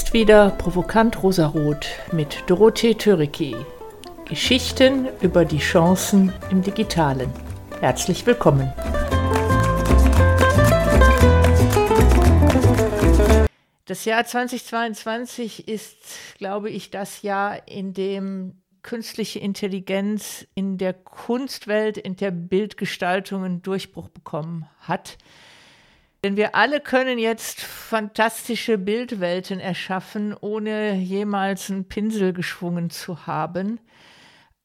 ist 0.00 0.14
wieder 0.14 0.48
Provokant 0.52 1.22
Rosarot 1.22 1.86
mit 2.10 2.44
Dorothee 2.46 2.94
Töricki. 2.94 3.54
Geschichten 4.24 5.06
über 5.20 5.44
die 5.44 5.58
Chancen 5.58 6.32
im 6.50 6.62
Digitalen. 6.62 7.30
Herzlich 7.80 8.24
willkommen. 8.24 8.72
Das 13.84 14.06
Jahr 14.06 14.24
2022 14.24 15.68
ist, 15.68 15.98
glaube 16.38 16.70
ich, 16.70 16.90
das 16.90 17.20
Jahr, 17.20 17.68
in 17.68 17.92
dem 17.92 18.62
künstliche 18.80 19.38
Intelligenz 19.38 20.46
in 20.54 20.78
der 20.78 20.94
Kunstwelt, 20.94 21.98
in 21.98 22.16
der 22.16 22.30
Bildgestaltung 22.30 23.44
einen 23.44 23.60
Durchbruch 23.60 24.08
bekommen 24.08 24.66
hat. 24.78 25.18
Denn 26.22 26.36
wir 26.36 26.54
alle 26.54 26.80
können 26.80 27.18
jetzt 27.18 27.60
fantastische 27.62 28.76
Bildwelten 28.76 29.58
erschaffen, 29.58 30.36
ohne 30.38 30.94
jemals 30.94 31.70
einen 31.70 31.88
Pinsel 31.88 32.34
geschwungen 32.34 32.90
zu 32.90 33.26
haben. 33.26 33.80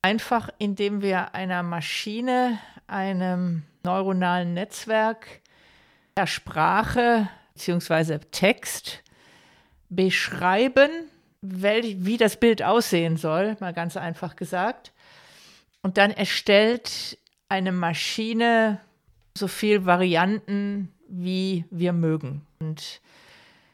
Einfach 0.01 0.49
indem 0.57 1.01
wir 1.01 1.33
einer 1.33 1.63
Maschine, 1.63 2.59
einem 2.87 3.63
neuronalen 3.83 4.53
Netzwerk, 4.53 5.41
der 6.17 6.27
Sprache 6.27 7.29
bzw. 7.53 8.19
Text 8.31 9.01
beschreiben, 9.89 10.89
wie 11.41 12.17
das 12.17 12.37
Bild 12.37 12.63
aussehen 12.63 13.17
soll, 13.17 13.55
mal 13.59 13.73
ganz 13.73 13.95
einfach 13.95 14.35
gesagt. 14.35 14.91
Und 15.81 15.97
dann 15.97 16.11
erstellt 16.11 17.17
eine 17.47 17.71
Maschine 17.71 18.81
so 19.37 19.47
viele 19.47 19.85
Varianten 19.85 20.91
wie 21.07 21.65
wir 21.69 21.93
mögen. 21.93 22.45
Und 22.59 23.01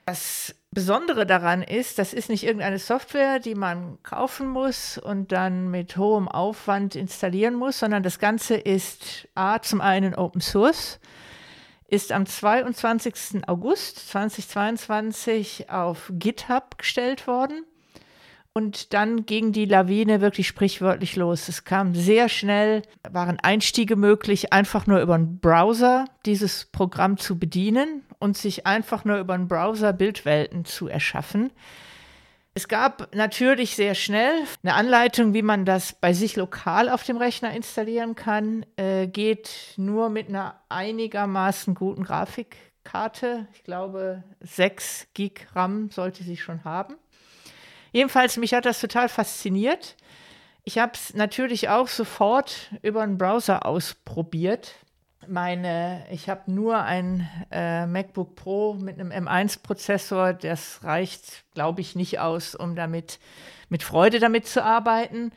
das 0.05 0.55
Besondere 0.71 1.25
daran 1.25 1.61
ist, 1.61 1.99
das 1.99 2.13
ist 2.13 2.29
nicht 2.29 2.43
irgendeine 2.43 2.79
Software, 2.79 3.39
die 3.39 3.55
man 3.55 4.01
kaufen 4.03 4.47
muss 4.47 4.97
und 4.97 5.31
dann 5.31 5.69
mit 5.69 5.97
hohem 5.97 6.27
Aufwand 6.27 6.95
installieren 6.95 7.55
muss, 7.55 7.79
sondern 7.79 8.03
das 8.03 8.19
Ganze 8.19 8.55
ist 8.55 9.27
A, 9.35 9.61
zum 9.61 9.81
einen 9.81 10.15
Open 10.15 10.41
Source, 10.41 10.99
ist 11.87 12.11
am 12.11 12.25
22. 12.25 13.47
August 13.47 14.09
2022 14.09 15.69
auf 15.69 16.11
GitHub 16.15 16.77
gestellt 16.77 17.27
worden 17.27 17.65
und 18.53 18.93
dann 18.93 19.25
ging 19.25 19.53
die 19.53 19.65
Lawine 19.65 20.19
wirklich 20.19 20.47
sprichwörtlich 20.47 21.15
los. 21.15 21.47
Es 21.47 21.63
kam 21.63 21.95
sehr 21.95 22.27
schnell, 22.27 22.81
waren 23.09 23.39
Einstiege 23.39 23.95
möglich, 23.95 24.51
einfach 24.51 24.87
nur 24.87 24.99
über 24.99 25.15
einen 25.15 25.39
Browser 25.39 26.05
dieses 26.25 26.65
Programm 26.65 27.17
zu 27.17 27.39
bedienen 27.39 28.03
und 28.19 28.37
sich 28.37 28.67
einfach 28.67 29.05
nur 29.05 29.19
über 29.19 29.35
einen 29.35 29.47
Browser 29.47 29.93
Bildwelten 29.93 30.65
zu 30.65 30.87
erschaffen. 30.87 31.51
Es 32.53 32.67
gab 32.67 33.15
natürlich 33.15 33.77
sehr 33.77 33.95
schnell 33.95 34.33
eine 34.61 34.73
Anleitung, 34.73 35.33
wie 35.33 35.41
man 35.41 35.63
das 35.63 35.93
bei 35.93 36.11
sich 36.11 36.35
lokal 36.35 36.89
auf 36.89 37.03
dem 37.03 37.15
Rechner 37.15 37.55
installieren 37.55 38.15
kann. 38.15 38.65
Äh, 38.75 39.07
geht 39.07 39.75
nur 39.77 40.09
mit 40.09 40.27
einer 40.27 40.59
einigermaßen 40.67 41.73
guten 41.73 42.03
Grafikkarte. 42.03 43.47
Ich 43.53 43.63
glaube, 43.63 44.23
6 44.41 45.07
Gig 45.13 45.47
RAM 45.53 45.91
sollte 45.91 46.23
sie 46.23 46.35
schon 46.35 46.65
haben. 46.65 46.97
Jedenfalls, 47.91 48.37
mich 48.37 48.53
hat 48.53 48.65
das 48.65 48.79
total 48.79 49.09
fasziniert. 49.09 49.95
Ich 50.63 50.77
habe 50.77 50.93
es 50.93 51.13
natürlich 51.13 51.69
auch 51.69 51.87
sofort 51.87 52.71
über 52.81 53.01
einen 53.01 53.17
Browser 53.17 53.65
ausprobiert. 53.65 54.75
Meine, 55.27 56.05
ich 56.11 56.29
habe 56.29 56.51
nur 56.51 56.77
ein 56.81 57.29
äh, 57.51 57.85
MacBook 57.85 58.35
Pro 58.35 58.73
mit 58.73 58.99
einem 58.99 59.11
M1-Prozessor. 59.11 60.33
Das 60.33 60.83
reicht, 60.83 61.43
glaube 61.53 61.81
ich, 61.81 61.95
nicht 61.95 62.19
aus, 62.19 62.55
um 62.55 62.75
damit 62.75 63.19
mit 63.69 63.83
Freude 63.83 64.19
damit 64.19 64.47
zu 64.47 64.63
arbeiten. 64.63 65.31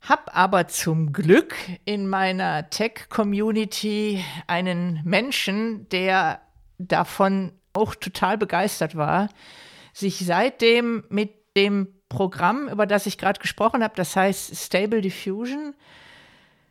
Hab 0.00 0.36
aber 0.36 0.66
zum 0.68 1.12
Glück 1.12 1.54
in 1.84 2.08
meiner 2.08 2.70
Tech-Community 2.70 4.24
einen 4.46 5.00
Menschen, 5.04 5.88
der 5.90 6.40
davon 6.78 7.52
auch 7.72 7.94
total 7.94 8.38
begeistert 8.38 8.96
war, 8.96 9.28
sich 9.92 10.24
seitdem 10.24 11.04
mit 11.10 11.39
dem 11.56 11.88
Programm, 12.08 12.68
über 12.68 12.86
das 12.86 13.06
ich 13.06 13.18
gerade 13.18 13.40
gesprochen 13.40 13.82
habe, 13.82 13.94
das 13.96 14.14
heißt 14.16 14.56
Stable 14.56 15.00
Diffusion, 15.00 15.74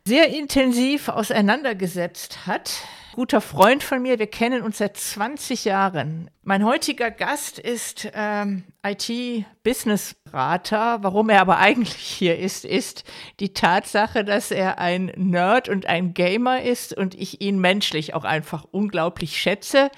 sehr 0.06 0.28
intensiv 0.28 1.08
auseinandergesetzt 1.08 2.46
hat. 2.46 2.70
Guter 3.14 3.40
Freund 3.40 3.82
von 3.82 4.02
mir, 4.02 4.20
wir 4.20 4.28
kennen 4.28 4.62
uns 4.62 4.78
seit 4.78 4.96
20 4.96 5.64
Jahren. 5.64 6.30
Mein 6.42 6.64
heutiger 6.64 7.10
Gast 7.10 7.58
ist 7.58 8.08
ähm, 8.14 8.62
IT-Business-Berater. 8.84 10.98
Warum 11.02 11.28
er 11.28 11.40
aber 11.40 11.58
eigentlich 11.58 11.96
hier 11.96 12.38
ist, 12.38 12.64
ist 12.64 13.02
die 13.40 13.52
Tatsache, 13.52 14.24
dass 14.24 14.52
er 14.52 14.78
ein 14.78 15.06
Nerd 15.16 15.68
und 15.68 15.86
ein 15.86 16.14
Gamer 16.14 16.62
ist 16.62 16.96
und 16.96 17.14
ich 17.14 17.40
ihn 17.40 17.60
menschlich 17.60 18.14
auch 18.14 18.24
einfach 18.24 18.64
unglaublich 18.70 19.40
schätze. 19.40 19.90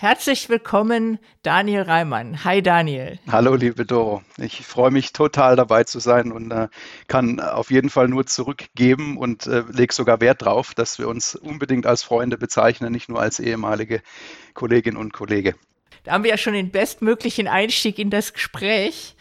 Herzlich 0.00 0.48
willkommen, 0.48 1.18
Daniel 1.42 1.82
Reimann. 1.82 2.44
Hi, 2.44 2.62
Daniel. 2.62 3.18
Hallo, 3.26 3.56
liebe 3.56 3.84
Doro. 3.84 4.22
Ich 4.36 4.64
freue 4.64 4.92
mich 4.92 5.12
total 5.12 5.56
dabei 5.56 5.82
zu 5.82 5.98
sein 5.98 6.30
und 6.30 6.52
äh, 6.52 6.68
kann 7.08 7.40
auf 7.40 7.72
jeden 7.72 7.90
Fall 7.90 8.06
nur 8.06 8.24
zurückgeben 8.24 9.16
und 9.16 9.48
äh, 9.48 9.64
lege 9.72 9.92
sogar 9.92 10.20
Wert 10.20 10.42
darauf, 10.42 10.72
dass 10.72 11.00
wir 11.00 11.08
uns 11.08 11.34
unbedingt 11.34 11.84
als 11.84 12.04
Freunde 12.04 12.38
bezeichnen, 12.38 12.92
nicht 12.92 13.08
nur 13.08 13.20
als 13.20 13.40
ehemalige 13.40 14.00
Kollegin 14.54 14.96
und 14.96 15.12
Kollege. 15.12 15.56
Da 16.04 16.12
haben 16.12 16.22
wir 16.22 16.30
ja 16.30 16.38
schon 16.38 16.52
den 16.52 16.70
bestmöglichen 16.70 17.48
Einstieg 17.48 17.98
in 17.98 18.10
das 18.10 18.32
Gespräch. 18.32 19.16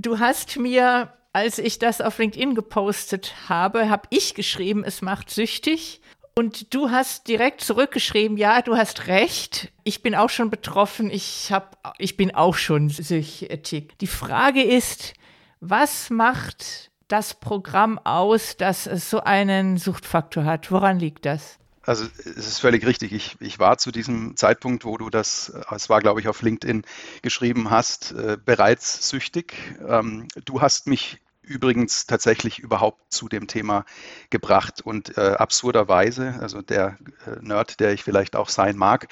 Du 0.00 0.20
hast 0.20 0.56
mir, 0.56 1.12
als 1.34 1.58
ich 1.58 1.78
das 1.78 2.00
auf 2.00 2.16
LinkedIn 2.16 2.54
gepostet 2.54 3.34
habe, 3.50 3.90
habe 3.90 4.08
ich 4.08 4.34
geschrieben, 4.34 4.84
es 4.84 5.02
macht 5.02 5.28
süchtig. 5.28 6.00
Und 6.38 6.72
du 6.72 6.92
hast 6.92 7.26
direkt 7.26 7.62
zurückgeschrieben, 7.62 8.36
ja, 8.36 8.62
du 8.62 8.76
hast 8.76 9.08
recht. 9.08 9.72
Ich 9.82 10.04
bin 10.04 10.14
auch 10.14 10.30
schon 10.30 10.50
betroffen. 10.50 11.10
Ich 11.10 11.50
hab, 11.50 11.96
ich 11.98 12.16
bin 12.16 12.32
auch 12.32 12.54
schon 12.54 12.90
süchtig. 12.90 13.98
Die 13.98 14.06
Frage 14.06 14.62
ist, 14.62 15.14
was 15.58 16.10
macht 16.10 16.92
das 17.08 17.34
Programm 17.34 17.98
aus, 17.98 18.56
dass 18.56 18.86
es 18.86 19.10
so 19.10 19.18
einen 19.18 19.78
Suchtfaktor 19.78 20.44
hat? 20.44 20.70
Woran 20.70 21.00
liegt 21.00 21.26
das? 21.26 21.58
Also 21.82 22.04
es 22.24 22.46
ist 22.46 22.60
völlig 22.60 22.86
richtig. 22.86 23.12
Ich, 23.12 23.36
ich 23.40 23.58
war 23.58 23.78
zu 23.78 23.90
diesem 23.90 24.36
Zeitpunkt, 24.36 24.84
wo 24.84 24.96
du 24.96 25.10
das, 25.10 25.52
es 25.74 25.90
war 25.90 26.00
glaube 26.00 26.20
ich 26.20 26.28
auf 26.28 26.42
LinkedIn 26.42 26.82
geschrieben 27.20 27.70
hast, 27.70 28.12
äh, 28.12 28.36
bereits 28.44 29.08
süchtig. 29.08 29.54
Ähm, 29.88 30.28
du 30.44 30.60
hast 30.60 30.86
mich 30.86 31.18
übrigens 31.48 32.06
tatsächlich 32.06 32.58
überhaupt 32.58 33.12
zu 33.12 33.28
dem 33.28 33.46
Thema 33.46 33.84
gebracht. 34.30 34.80
Und 34.82 35.16
äh, 35.16 35.34
absurderweise, 35.38 36.38
also 36.40 36.62
der 36.62 36.98
äh, 37.26 37.40
Nerd, 37.40 37.80
der 37.80 37.92
ich 37.92 38.04
vielleicht 38.04 38.36
auch 38.36 38.48
sein 38.48 38.76
mag, 38.76 39.08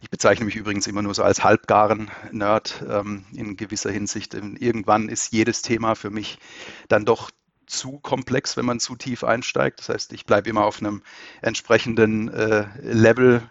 ich 0.00 0.10
bezeichne 0.10 0.44
mich 0.44 0.56
übrigens 0.56 0.86
immer 0.86 1.02
nur 1.02 1.14
so 1.14 1.22
als 1.22 1.42
halbgaren 1.42 2.10
Nerd 2.30 2.84
ähm, 2.88 3.24
in 3.32 3.56
gewisser 3.56 3.90
Hinsicht. 3.90 4.34
Irgendwann 4.34 5.08
ist 5.08 5.32
jedes 5.32 5.62
Thema 5.62 5.94
für 5.94 6.10
mich 6.10 6.38
dann 6.88 7.04
doch 7.04 7.30
zu 7.66 7.98
komplex, 8.00 8.56
wenn 8.56 8.66
man 8.66 8.80
zu 8.80 8.96
tief 8.96 9.24
einsteigt. 9.24 9.80
Das 9.80 9.88
heißt, 9.88 10.12
ich 10.12 10.26
bleibe 10.26 10.50
immer 10.50 10.64
auf 10.64 10.80
einem 10.80 11.02
entsprechenden 11.40 12.28
äh, 12.28 12.66
Level, 12.82 13.42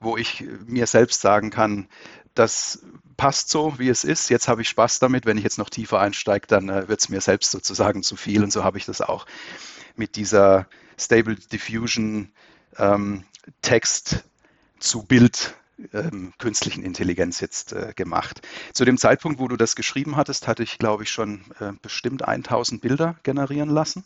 wo 0.00 0.16
ich 0.16 0.44
mir 0.66 0.86
selbst 0.86 1.20
sagen 1.20 1.50
kann, 1.50 1.88
das 2.34 2.80
passt 3.16 3.50
so, 3.50 3.78
wie 3.78 3.88
es 3.88 4.04
ist. 4.04 4.30
Jetzt 4.30 4.48
habe 4.48 4.62
ich 4.62 4.68
Spaß 4.68 4.98
damit. 4.98 5.26
Wenn 5.26 5.38
ich 5.38 5.44
jetzt 5.44 5.58
noch 5.58 5.70
tiefer 5.70 6.00
einsteige, 6.00 6.46
dann 6.46 6.68
äh, 6.68 6.88
wird 6.88 7.00
es 7.00 7.08
mir 7.08 7.20
selbst 7.20 7.50
sozusagen 7.50 8.02
zu 8.02 8.16
viel. 8.16 8.42
Und 8.42 8.52
so 8.52 8.64
habe 8.64 8.78
ich 8.78 8.84
das 8.84 9.00
auch 9.00 9.26
mit 9.96 10.16
dieser 10.16 10.66
Stable 10.98 11.34
Diffusion 11.34 12.30
ähm, 12.76 13.24
Text 13.62 14.24
zu 14.78 15.02
Bild 15.02 15.54
ähm, 15.92 16.32
künstlichen 16.38 16.82
Intelligenz 16.82 17.40
jetzt 17.40 17.72
äh, 17.72 17.92
gemacht. 17.94 18.42
Zu 18.72 18.84
dem 18.84 18.98
Zeitpunkt, 18.98 19.38
wo 19.38 19.48
du 19.48 19.56
das 19.56 19.76
geschrieben 19.76 20.16
hattest, 20.16 20.48
hatte 20.48 20.62
ich, 20.62 20.78
glaube 20.78 21.04
ich, 21.04 21.10
schon 21.10 21.44
äh, 21.60 21.72
bestimmt 21.80 22.26
1000 22.26 22.80
Bilder 22.80 23.16
generieren 23.22 23.70
lassen 23.70 24.04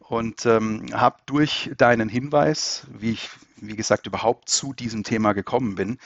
und 0.00 0.44
ähm, 0.44 0.86
habe 0.92 1.16
durch 1.26 1.70
deinen 1.78 2.08
Hinweis, 2.08 2.86
wie 2.92 3.12
ich, 3.12 3.30
wie 3.56 3.76
gesagt, 3.76 4.06
überhaupt 4.06 4.48
zu 4.48 4.72
diesem 4.72 5.04
Thema 5.04 5.32
gekommen 5.32 5.74
bin, 5.74 5.98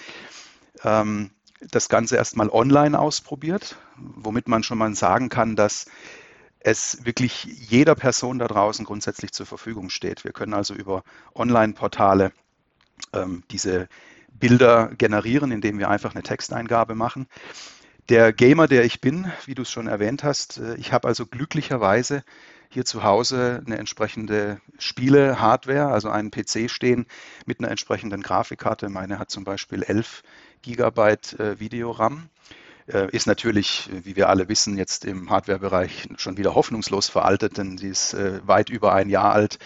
ähm, 0.84 1.30
das 1.60 1.88
Ganze 1.88 2.16
erstmal 2.16 2.50
online 2.50 2.98
ausprobiert, 2.98 3.76
womit 3.96 4.48
man 4.48 4.62
schon 4.62 4.78
mal 4.78 4.94
sagen 4.94 5.28
kann, 5.28 5.56
dass 5.56 5.86
es 6.60 7.04
wirklich 7.04 7.44
jeder 7.44 7.94
Person 7.94 8.38
da 8.38 8.48
draußen 8.48 8.84
grundsätzlich 8.84 9.32
zur 9.32 9.46
Verfügung 9.46 9.90
steht. 9.90 10.24
Wir 10.24 10.32
können 10.32 10.54
also 10.54 10.74
über 10.74 11.04
Online-Portale 11.34 12.32
ähm, 13.12 13.42
diese 13.50 13.88
Bilder 14.32 14.88
generieren, 14.96 15.52
indem 15.52 15.78
wir 15.78 15.90
einfach 15.90 16.14
eine 16.14 16.22
Texteingabe 16.22 16.94
machen. 16.94 17.26
Der 18.08 18.32
Gamer, 18.32 18.66
der 18.66 18.84
ich 18.84 19.00
bin, 19.00 19.30
wie 19.46 19.54
du 19.54 19.62
es 19.62 19.70
schon 19.70 19.86
erwähnt 19.86 20.24
hast, 20.24 20.58
äh, 20.58 20.74
ich 20.76 20.92
habe 20.92 21.08
also 21.08 21.26
glücklicherweise 21.26 22.24
hier 22.68 22.84
zu 22.84 23.04
Hause 23.04 23.62
eine 23.64 23.78
entsprechende 23.78 24.60
Spiele-Hardware, 24.78 25.86
also 25.86 26.08
einen 26.08 26.30
PC 26.30 26.70
stehen 26.70 27.06
mit 27.46 27.60
einer 27.60 27.70
entsprechenden 27.70 28.22
Grafikkarte. 28.22 28.88
Meine 28.88 29.18
hat 29.18 29.30
zum 29.30 29.44
Beispiel 29.44 29.82
11 29.82 30.22
Gigabyte 30.64 31.38
äh, 31.38 31.60
Videoram. 31.60 32.28
äh, 32.86 33.08
ist 33.10 33.26
natürlich, 33.26 33.90
wie 33.92 34.16
wir 34.16 34.28
alle 34.28 34.48
wissen, 34.48 34.76
jetzt 34.76 35.04
im 35.04 35.30
Hardware-Bereich 35.30 36.08
schon 36.16 36.36
wieder 36.36 36.54
hoffnungslos 36.54 37.08
veraltet, 37.08 37.58
denn 37.58 37.78
sie 37.78 37.88
ist 37.88 38.14
äh, 38.14 38.40
weit 38.46 38.70
über 38.70 38.92
ein 38.94 39.08
Jahr 39.10 39.32
alt 39.32 39.58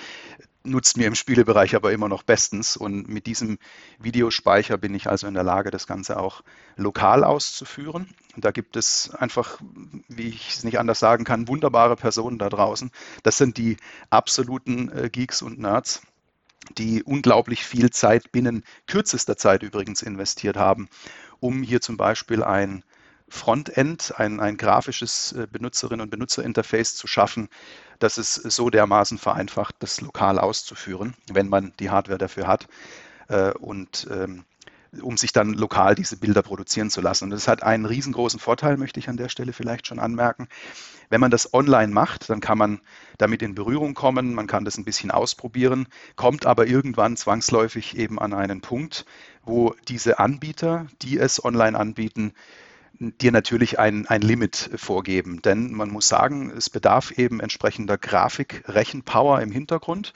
nutzt 0.65 0.97
mir 0.97 1.07
im 1.07 1.15
Spielebereich 1.15 1.75
aber 1.75 1.93
immer 1.93 2.09
noch 2.09 2.23
bestens. 2.23 2.77
Und 2.77 3.09
mit 3.09 3.27
diesem 3.27 3.59
Videospeicher 3.99 4.77
bin 4.77 4.95
ich 4.95 5.09
also 5.09 5.27
in 5.27 5.35
der 5.35 5.43
Lage, 5.43 5.71
das 5.71 5.87
Ganze 5.87 6.19
auch 6.19 6.43
lokal 6.77 7.25
auszuführen. 7.25 8.09
Und 8.37 8.45
da 8.45 8.51
gibt 8.51 8.77
es 8.77 9.11
einfach, 9.15 9.61
wie 10.09 10.29
ich 10.29 10.51
es 10.51 10.65
nicht 10.65 10.79
anders 10.79 10.99
sagen 10.99 11.25
kann, 11.25 11.49
wunderbare 11.49 11.97
Personen 11.97 12.39
da 12.39 12.49
draußen. 12.49 12.91
Das 13.23 13.37
sind 13.37 13.57
die 13.57 13.77
absoluten 14.11 14.91
äh, 14.91 15.09
Geeks 15.11 15.43
und 15.43 15.59
Nerds 15.59 16.03
die 16.77 17.03
unglaublich 17.03 17.65
viel 17.65 17.91
Zeit 17.91 18.33
binnen 18.33 18.65
kürzester 18.87 19.37
Zeit 19.37 19.63
übrigens 19.63 20.03
investiert 20.03 20.57
haben, 20.57 20.89
um 21.41 21.63
hier 21.63 21.81
zum 21.81 21.97
Beispiel 21.97 22.43
ein 22.43 22.85
Frontend, 23.31 24.15
ein, 24.19 24.41
ein 24.41 24.57
grafisches 24.57 25.33
äh, 25.33 25.47
Benutzerinnen- 25.47 26.01
und 26.01 26.11
Benutzerinterface 26.11 26.97
zu 26.97 27.07
schaffen, 27.07 27.49
das 27.99 28.17
es 28.17 28.35
so 28.35 28.71
dermaßen 28.71 29.19
vereinfacht, 29.19 29.77
das 29.81 30.01
lokal 30.01 30.39
auszuführen, 30.39 31.15
wenn 31.31 31.49
man 31.49 31.73
die 31.79 31.91
Hardware 31.91 32.19
dafür 32.19 32.47
hat. 32.47 32.69
Äh, 33.29 33.53
und 33.53 34.09
ähm, 34.11 34.45
um 35.03 35.17
sich 35.17 35.33
dann 35.33 35.53
lokal 35.55 35.95
diese 35.95 36.17
Bilder 36.17 36.43
produzieren 36.43 36.91
zu 36.91 37.01
lassen. 37.01 37.25
Und 37.25 37.31
das 37.31 37.49
hat 37.49 37.63
einen 37.63 37.85
riesengroßen 37.85 38.41
Vorteil, 38.41 38.77
möchte 38.77 39.01
ich 39.01 39.09
an 39.09 39.17
der 39.17 39.29
Stelle 39.29 39.53
vielleicht 39.53 39.87
schon 39.87 39.99
anmerken. 39.99 40.49
Wenn 41.11 41.21
man 41.21 41.31
das 41.31 41.55
online 41.55 41.93
macht, 41.93 42.29
dann 42.29 42.41
kann 42.41 42.59
man 42.59 42.81
damit 43.17 43.43
in 43.43 43.55
Berührung 43.55 43.95
kommen, 43.95 44.35
man 44.35 44.47
kann 44.47 44.65
das 44.65 44.79
ein 44.79 44.85
bisschen 44.85 45.11
ausprobieren, 45.11 45.87
kommt 46.17 46.47
aber 46.47 46.67
irgendwann 46.67 47.17
zwangsläufig 47.17 47.97
eben 47.97 48.19
an 48.19 48.35
einen 48.35 48.61
Punkt, 48.61 49.07
wo 49.45 49.75
diese 49.89 50.19
Anbieter, 50.19 50.87
die 51.03 51.19
es 51.19 51.43
online 51.43 51.79
anbieten, 51.79 52.33
dir 53.01 53.33
natürlich 53.33 53.79
ein, 53.79 54.07
ein 54.07 54.23
Limit 54.23 54.71
vorgeben. 54.77 55.41
Denn 55.43 55.73
man 55.73 55.91
muss 55.91 56.09
sagen, 56.09 56.51
es 56.57 56.69
bedarf 56.69 57.13
eben 57.13 57.41
entsprechender 57.41 57.97
Grafik-Rechenpower 57.97 59.41
im 59.41 59.53
Hintergrund. 59.53 60.13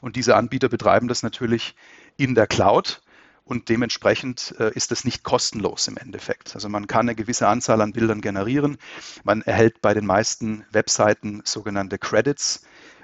Und 0.00 0.16
diese 0.16 0.36
Anbieter 0.36 0.68
betreiben 0.68 1.08
das 1.08 1.22
natürlich 1.22 1.74
in 2.16 2.34
der 2.34 2.46
Cloud. 2.46 3.01
Und 3.44 3.68
dementsprechend 3.68 4.54
äh, 4.58 4.72
ist 4.74 4.92
das 4.92 5.04
nicht 5.04 5.24
kostenlos 5.24 5.88
im 5.88 5.96
Endeffekt. 5.96 6.54
Also 6.54 6.68
man 6.68 6.86
kann 6.86 7.08
eine 7.08 7.16
gewisse 7.16 7.48
Anzahl 7.48 7.80
an 7.80 7.92
Bildern 7.92 8.20
generieren. 8.20 8.78
Man 9.24 9.42
erhält 9.42 9.82
bei 9.82 9.94
den 9.94 10.06
meisten 10.06 10.64
Webseiten 10.70 11.42
sogenannte 11.44 11.98
Credits. 11.98 12.62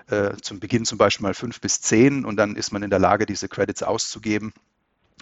Äh, 0.08 0.36
zum 0.40 0.60
Beginn 0.60 0.84
zum 0.84 0.96
Beispiel 0.96 1.24
mal 1.24 1.34
fünf 1.34 1.60
bis 1.60 1.80
zehn 1.80 2.24
und 2.24 2.36
dann 2.36 2.56
ist 2.56 2.72
man 2.72 2.82
in 2.82 2.90
der 2.90 2.98
Lage, 2.98 3.26
diese 3.26 3.48
Credits 3.48 3.82
auszugeben 3.82 4.54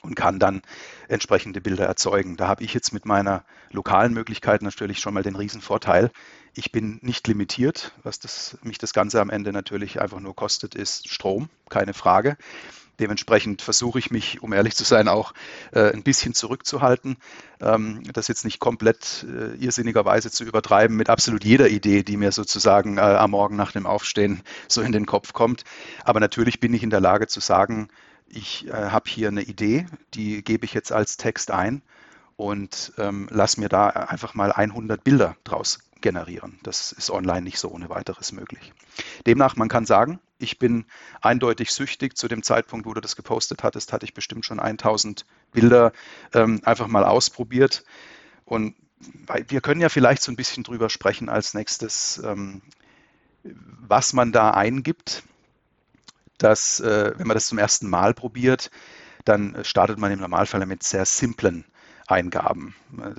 und 0.03 0.15
kann 0.15 0.39
dann 0.39 0.63
entsprechende 1.09 1.61
Bilder 1.61 1.87
erzeugen. 1.87 2.37
Da 2.37 2.47
habe 2.47 2.63
ich 2.63 2.73
jetzt 2.73 2.93
mit 2.93 3.05
meiner 3.05 3.45
lokalen 3.71 4.15
Möglichkeit 4.15 4.63
natürlich 4.63 5.01
schon 5.01 5.15
mal 5.15 5.23
den 5.23 5.35
Riesenvorteil. 5.35 6.11
Ich 6.55 6.73
bin 6.73 6.99
nicht 7.03 7.27
limitiert. 7.27 7.93
Was 8.03 8.19
das, 8.19 8.59
mich 8.63 8.79
das 8.79 8.93
Ganze 8.93 9.21
am 9.21 9.31
Ende 9.31 9.53
natürlich 9.53 10.01
einfach 10.01 10.21
nur 10.21 10.37
kostet, 10.37 10.75
ist 10.75 11.09
Strom, 11.09 11.49
keine 11.69 11.93
Frage. 11.93 12.37
Dementsprechend 13.01 13.63
versuche 13.63 13.99
ich 13.99 14.11
mich, 14.11 14.43
um 14.43 14.53
ehrlich 14.53 14.75
zu 14.75 14.85
sein, 14.85 15.09
auch 15.09 15.35
äh, 15.73 15.93
ein 15.93 16.03
bisschen 16.03 16.35
zurückzuhalten, 16.35 17.17
ähm, 17.61 18.03
das 18.13 18.29
jetzt 18.29 18.45
nicht 18.45 18.59
komplett 18.59 19.27
äh, 19.29 19.55
irrsinnigerweise 19.57 20.31
zu 20.31 20.45
übertreiben 20.45 20.97
mit 20.97 21.11
absolut 21.11 21.45
jeder 21.45 21.69
Idee, 21.69 22.03
die 22.03 22.17
mir 22.17 22.33
sozusagen 22.33 22.99
äh, 22.99 23.01
am 23.01 23.33
Morgen 23.33 23.57
nach 23.57 23.73
dem 23.73 23.87
Aufstehen 23.87 24.43
so 24.69 24.81
in 24.81 24.93
den 24.93 25.07
Kopf 25.07 25.33
kommt. 25.33 25.65
Aber 26.05 26.21
natürlich 26.21 26.61
bin 26.61 26.73
ich 26.73 26.83
in 26.83 26.91
der 26.91 27.01
Lage 27.01 27.27
zu 27.27 27.41
sagen, 27.41 27.89
ich 28.29 28.67
äh, 28.69 28.73
habe 28.73 29.09
hier 29.09 29.29
eine 29.29 29.43
Idee, 29.43 29.87
die 30.15 30.43
gebe 30.43 30.65
ich 30.65 30.75
jetzt 30.75 30.93
als 30.93 31.17
Text 31.17 31.51
ein 31.51 31.83
und 32.37 32.93
ähm, 32.99 33.29
lass 33.31 33.57
mir 33.57 33.69
da 33.69 33.89
einfach 33.89 34.35
mal 34.35 34.53
100 34.53 35.03
Bilder 35.03 35.37
draus 35.45 35.81
generieren. 36.01 36.59
Das 36.63 36.93
ist 36.93 37.11
online 37.11 37.43
nicht 37.43 37.59
so 37.59 37.71
ohne 37.71 37.89
weiteres 37.89 38.33
möglich. 38.33 38.73
Demnach, 39.27 39.57
man 39.57 39.69
kann 39.69 39.87
sagen, 39.87 40.21
ich 40.39 40.59
bin 40.59 40.85
eindeutig 41.21 41.73
süchtig. 41.73 42.17
Zu 42.17 42.29
dem 42.29 42.43
Zeitpunkt, 42.43 42.87
wo 42.87 42.95
du 42.95 43.01
das 43.01 43.17
gepostet 43.17 43.63
hattest, 43.63 43.93
hatte 43.93 44.05
ich 44.05 44.15
bestimmt 44.15 44.45
schon 44.45 44.61
1000 44.61 45.25
Bilder 45.53 45.93
ähm, 46.35 46.61
einfach 46.65 46.89
mal 46.89 47.05
ausprobiert. 47.05 47.85
Und 48.45 48.75
wir 49.49 49.61
können 49.61 49.81
ja 49.81 49.89
vielleicht 49.89 50.23
so 50.23 50.33
ein 50.33 50.37
bisschen 50.37 50.63
drüber 50.63 50.91
sprechen 50.91 51.29
als 51.29 51.55
nächstes, 51.55 52.21
ähm, 52.25 52.63
was 53.43 54.13
man 54.13 54.33
da 54.33 54.51
eingibt 54.51 55.23
dass, 56.39 56.81
äh, 56.81 57.13
wenn 57.17 57.27
man 57.27 57.35
das 57.35 57.47
zum 57.47 57.59
ersten 57.59 57.89
Mal 57.89 58.15
probiert, 58.15 58.71
dann 59.25 59.57
startet 59.65 59.99
man 59.99 60.13
im 60.13 60.21
Normalfall 60.21 60.65
mit 60.67 60.83
sehr 60.83 61.05
simplen 61.05 61.65
Eingaben. 62.09 62.75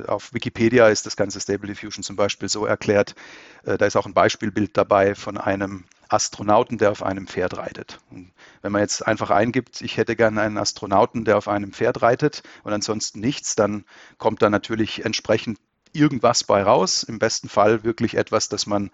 Auf 0.07 0.33
Wikipedia 0.33 0.87
ist 0.87 1.05
das 1.05 1.17
ganze 1.17 1.39
Stable 1.39 1.67
Diffusion 1.67 2.03
zum 2.03 2.15
Beispiel 2.15 2.49
so 2.49 2.65
erklärt, 2.65 3.15
äh, 3.63 3.77
da 3.77 3.85
ist 3.85 3.95
auch 3.95 4.05
ein 4.05 4.13
Beispielbild 4.13 4.77
dabei 4.77 5.15
von 5.15 5.37
einem 5.37 5.83
Astronauten, 6.09 6.77
der 6.77 6.91
auf 6.91 7.03
einem 7.03 7.27
Pferd 7.27 7.57
reitet. 7.57 7.99
Und 8.09 8.31
wenn 8.61 8.71
man 8.71 8.81
jetzt 8.81 9.05
einfach 9.05 9.29
eingibt, 9.29 9.81
ich 9.81 9.97
hätte 9.97 10.15
gerne 10.15 10.41
einen 10.41 10.57
Astronauten, 10.57 11.25
der 11.25 11.37
auf 11.37 11.47
einem 11.47 11.73
Pferd 11.73 12.01
reitet 12.01 12.43
und 12.63 12.71
ansonsten 12.71 13.19
nichts, 13.19 13.55
dann 13.55 13.83
kommt 14.17 14.41
da 14.41 14.49
natürlich 14.49 15.03
entsprechend 15.03 15.59
irgendwas 15.93 16.43
bei 16.43 16.63
raus. 16.63 17.03
Im 17.03 17.19
besten 17.19 17.49
Fall 17.49 17.83
wirklich 17.83 18.15
etwas, 18.15 18.49
das 18.49 18.67
man 18.67 18.91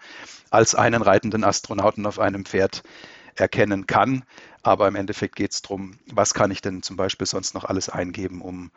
als 0.50 0.74
einen 0.74 1.02
reitenden 1.02 1.44
Astronauten 1.44 2.06
auf 2.06 2.18
einem 2.18 2.44
Pferd 2.44 2.82
erkennen 3.36 3.86
kann. 3.86 4.24
Aber 4.62 4.88
im 4.88 4.96
Endeffekt 4.96 5.36
geht 5.36 5.52
es 5.52 5.62
darum, 5.62 5.98
was 6.10 6.34
kann 6.34 6.50
ich 6.50 6.62
denn 6.62 6.82
zum 6.82 6.96
Beispiel 6.96 7.26
sonst 7.26 7.54
noch 7.54 7.64
alles 7.64 7.88
eingeben, 7.88 8.40
um 8.40 8.70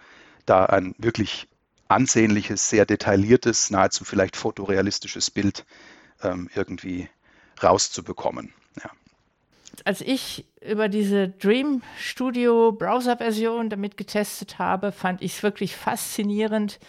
da 0.48 0.66
ein 0.66 0.96
wirklich 0.98 1.48
ansehnliches, 1.88 2.70
sehr 2.70 2.86
detailliertes, 2.86 3.70
nahezu 3.70 4.04
vielleicht 4.04 4.36
fotorealistisches 4.36 5.32
Bild 5.32 5.66
ähm, 6.22 6.50
irgendwie 6.56 7.10
rauszubekommen. 7.62 8.54
Ja. 8.84 8.90
Als 9.86 10.02
ich 10.02 10.46
über 10.62 10.90
diese 10.90 11.30
Dream 11.30 11.82
Studio 12.00 12.72
Browser-Version 12.72 13.70
damit 13.70 13.96
getestet 13.98 14.60
habe, 14.60 14.92
fand 14.92 15.22
ich 15.22 15.36
es 15.36 15.44
wirklich 15.44 15.76
faszinierend, 15.76 16.80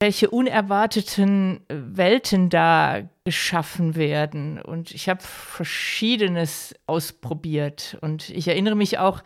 welche 0.00 0.28
unerwarteten 0.28 1.60
Welten 1.68 2.50
da 2.50 3.08
geschaffen 3.24 3.94
werden. 3.94 4.60
Und 4.60 4.90
ich 4.90 5.08
habe 5.08 5.22
verschiedenes 5.22 6.74
ausprobiert. 6.86 7.96
Und 8.00 8.28
ich 8.30 8.48
erinnere 8.48 8.74
mich 8.74 8.98
auch, 8.98 9.22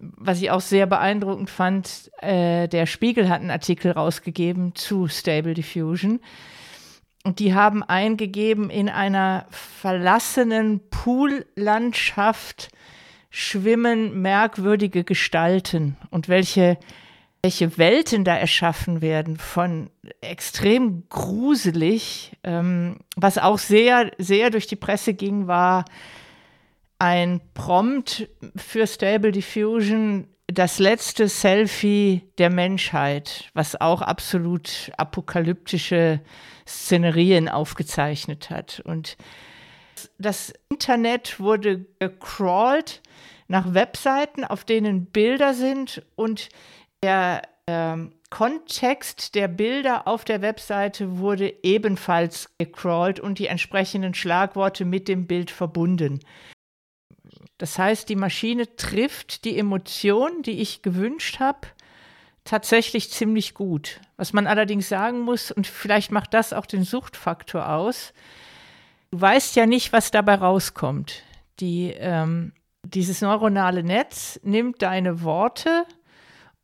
was 0.00 0.40
ich 0.40 0.50
auch 0.50 0.60
sehr 0.60 0.86
beeindruckend 0.86 1.50
fand, 1.50 2.10
äh, 2.20 2.68
der 2.68 2.86
Spiegel 2.86 3.28
hat 3.28 3.40
einen 3.40 3.50
Artikel 3.50 3.92
rausgegeben 3.92 4.74
zu 4.74 5.08
Stable 5.08 5.54
Diffusion. 5.54 6.20
Und 7.22 7.38
die 7.38 7.54
haben 7.54 7.82
eingegeben, 7.82 8.70
in 8.70 8.88
einer 8.88 9.46
verlassenen 9.50 10.80
Poollandschaft 10.88 12.70
schwimmen 13.28 14.22
merkwürdige 14.22 15.04
Gestalten 15.04 15.96
und 16.10 16.28
welche 16.28 16.78
welche 17.42 17.78
Welten 17.78 18.24
da 18.24 18.36
erschaffen 18.36 19.00
werden 19.00 19.38
von 19.38 19.90
extrem 20.20 21.08
gruselig. 21.08 22.32
Ähm, 22.44 22.98
was 23.16 23.38
auch 23.38 23.58
sehr, 23.58 24.10
sehr 24.18 24.50
durch 24.50 24.66
die 24.66 24.76
Presse 24.76 25.14
ging, 25.14 25.46
war 25.46 25.84
ein 27.00 27.40
Prompt 27.54 28.28
für 28.54 28.86
Stable 28.86 29.32
Diffusion, 29.32 30.28
das 30.46 30.78
letzte 30.78 31.28
Selfie 31.28 32.22
der 32.38 32.50
Menschheit, 32.50 33.50
was 33.54 33.80
auch 33.80 34.02
absolut 34.02 34.92
apokalyptische 34.96 36.20
Szenerien 36.66 37.48
aufgezeichnet 37.48 38.50
hat. 38.50 38.82
Und 38.84 39.16
das 40.18 40.52
Internet 40.68 41.40
wurde 41.40 41.86
gecrawlt 41.98 43.00
nach 43.48 43.72
Webseiten, 43.74 44.44
auf 44.44 44.64
denen 44.64 45.06
Bilder 45.06 45.54
sind 45.54 46.02
und 46.16 46.50
der 47.02 47.42
ähm, 47.66 48.12
Kontext 48.28 49.34
der 49.34 49.48
Bilder 49.48 50.06
auf 50.06 50.24
der 50.24 50.42
Webseite 50.42 51.18
wurde 51.18 51.54
ebenfalls 51.62 52.50
gecrawlt 52.58 53.18
und 53.20 53.38
die 53.38 53.46
entsprechenden 53.46 54.14
Schlagworte 54.14 54.84
mit 54.84 55.08
dem 55.08 55.26
Bild 55.26 55.50
verbunden. 55.50 56.20
Das 57.60 57.78
heißt, 57.78 58.08
die 58.08 58.16
Maschine 58.16 58.74
trifft 58.76 59.44
die 59.44 59.58
Emotion, 59.58 60.42
die 60.42 60.60
ich 60.60 60.82
gewünscht 60.82 61.40
habe, 61.40 61.68
tatsächlich 62.44 63.10
ziemlich 63.10 63.52
gut. 63.54 64.00
Was 64.16 64.32
man 64.32 64.46
allerdings 64.46 64.88
sagen 64.88 65.20
muss, 65.20 65.50
und 65.52 65.66
vielleicht 65.66 66.10
macht 66.10 66.32
das 66.32 66.52
auch 66.52 66.66
den 66.66 66.84
Suchtfaktor 66.84 67.68
aus, 67.68 68.14
du 69.10 69.20
weißt 69.20 69.56
ja 69.56 69.66
nicht, 69.66 69.92
was 69.92 70.10
dabei 70.10 70.36
rauskommt. 70.36 71.22
Die, 71.60 71.94
ähm, 71.98 72.52
dieses 72.82 73.20
neuronale 73.20 73.82
Netz 73.82 74.40
nimmt 74.42 74.80
deine 74.80 75.22
Worte, 75.22 75.84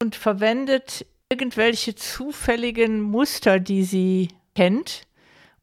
und 0.00 0.16
verwendet 0.16 1.06
irgendwelche 1.30 1.94
zufälligen 1.94 3.00
Muster, 3.00 3.58
die 3.60 3.82
sie 3.82 4.28
kennt 4.54 5.06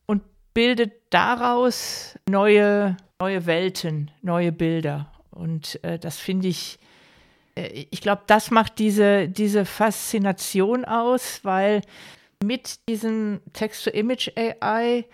und 0.05 0.23
bildet 0.53 0.93
daraus 1.09 2.17
neue, 2.29 2.97
neue 3.19 3.45
Welten, 3.45 4.11
neue 4.21 4.51
Bilder. 4.51 5.11
Und 5.33 5.83
äh, 5.83 5.99
das 5.99 6.17
finde 6.17 6.47
ich, 6.47 6.79
äh, 7.55 7.85
ich 7.89 8.01
glaube, 8.01 8.23
das 8.27 8.51
macht 8.51 8.79
diese, 8.79 9.27
diese 9.27 9.65
Faszination 9.65 10.85
aus, 10.85 11.39
weil 11.43 11.81
Mit 12.43 12.89
diesem 12.89 13.39
Text-to-Image-AI 13.53 15.05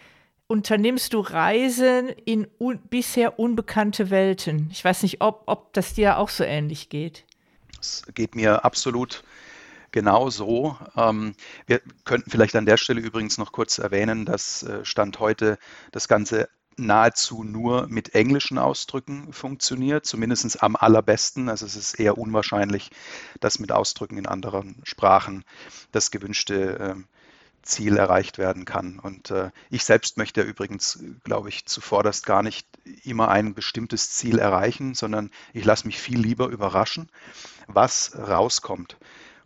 unternimmst 0.47 1.13
du 1.13 1.19
Reisen 1.19 2.09
in 2.25 2.47
un 2.57 2.79
bisher 2.89 3.37
unbekannte 3.37 4.09
Welten. 4.09 4.69
Ich 4.71 4.83
weiß 4.83 5.03
nicht, 5.03 5.21
ob, 5.21 5.43
ob 5.45 5.71
das 5.73 5.93
dir 5.93 6.17
auch 6.17 6.29
so 6.29 6.43
ähnlich 6.43 6.89
geht. 6.89 7.25
Es 7.79 8.03
geht 8.15 8.33
mir 8.33 8.65
absolut 8.65 9.23
genau 9.91 10.31
so. 10.31 10.75
Ähm, 10.95 11.35
wir 11.67 11.81
könnten 12.03 12.31
vielleicht 12.31 12.55
an 12.55 12.65
der 12.65 12.77
Stelle 12.77 12.99
übrigens 12.99 13.37
noch 13.37 13.51
kurz 13.51 13.77
erwähnen, 13.77 14.25
dass 14.25 14.63
äh, 14.63 14.83
Stand 14.83 15.19
heute 15.19 15.59
das 15.91 16.07
Ganze 16.07 16.49
nahezu 16.85 17.43
nur 17.43 17.87
mit 17.87 18.15
englischen 18.15 18.57
Ausdrücken 18.57 19.31
funktioniert, 19.33 20.05
zumindest 20.05 20.63
am 20.63 20.75
allerbesten. 20.75 21.49
Also 21.49 21.65
es 21.65 21.75
ist 21.75 21.99
eher 21.99 22.17
unwahrscheinlich, 22.17 22.91
dass 23.39 23.59
mit 23.59 23.71
Ausdrücken 23.71 24.17
in 24.17 24.25
anderen 24.25 24.81
Sprachen 24.83 25.43
das 25.91 26.11
gewünschte 26.11 26.79
äh, 26.79 26.95
Ziel 27.61 27.97
erreicht 27.97 28.37
werden 28.37 28.65
kann. 28.65 28.99
Und 28.99 29.31
äh, 29.31 29.51
ich 29.69 29.83
selbst 29.83 30.17
möchte 30.17 30.41
übrigens, 30.41 31.03
glaube 31.23 31.49
ich, 31.49 31.65
zuvorderst 31.65 32.25
gar 32.25 32.43
nicht 32.43 32.67
immer 33.03 33.29
ein 33.29 33.53
bestimmtes 33.53 34.11
Ziel 34.11 34.39
erreichen, 34.39 34.95
sondern 34.95 35.29
ich 35.53 35.65
lasse 35.65 35.85
mich 35.85 35.99
viel 35.99 36.19
lieber 36.19 36.47
überraschen, 36.47 37.09
was 37.67 38.17
rauskommt. 38.17 38.97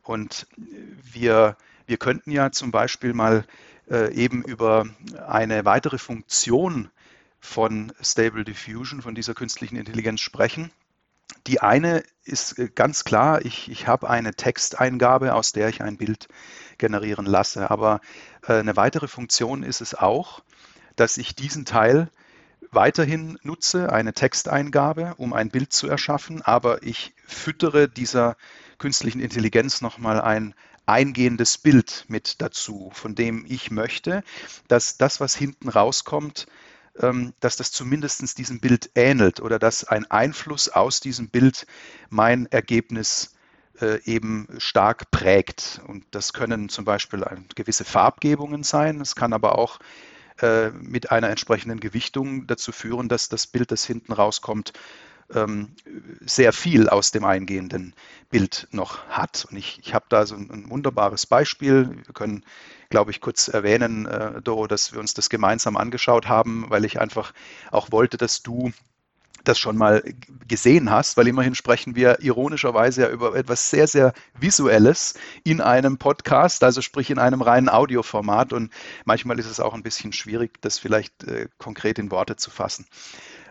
Und 0.03 0.47
wir, 0.57 1.57
wir 1.85 1.97
könnten 1.97 2.31
ja 2.31 2.51
zum 2.51 2.71
Beispiel 2.71 3.13
mal 3.13 3.45
äh, 3.89 4.13
eben 4.13 4.43
über 4.43 4.85
eine 5.27 5.65
weitere 5.65 5.97
Funktion 5.97 6.89
von 7.43 7.91
Stable 8.01 8.45
Diffusion, 8.45 9.01
von 9.01 9.15
dieser 9.15 9.33
künstlichen 9.33 9.75
Intelligenz 9.75 10.21
sprechen. 10.21 10.71
Die 11.45 11.59
eine 11.59 12.03
ist 12.23 12.57
äh, 12.57 12.69
ganz 12.73 13.03
klar, 13.03 13.43
ich, 13.45 13.69
ich 13.69 13.85
habe 13.85 14.09
eine 14.09 14.33
Texteingabe, 14.33 15.35
aus 15.35 15.51
der 15.51 15.67
ich 15.67 15.81
ein 15.81 15.97
Bild 15.97 16.29
generieren 16.77 17.25
lasse. 17.25 17.69
Aber 17.69 17.99
äh, 18.47 18.53
eine 18.53 18.77
weitere 18.77 19.09
Funktion 19.09 19.61
ist 19.61 19.81
es 19.81 19.93
auch, 19.93 20.41
dass 20.95 21.17
ich 21.17 21.35
diesen 21.35 21.65
Teil 21.65 22.09
weiterhin 22.71 23.37
nutze, 23.43 23.91
eine 23.91 24.13
Texteingabe, 24.13 25.13
um 25.17 25.33
ein 25.33 25.49
Bild 25.49 25.73
zu 25.73 25.87
erschaffen, 25.87 26.41
aber 26.41 26.81
ich 26.81 27.13
füttere 27.27 27.89
dieser 27.89 28.37
künstlichen 28.77 29.19
Intelligenz 29.19 29.81
nochmal 29.81 30.21
ein 30.21 30.55
eingehendes 30.85 31.57
Bild 31.57 32.05
mit 32.07 32.41
dazu, 32.41 32.89
von 32.93 33.15
dem 33.15 33.45
ich 33.47 33.69
möchte, 33.69 34.23
dass 34.69 34.97
das, 34.97 35.19
was 35.19 35.35
hinten 35.35 35.69
rauskommt, 35.69 36.47
dass 36.95 37.55
das 37.57 37.71
zumindest 37.71 38.37
diesem 38.37 38.59
Bild 38.59 38.91
ähnelt 38.93 39.39
oder 39.39 39.57
dass 39.57 39.83
ein 39.83 40.09
Einfluss 40.11 40.69
aus 40.69 40.99
diesem 40.99 41.29
Bild 41.29 41.65
mein 42.09 42.45
Ergebnis 42.51 43.33
äh, 43.81 43.99
eben 44.05 44.47
stark 44.59 45.09
prägt. 45.09 45.81
Und 45.87 46.05
das 46.11 46.33
können 46.33 46.69
zum 46.69 46.85
Beispiel 46.85 47.25
gewisse 47.55 47.85
Farbgebungen 47.85 48.63
sein. 48.63 49.01
Es 49.01 49.15
kann 49.15 49.33
aber 49.33 49.57
auch 49.57 49.79
äh, 50.41 50.69
mit 50.69 51.11
einer 51.11 51.29
entsprechenden 51.29 51.79
Gewichtung 51.79 52.47
dazu 52.47 52.71
führen, 52.71 53.09
dass 53.09 53.29
das 53.29 53.47
Bild, 53.47 53.71
das 53.71 53.85
hinten 53.85 54.13
rauskommt, 54.13 54.73
ähm, 55.33 55.75
sehr 56.21 56.53
viel 56.53 56.89
aus 56.89 57.11
dem 57.11 57.23
eingehenden 57.23 57.93
Bild 58.29 58.67
noch 58.71 59.05
hat. 59.07 59.45
Und 59.49 59.57
ich, 59.57 59.79
ich 59.81 59.93
habe 59.93 60.05
da 60.09 60.25
so 60.25 60.35
ein, 60.35 60.49
ein, 60.51 60.69
wunderbares 60.69 61.25
Beispiel. 61.25 61.89
Wir 62.05 62.13
können, 62.13 62.43
glaube 62.93 63.09
ich, 63.09 63.21
kurz 63.21 63.47
erwähnen, 63.47 64.05
äh, 64.05 64.39
Doro, 64.43 64.67
dass 64.67 64.93
wir 64.93 64.99
uns 64.99 65.15
das 65.15 65.31
gemeinsam 65.31 65.77
angeschaut 65.77 66.27
haben, 66.27 66.65
weil 66.69 66.85
ich 66.85 67.01
einfach 67.01 67.33
auch 67.71 67.91
wollte, 67.91 68.17
dass 68.17 68.43
du 68.43 68.71
das 69.43 69.57
schon 69.57 69.77
mal 69.77 70.03
gesehen 70.47 70.91
hast, 70.91 71.17
weil 71.17 71.27
immerhin 71.27 71.55
sprechen 71.55 71.95
wir 71.95 72.21
ironischerweise 72.21 73.01
ja 73.01 73.09
über 73.09 73.35
etwas 73.35 73.71
sehr, 73.71 73.87
sehr 73.87 74.13
Visuelles 74.39 75.15
in 75.43 75.59
einem 75.59 75.97
Podcast, 75.97 76.63
also 76.63 76.81
sprich 76.81 77.09
in 77.09 77.17
einem 77.17 77.41
reinen 77.41 77.67
Audioformat. 77.67 78.53
Und 78.53 78.71
manchmal 79.05 79.39
ist 79.39 79.47
es 79.47 79.59
auch 79.59 79.73
ein 79.73 79.81
bisschen 79.81 80.13
schwierig, 80.13 80.61
das 80.61 80.77
vielleicht 80.77 81.23
äh, 81.23 81.47
konkret 81.57 81.97
in 81.97 82.11
Worte 82.11 82.35
zu 82.35 82.51
fassen. 82.51 82.85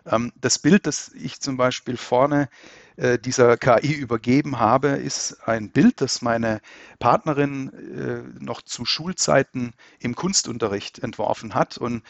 Ähm, 0.06 0.30
das 0.40 0.60
Bild, 0.60 0.86
das 0.86 1.10
ich 1.14 1.40
zum 1.40 1.56
Beispiel 1.56 1.96
vorne 1.96 2.48
äh, 2.96 3.18
dieser 3.18 3.56
KI 3.56 3.92
übergeben 3.92 4.58
habe, 4.58 4.88
ist 4.88 5.48
ein 5.48 5.70
Bild, 5.70 6.00
das 6.00 6.22
meine 6.22 6.60
Partnerin 6.98 7.70
äh, 7.70 8.44
noch 8.44 8.62
zu 8.62 8.84
Schulzeiten 8.84 9.72
im 9.98 10.14
Kunstunterricht 10.14 10.98
entworfen 11.00 11.54
hat. 11.54 11.78
Und 11.78 12.02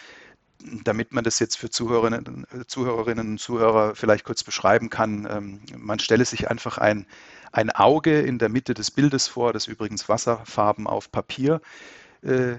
damit 0.84 1.12
man 1.12 1.24
das 1.24 1.38
jetzt 1.38 1.58
für 1.58 1.70
Zuhörerinnen, 1.70 2.46
Zuhörerinnen 2.66 3.32
und 3.32 3.38
Zuhörer 3.38 3.94
vielleicht 3.94 4.24
kurz 4.24 4.44
beschreiben 4.44 4.90
kann, 4.90 5.26
ähm, 5.30 5.60
man 5.76 5.98
stelle 5.98 6.24
sich 6.24 6.50
einfach 6.50 6.78
ein, 6.78 7.06
ein 7.52 7.70
Auge 7.70 8.20
in 8.20 8.38
der 8.38 8.48
Mitte 8.48 8.74
des 8.74 8.90
Bildes 8.90 9.28
vor, 9.28 9.52
das 9.52 9.66
übrigens 9.66 10.08
Wasserfarben 10.08 10.86
auf 10.86 11.10
Papier 11.10 11.60
äh, 12.22 12.54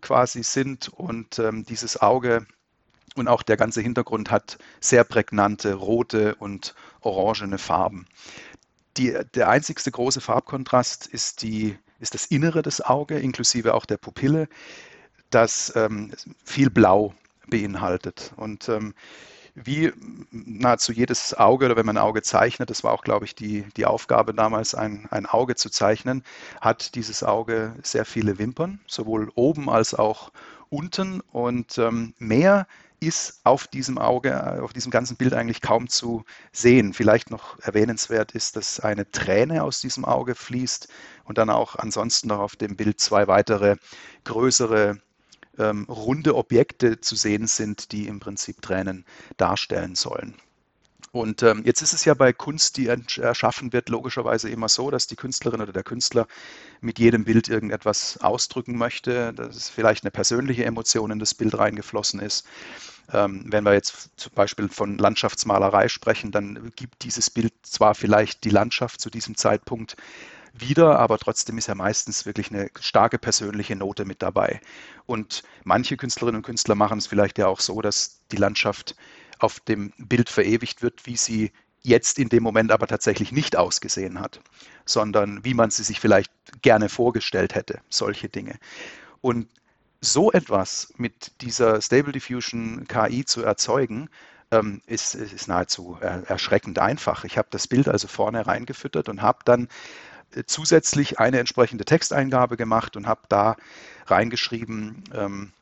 quasi 0.00 0.42
sind. 0.42 0.88
Und 0.88 1.38
ähm, 1.38 1.64
dieses 1.64 2.00
Auge 2.00 2.46
und 3.16 3.28
auch 3.28 3.42
der 3.42 3.56
ganze 3.56 3.80
Hintergrund 3.80 4.30
hat 4.30 4.58
sehr 4.80 5.04
prägnante 5.04 5.74
rote 5.74 6.34
und 6.36 6.74
orangene 7.00 7.58
Farben. 7.58 8.06
Die, 8.96 9.16
der 9.34 9.48
einzigste 9.48 9.90
große 9.90 10.20
Farbkontrast 10.20 11.06
ist, 11.06 11.42
die, 11.42 11.76
ist 12.00 12.14
das 12.14 12.26
Innere 12.26 12.62
des 12.62 12.80
Auges, 12.80 13.22
inklusive 13.22 13.74
auch 13.74 13.86
der 13.86 13.96
Pupille, 13.96 14.48
das 15.30 15.72
ähm, 15.76 16.12
viel 16.44 16.70
Blau 16.70 17.14
beinhaltet. 17.48 18.32
Und 18.36 18.68
ähm, 18.68 18.94
wie 19.54 19.92
nahezu 20.30 20.92
jedes 20.92 21.34
Auge 21.34 21.66
oder 21.66 21.76
wenn 21.76 21.86
man 21.86 21.96
ein 21.96 22.02
Auge 22.02 22.22
zeichnet, 22.22 22.70
das 22.70 22.84
war 22.84 22.92
auch, 22.92 23.02
glaube 23.02 23.24
ich, 23.24 23.34
die, 23.34 23.64
die 23.76 23.86
Aufgabe 23.86 24.34
damals, 24.34 24.74
ein, 24.74 25.08
ein 25.10 25.26
Auge 25.26 25.56
zu 25.56 25.70
zeichnen, 25.70 26.22
hat 26.60 26.94
dieses 26.94 27.22
Auge 27.22 27.74
sehr 27.82 28.04
viele 28.04 28.38
Wimpern, 28.38 28.80
sowohl 28.86 29.30
oben 29.34 29.68
als 29.68 29.94
auch 29.94 30.30
unten. 30.70 31.20
Und 31.32 31.78
ähm, 31.78 32.14
mehr 32.18 32.66
ist 33.00 33.40
auf 33.44 33.66
diesem 33.66 33.98
Auge, 33.98 34.62
auf 34.62 34.72
diesem 34.72 34.90
ganzen 34.90 35.16
Bild 35.16 35.34
eigentlich 35.34 35.60
kaum 35.60 35.88
zu 35.88 36.24
sehen. 36.52 36.92
Vielleicht 36.92 37.30
noch 37.30 37.58
erwähnenswert 37.60 38.32
ist, 38.32 38.56
dass 38.56 38.80
eine 38.80 39.10
Träne 39.10 39.62
aus 39.62 39.80
diesem 39.80 40.04
Auge 40.04 40.34
fließt 40.34 40.88
und 41.24 41.38
dann 41.38 41.50
auch 41.50 41.76
ansonsten 41.76 42.28
noch 42.28 42.40
auf 42.40 42.56
dem 42.56 42.76
Bild 42.76 43.00
zwei 43.00 43.28
weitere 43.28 43.76
größere 44.24 44.98
ähm, 45.58 45.84
runde 45.84 46.34
Objekte 46.34 47.00
zu 47.00 47.16
sehen 47.16 47.46
sind, 47.46 47.92
die 47.92 48.06
im 48.06 48.20
Prinzip 48.20 48.62
Tränen 48.62 49.04
darstellen 49.36 49.94
sollen. 49.94 50.34
Und 51.10 51.42
ähm, 51.42 51.62
jetzt 51.64 51.80
ist 51.82 51.94
es 51.94 52.04
ja 52.04 52.14
bei 52.14 52.32
Kunst, 52.32 52.76
die 52.76 52.86
erschaffen 52.86 53.72
wird, 53.72 53.88
logischerweise 53.88 54.50
immer 54.50 54.68
so, 54.68 54.90
dass 54.90 55.06
die 55.06 55.16
Künstlerin 55.16 55.60
oder 55.60 55.72
der 55.72 55.82
Künstler 55.82 56.26
mit 56.80 56.98
jedem 56.98 57.24
Bild 57.24 57.48
irgendetwas 57.48 58.18
ausdrücken 58.20 58.76
möchte, 58.76 59.32
dass 59.32 59.70
vielleicht 59.70 60.04
eine 60.04 60.10
persönliche 60.10 60.64
Emotion 60.64 61.10
in 61.10 61.18
das 61.18 61.34
Bild 61.34 61.56
reingeflossen 61.56 62.20
ist. 62.20 62.46
Ähm, 63.12 63.44
wenn 63.46 63.64
wir 63.64 63.72
jetzt 63.72 64.10
zum 64.16 64.32
Beispiel 64.34 64.68
von 64.68 64.98
Landschaftsmalerei 64.98 65.88
sprechen, 65.88 66.30
dann 66.30 66.72
gibt 66.76 67.04
dieses 67.04 67.30
Bild 67.30 67.54
zwar 67.62 67.94
vielleicht 67.94 68.44
die 68.44 68.50
Landschaft 68.50 69.00
zu 69.00 69.08
diesem 69.08 69.34
Zeitpunkt 69.34 69.96
wieder, 70.52 70.98
aber 70.98 71.18
trotzdem 71.18 71.56
ist 71.58 71.68
ja 71.68 71.74
meistens 71.74 72.26
wirklich 72.26 72.50
eine 72.50 72.70
starke 72.80 73.18
persönliche 73.18 73.76
Note 73.76 74.04
mit 74.04 74.22
dabei. 74.22 74.60
Und 75.06 75.42
manche 75.64 75.96
Künstlerinnen 75.96 76.38
und 76.40 76.42
Künstler 76.42 76.74
machen 76.74 76.98
es 76.98 77.06
vielleicht 77.06 77.38
ja 77.38 77.46
auch 77.46 77.60
so, 77.60 77.80
dass 77.80 78.20
die 78.30 78.36
Landschaft 78.36 78.94
auf 79.38 79.60
dem 79.60 79.92
Bild 79.98 80.28
verewigt 80.28 80.82
wird, 80.82 81.06
wie 81.06 81.16
sie 81.16 81.52
jetzt 81.82 82.18
in 82.18 82.28
dem 82.28 82.42
Moment 82.42 82.72
aber 82.72 82.86
tatsächlich 82.86 83.32
nicht 83.32 83.56
ausgesehen 83.56 84.20
hat, 84.20 84.40
sondern 84.84 85.44
wie 85.44 85.54
man 85.54 85.70
sie 85.70 85.84
sich 85.84 86.00
vielleicht 86.00 86.32
gerne 86.62 86.88
vorgestellt 86.88 87.54
hätte, 87.54 87.80
solche 87.88 88.28
Dinge. 88.28 88.58
Und 89.20 89.48
so 90.00 90.30
etwas 90.32 90.92
mit 90.96 91.40
dieser 91.40 91.80
Stable 91.80 92.12
Diffusion 92.12 92.86
KI 92.86 93.24
zu 93.24 93.42
erzeugen, 93.42 94.08
ähm, 94.50 94.80
ist, 94.86 95.14
ist 95.14 95.48
nahezu 95.48 95.98
erschreckend 96.00 96.78
einfach. 96.78 97.24
Ich 97.24 97.36
habe 97.36 97.48
das 97.50 97.66
Bild 97.66 97.88
also 97.88 98.08
vorne 98.08 98.46
reingefüttert 98.46 99.08
und 99.08 99.20
habe 99.20 99.40
dann 99.44 99.68
äh, 100.34 100.44
zusätzlich 100.46 101.18
eine 101.18 101.38
entsprechende 101.38 101.84
Texteingabe 101.84 102.56
gemacht 102.56 102.96
und 102.96 103.06
habe 103.06 103.22
da 103.28 103.56
reingeschrieben, 104.06 105.04
ähm, 105.12 105.52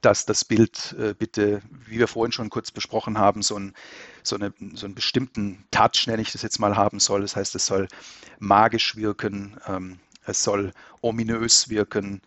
dass 0.00 0.24
das 0.24 0.44
Bild 0.44 0.94
äh, 0.98 1.14
bitte, 1.14 1.62
wie 1.86 1.98
wir 1.98 2.08
vorhin 2.08 2.32
schon 2.32 2.50
kurz 2.50 2.70
besprochen 2.70 3.18
haben, 3.18 3.42
so, 3.42 3.58
ein, 3.58 3.74
so, 4.22 4.36
eine, 4.36 4.52
so 4.74 4.86
einen 4.86 4.94
bestimmten 4.94 5.64
Touch, 5.70 6.06
nenne 6.06 6.22
ich 6.22 6.32
das 6.32 6.42
jetzt 6.42 6.58
mal, 6.58 6.76
haben 6.76 7.00
soll. 7.00 7.20
Das 7.22 7.36
heißt, 7.36 7.54
es 7.54 7.66
soll 7.66 7.88
magisch 8.38 8.96
wirken, 8.96 9.58
ähm, 9.66 10.00
es 10.24 10.42
soll 10.42 10.72
ominös 11.02 11.68
wirken. 11.68 12.22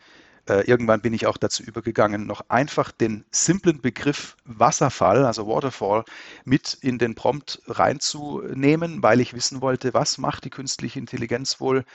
Äh, 0.48 0.67
irgendwann 0.67 1.01
bin 1.01 1.13
ich 1.13 1.25
auch 1.25 1.38
dazu 1.38 1.63
übergegangen, 1.63 2.27
noch 2.27 2.43
einfach 2.50 2.91
den 2.91 3.24
simplen 3.31 3.81
Begriff 3.81 4.36
Wasserfall, 4.43 5.25
also 5.25 5.48
Waterfall, 5.48 6.03
mit 6.43 6.77
in 6.81 6.98
den 6.98 7.15
Prompt 7.15 7.62
reinzunehmen, 7.67 9.01
weil 9.01 9.22
ich 9.22 9.33
wissen 9.33 9.62
wollte, 9.62 9.93
was 9.93 10.17
macht 10.17 10.43
die 10.43 10.50
künstliche 10.50 11.00
Intelligenz 11.00 11.60
wohl, 11.62 11.86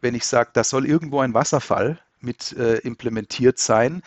wenn 0.00 0.16
ich 0.16 0.26
sage, 0.26 0.50
da 0.52 0.64
soll 0.64 0.84
irgendwo 0.84 1.20
ein 1.20 1.32
Wasserfall 1.32 2.00
mit 2.20 2.52
äh, 2.54 2.78
implementiert 2.78 3.58
sein 3.58 4.02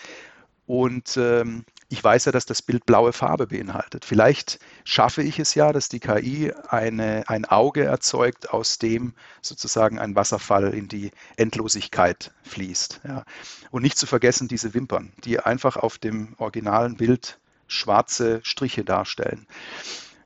und 0.66 1.18
ähm, 1.18 1.66
ich 1.90 2.04
weiß 2.04 2.26
ja, 2.26 2.32
dass 2.32 2.46
das 2.46 2.62
Bild 2.62 2.86
blaue 2.86 3.14
Farbe 3.14 3.48
beinhaltet. 3.48 4.06
Vielleicht 4.06 4.60
schaffe 4.84 5.22
ich 5.22 5.38
es 5.38 5.54
ja, 5.54 5.72
dass 5.72 5.88
die 5.88 6.00
KI 6.00 6.52
eine, 6.68 7.24
ein 7.28 7.46
Auge 7.46 7.84
erzeugt, 7.84 8.50
aus 8.50 8.80
dem 8.80 9.14
sozusagen 9.42 10.00
ein 10.00 10.16
Wasserfall 10.16 10.74
in 10.74 10.88
die 10.88 11.12
Endlosigkeit 11.38 12.34
fließt. 12.44 13.02
Ja. 13.08 13.24
Und 13.70 13.84
nicht 13.84 14.00
zu 14.00 14.08
vergessen 14.08 14.48
diese 14.48 14.74
Wimpern, 14.74 15.14
die 15.24 15.40
einfach 15.40 15.78
auf 15.78 16.00
dem 16.00 16.34
originalen 16.38 16.98
Bild 16.98 17.40
schwarze 17.68 18.42
Striche 18.44 18.84
darstellen. 18.84 19.48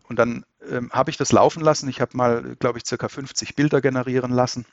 Und 0.08 0.18
dann 0.18 0.46
ähm, 0.70 0.90
habe 0.92 1.12
ich 1.12 1.18
das 1.18 1.32
laufen 1.32 1.62
lassen. 1.62 1.90
Ich 1.90 2.00
habe 2.00 2.16
mal, 2.16 2.56
glaube 2.58 2.80
ich, 2.80 2.86
circa 2.86 3.10
50 3.10 3.56
Bilder 3.56 3.82
generieren 3.82 4.32
lassen. 4.32 4.66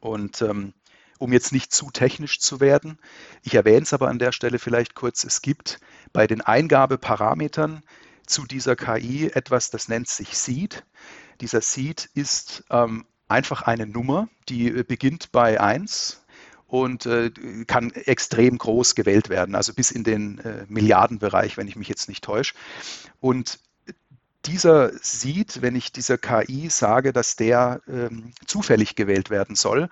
Und 0.00 0.40
ähm, 0.42 0.72
um 1.18 1.32
jetzt 1.32 1.52
nicht 1.52 1.72
zu 1.72 1.90
technisch 1.90 2.40
zu 2.40 2.60
werden. 2.60 2.98
Ich 3.42 3.54
erwähne 3.54 3.82
es 3.82 3.92
aber 3.92 4.08
an 4.08 4.18
der 4.18 4.32
Stelle 4.32 4.58
vielleicht 4.58 4.94
kurz. 4.94 5.24
Es 5.24 5.42
gibt 5.42 5.80
bei 6.12 6.26
den 6.26 6.40
Eingabeparametern 6.40 7.82
zu 8.26 8.44
dieser 8.44 8.76
KI 8.76 9.30
etwas, 9.32 9.70
das 9.70 9.88
nennt 9.88 10.08
sich 10.08 10.36
Seed. 10.36 10.84
Dieser 11.40 11.60
Seed 11.60 12.10
ist 12.14 12.64
ähm, 12.70 13.06
einfach 13.28 13.62
eine 13.62 13.86
Nummer, 13.86 14.28
die 14.48 14.68
äh, 14.68 14.82
beginnt 14.82 15.32
bei 15.32 15.60
1 15.60 16.24
und 16.66 17.06
äh, 17.06 17.30
kann 17.66 17.92
extrem 17.92 18.58
groß 18.58 18.94
gewählt 18.94 19.28
werden, 19.28 19.54
also 19.54 19.72
bis 19.72 19.90
in 19.90 20.04
den 20.04 20.38
äh, 20.38 20.66
Milliardenbereich, 20.68 21.56
wenn 21.56 21.68
ich 21.68 21.76
mich 21.76 21.88
jetzt 21.88 22.08
nicht 22.08 22.24
täusche. 22.24 22.54
Und 23.20 23.60
dieser 24.46 24.92
sieht, 25.02 25.62
wenn 25.62 25.74
ich 25.74 25.92
dieser 25.92 26.18
KI 26.18 26.68
sage, 26.70 27.12
dass 27.12 27.36
der 27.36 27.80
ähm, 27.88 28.32
zufällig 28.46 28.94
gewählt 28.94 29.30
werden 29.30 29.56
soll, 29.56 29.88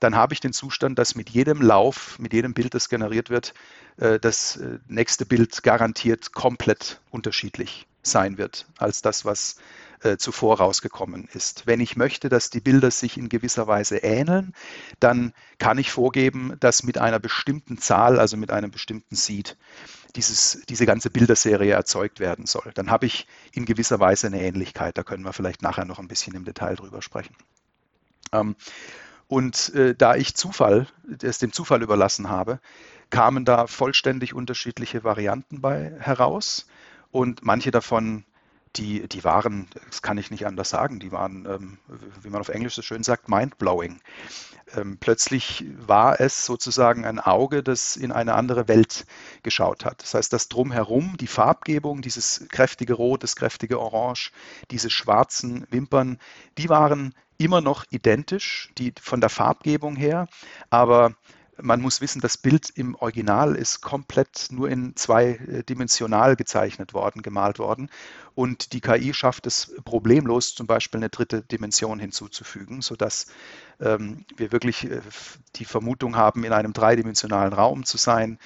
dann 0.00 0.14
habe 0.14 0.34
ich 0.34 0.40
den 0.40 0.52
Zustand, 0.52 0.98
dass 0.98 1.14
mit 1.14 1.30
jedem 1.30 1.60
Lauf, 1.60 2.18
mit 2.18 2.32
jedem 2.32 2.54
Bild, 2.54 2.74
das 2.74 2.88
generiert 2.88 3.30
wird, 3.30 3.54
äh, 3.98 4.18
das 4.18 4.56
äh, 4.56 4.78
nächste 4.88 5.26
Bild 5.26 5.62
garantiert 5.62 6.32
komplett 6.32 7.00
unterschiedlich 7.10 7.86
sein 8.02 8.38
wird 8.38 8.66
als 8.78 9.02
das, 9.02 9.24
was 9.24 9.56
äh, 10.02 10.16
zuvor 10.16 10.58
rausgekommen 10.58 11.28
ist. 11.32 11.66
Wenn 11.66 11.80
ich 11.80 11.96
möchte, 11.96 12.28
dass 12.28 12.50
die 12.50 12.60
Bilder 12.60 12.90
sich 12.90 13.16
in 13.16 13.28
gewisser 13.28 13.66
Weise 13.66 13.98
ähneln, 13.98 14.54
dann 15.00 15.32
kann 15.58 15.78
ich 15.78 15.90
vorgeben, 15.90 16.56
dass 16.60 16.82
mit 16.82 16.98
einer 16.98 17.18
bestimmten 17.18 17.78
Zahl, 17.78 18.18
also 18.18 18.36
mit 18.36 18.50
einem 18.50 18.70
bestimmten 18.70 19.16
Seed, 19.16 19.56
dieses, 20.16 20.62
diese 20.68 20.86
ganze 20.86 21.10
Bilderserie 21.10 21.72
erzeugt 21.72 22.20
werden 22.20 22.46
soll. 22.46 22.72
Dann 22.74 22.90
habe 22.90 23.06
ich 23.06 23.26
in 23.52 23.66
gewisser 23.66 24.00
Weise 24.00 24.26
eine 24.26 24.40
Ähnlichkeit. 24.40 24.98
Da 24.98 25.02
können 25.02 25.24
wir 25.24 25.32
vielleicht 25.32 25.62
nachher 25.62 25.84
noch 25.84 25.98
ein 25.98 26.08
bisschen 26.08 26.34
im 26.34 26.44
Detail 26.44 26.74
drüber 26.74 27.02
sprechen. 27.02 27.36
Ähm, 28.32 28.56
und 29.28 29.74
äh, 29.74 29.94
da 29.94 30.16
ich 30.16 30.34
Zufall, 30.34 30.86
es 31.22 31.38
dem 31.38 31.52
Zufall 31.52 31.82
überlassen 31.82 32.28
habe, 32.28 32.60
kamen 33.10 33.44
da 33.44 33.66
vollständig 33.66 34.34
unterschiedliche 34.34 35.04
Varianten 35.04 35.60
bei 35.60 35.92
heraus. 35.98 36.66
Und 37.10 37.44
manche 37.44 37.70
davon 37.70 38.24
die, 38.76 39.08
die 39.08 39.24
waren, 39.24 39.68
das 39.88 40.02
kann 40.02 40.18
ich 40.18 40.30
nicht 40.30 40.46
anders 40.46 40.70
sagen, 40.70 40.98
die 40.98 41.12
waren, 41.12 41.46
ähm, 41.46 41.78
wie 42.22 42.30
man 42.30 42.40
auf 42.40 42.48
Englisch 42.48 42.74
so 42.74 42.82
schön 42.82 43.02
sagt, 43.02 43.28
mindblowing. 43.28 44.00
Ähm, 44.74 44.98
plötzlich 44.98 45.64
war 45.78 46.20
es 46.20 46.44
sozusagen 46.44 47.04
ein 47.04 47.20
Auge, 47.20 47.62
das 47.62 47.96
in 47.96 48.12
eine 48.12 48.34
andere 48.34 48.68
Welt 48.68 49.06
geschaut 49.42 49.84
hat. 49.84 50.02
Das 50.02 50.14
heißt, 50.14 50.32
das 50.32 50.48
drumherum, 50.48 51.16
die 51.18 51.28
Farbgebung, 51.28 52.02
dieses 52.02 52.46
kräftige 52.50 52.94
Rot, 52.94 53.22
das 53.22 53.36
kräftige 53.36 53.80
Orange, 53.80 54.32
diese 54.70 54.90
schwarzen 54.90 55.66
Wimpern, 55.70 56.18
die 56.58 56.68
waren 56.68 57.14
immer 57.38 57.60
noch 57.60 57.84
identisch, 57.90 58.70
die 58.78 58.92
von 59.00 59.20
der 59.20 59.30
Farbgebung 59.30 59.94
her, 59.94 60.26
aber 60.70 61.14
man 61.60 61.80
muss 61.80 62.00
wissen, 62.00 62.20
das 62.20 62.36
Bild 62.36 62.70
im 62.70 62.94
Original 62.96 63.54
ist 63.56 63.80
komplett 63.80 64.48
nur 64.50 64.68
in 64.68 64.94
zweidimensional 64.96 66.36
gezeichnet 66.36 66.92
worden, 66.94 67.22
gemalt 67.22 67.58
worden. 67.58 67.90
Und 68.34 68.72
die 68.72 68.80
KI 68.80 69.14
schafft 69.14 69.46
es 69.46 69.74
problemlos, 69.84 70.54
zum 70.54 70.66
Beispiel 70.66 70.98
eine 70.98 71.08
dritte 71.08 71.42
Dimension 71.42 71.98
hinzuzufügen, 71.98 72.82
sodass 72.82 73.26
ähm, 73.80 74.26
wir 74.36 74.52
wirklich 74.52 74.90
äh, 74.90 75.00
die 75.56 75.64
Vermutung 75.64 76.16
haben, 76.16 76.44
in 76.44 76.52
einem 76.52 76.74
dreidimensionalen 76.74 77.54
Raum 77.54 77.84
zu 77.84 77.96
sein, 77.96 78.38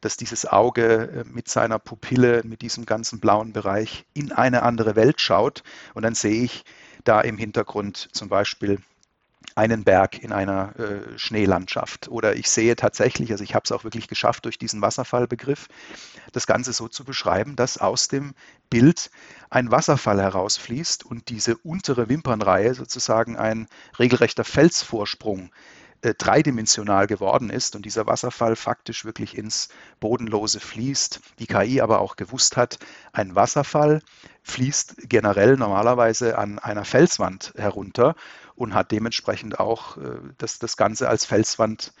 dass 0.00 0.16
dieses 0.16 0.46
Auge 0.46 1.24
äh, 1.24 1.24
mit 1.24 1.48
seiner 1.48 1.78
Pupille, 1.78 2.42
mit 2.44 2.62
diesem 2.62 2.86
ganzen 2.86 3.18
blauen 3.18 3.52
Bereich 3.52 4.04
in 4.14 4.30
eine 4.30 4.62
andere 4.62 4.94
Welt 4.94 5.20
schaut. 5.20 5.64
Und 5.94 6.02
dann 6.02 6.14
sehe 6.14 6.44
ich 6.44 6.64
da 7.04 7.20
im 7.20 7.36
Hintergrund 7.36 8.10
zum 8.12 8.28
Beispiel 8.28 8.78
einen 9.54 9.84
Berg 9.84 10.22
in 10.22 10.32
einer 10.32 10.74
äh, 10.78 11.18
Schneelandschaft. 11.18 12.08
Oder 12.08 12.36
ich 12.36 12.48
sehe 12.48 12.76
tatsächlich, 12.76 13.30
also 13.32 13.44
ich 13.44 13.54
habe 13.54 13.64
es 13.64 13.72
auch 13.72 13.84
wirklich 13.84 14.08
geschafft, 14.08 14.44
durch 14.44 14.58
diesen 14.58 14.82
Wasserfallbegriff 14.82 15.68
das 16.32 16.46
Ganze 16.46 16.72
so 16.72 16.88
zu 16.88 17.04
beschreiben, 17.04 17.56
dass 17.56 17.78
aus 17.78 18.08
dem 18.08 18.34
Bild 18.70 19.10
ein 19.50 19.70
Wasserfall 19.70 20.20
herausfließt 20.20 21.04
und 21.04 21.28
diese 21.28 21.56
untere 21.58 22.08
Wimpernreihe 22.08 22.74
sozusagen 22.74 23.36
ein 23.36 23.68
regelrechter 23.98 24.44
Felsvorsprung 24.44 25.50
äh, 26.02 26.14
dreidimensional 26.14 27.06
geworden 27.06 27.48
ist 27.48 27.76
und 27.76 27.84
dieser 27.84 28.06
Wasserfall 28.06 28.56
faktisch 28.56 29.04
wirklich 29.04 29.38
ins 29.38 29.68
Bodenlose 30.00 30.58
fließt. 30.58 31.20
Die 31.38 31.46
KI 31.46 31.80
aber 31.80 32.00
auch 32.00 32.16
gewusst 32.16 32.56
hat, 32.56 32.80
ein 33.12 33.36
Wasserfall 33.36 34.02
fließt 34.42 35.08
generell 35.08 35.56
normalerweise 35.56 36.36
an 36.38 36.58
einer 36.58 36.84
Felswand 36.84 37.52
herunter 37.56 38.16
und 38.54 38.74
hat 38.74 38.90
dementsprechend 38.90 39.58
auch 39.60 39.96
äh, 39.96 40.18
das, 40.38 40.58
das 40.58 40.76
Ganze 40.76 41.08
als 41.08 41.24
Felswand 41.24 41.92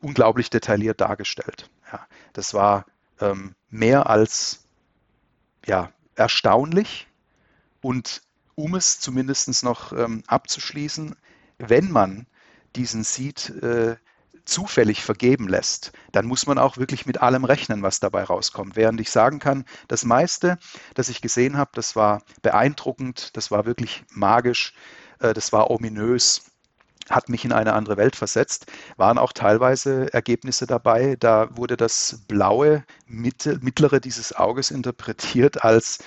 unglaublich 0.00 0.50
detailliert 0.50 1.00
dargestellt. 1.00 1.70
Ja, 1.92 2.06
das 2.32 2.54
war 2.54 2.86
ähm, 3.20 3.54
mehr 3.70 4.08
als 4.08 4.64
ja, 5.66 5.92
erstaunlich 6.14 7.08
und 7.80 8.22
um 8.54 8.74
es 8.74 9.00
zumindest 9.00 9.62
noch 9.62 9.92
ähm, 9.92 10.22
abzuschließen, 10.26 11.14
wenn 11.58 11.90
man 11.90 12.26
diesen 12.74 13.04
Seed 13.04 13.50
äh, 13.62 13.96
zufällig 14.44 15.04
vergeben 15.04 15.46
lässt, 15.46 15.92
dann 16.10 16.26
muss 16.26 16.46
man 16.46 16.58
auch 16.58 16.78
wirklich 16.78 17.06
mit 17.06 17.20
allem 17.20 17.44
rechnen, 17.44 17.82
was 17.82 18.00
dabei 18.00 18.24
rauskommt. 18.24 18.76
Während 18.76 19.00
ich 19.00 19.10
sagen 19.10 19.38
kann, 19.38 19.64
das 19.88 20.04
meiste, 20.04 20.58
das 20.94 21.10
ich 21.10 21.20
gesehen 21.20 21.56
habe, 21.56 21.70
das 21.74 21.96
war 21.96 22.22
beeindruckend, 22.42 23.36
das 23.36 23.50
war 23.50 23.66
wirklich 23.66 24.04
magisch, 24.10 24.72
das 25.18 25.52
war 25.52 25.70
ominös, 25.70 26.42
hat 27.10 27.28
mich 27.28 27.44
in 27.44 27.52
eine 27.52 27.72
andere 27.72 27.96
Welt 27.96 28.16
versetzt, 28.16 28.66
waren 28.96 29.18
auch 29.18 29.32
teilweise 29.32 30.12
Ergebnisse 30.12 30.66
dabei. 30.66 31.16
Da 31.18 31.56
wurde 31.56 31.76
das 31.76 32.22
blaue 32.28 32.84
mittlere 33.06 34.00
dieses 34.00 34.34
Auges 34.34 34.70
interpretiert 34.70 35.64
als 35.64 35.98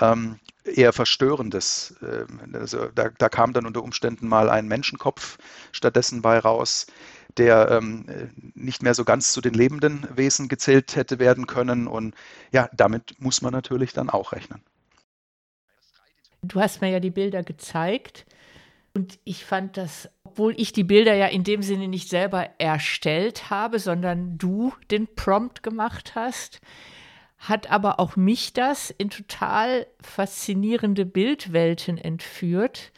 ähm, 0.00 0.38
eher 0.64 0.92
verstörendes. 0.92 1.94
Ähm, 2.02 2.54
also 2.54 2.88
da, 2.94 3.10
da, 3.16 3.28
kam 3.28 3.52
dann 3.52 3.66
unter 3.66 3.82
Umständen 3.82 4.28
mal 4.28 4.50
ein 4.50 4.66
Menschenkopf 4.66 5.38
stattdessen 5.72 6.22
bei 6.22 6.38
raus, 6.38 6.86
der 7.36 7.70
ähm, 7.70 8.30
nicht 8.54 8.82
mehr 8.82 8.94
so 8.94 9.04
ganz 9.04 9.32
zu 9.32 9.40
den 9.40 9.54
lebenden 9.54 10.06
Wesen 10.14 10.48
gezählt 10.48 10.96
hätte 10.96 11.18
werden 11.18 11.46
können. 11.46 11.86
Und 11.86 12.14
ja, 12.52 12.68
damit 12.72 13.20
muss 13.20 13.42
man 13.42 13.52
natürlich 13.52 13.92
dann 13.92 14.10
auch 14.10 14.32
rechnen. 14.32 14.62
Du 16.42 16.60
hast 16.60 16.80
mir 16.80 16.90
ja 16.90 17.00
die 17.00 17.10
Bilder 17.10 17.42
gezeigt. 17.42 18.26
Und 18.94 19.18
ich 19.24 19.44
fand 19.44 19.76
das, 19.76 20.08
obwohl 20.22 20.54
ich 20.56 20.72
die 20.72 20.84
Bilder 20.84 21.14
ja 21.14 21.26
in 21.26 21.42
dem 21.42 21.62
Sinne 21.62 21.88
nicht 21.88 22.08
selber 22.08 22.48
erstellt 22.58 23.50
habe, 23.50 23.80
sondern 23.80 24.38
du 24.38 24.72
den 24.90 25.12
Prompt 25.14 25.64
gemacht 25.64 26.14
hast, 26.14 26.60
hat 27.38 27.70
aber 27.70 27.98
auch 27.98 28.14
mich 28.14 28.52
das 28.52 28.90
in 28.90 29.10
total 29.10 29.86
faszinierende 30.00 31.04
Bildwelten 31.04 31.98
entführt. 31.98 32.92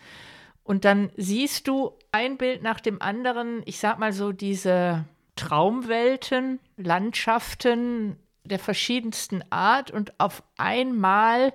Und 0.62 0.84
dann 0.84 1.10
siehst 1.16 1.66
du 1.66 1.92
ein 2.12 2.36
Bild 2.36 2.62
nach 2.62 2.80
dem 2.80 3.00
anderen, 3.00 3.62
ich 3.64 3.78
sag 3.78 3.98
mal 3.98 4.12
so 4.12 4.32
diese 4.32 5.04
Traumwelten, 5.36 6.60
Landschaften 6.76 8.16
der 8.44 8.58
verschiedensten 8.58 9.42
Art 9.50 9.90
und 9.90 10.18
auf 10.20 10.42
einmal 10.56 11.52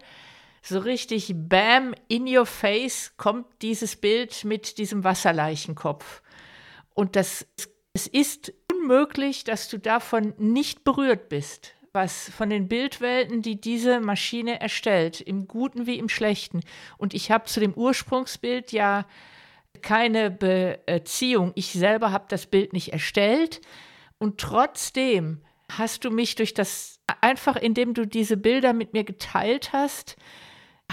so 0.61 0.79
richtig 0.79 1.33
bam 1.35 1.93
in 2.07 2.27
your 2.27 2.45
face 2.45 3.13
kommt 3.17 3.47
dieses 3.61 3.95
Bild 3.95 4.43
mit 4.43 4.77
diesem 4.77 5.03
Wasserleichenkopf. 5.03 6.21
Und 6.93 7.15
das 7.15 7.47
es 7.93 8.07
ist 8.07 8.53
unmöglich, 8.71 9.43
dass 9.43 9.67
du 9.67 9.77
davon 9.77 10.33
nicht 10.37 10.83
berührt 10.83 11.27
bist 11.27 11.75
was 11.93 12.29
von 12.29 12.49
den 12.49 12.67
Bildwelten, 12.67 13.41
die 13.41 13.59
diese 13.59 13.99
Maschine 13.99 14.61
erstellt, 14.61 15.19
im 15.19 15.47
Guten 15.47 15.87
wie 15.87 15.97
im 15.97 16.09
Schlechten. 16.09 16.61
Und 16.97 17.13
ich 17.13 17.31
habe 17.31 17.45
zu 17.45 17.59
dem 17.59 17.73
Ursprungsbild 17.73 18.71
ja 18.71 19.05
keine 19.81 20.31
Beziehung. 20.31 21.51
Ich 21.55 21.73
selber 21.73 22.11
habe 22.11 22.25
das 22.29 22.45
Bild 22.45 22.73
nicht 22.73 22.93
erstellt. 22.93 23.61
Und 24.19 24.39
trotzdem 24.39 25.41
hast 25.69 26.05
du 26.05 26.11
mich 26.11 26.35
durch 26.35 26.53
das, 26.53 26.99
einfach 27.19 27.55
indem 27.55 27.93
du 27.93 28.05
diese 28.05 28.37
Bilder 28.37 28.73
mit 28.73 28.93
mir 28.93 29.03
geteilt 29.03 29.73
hast, 29.73 30.15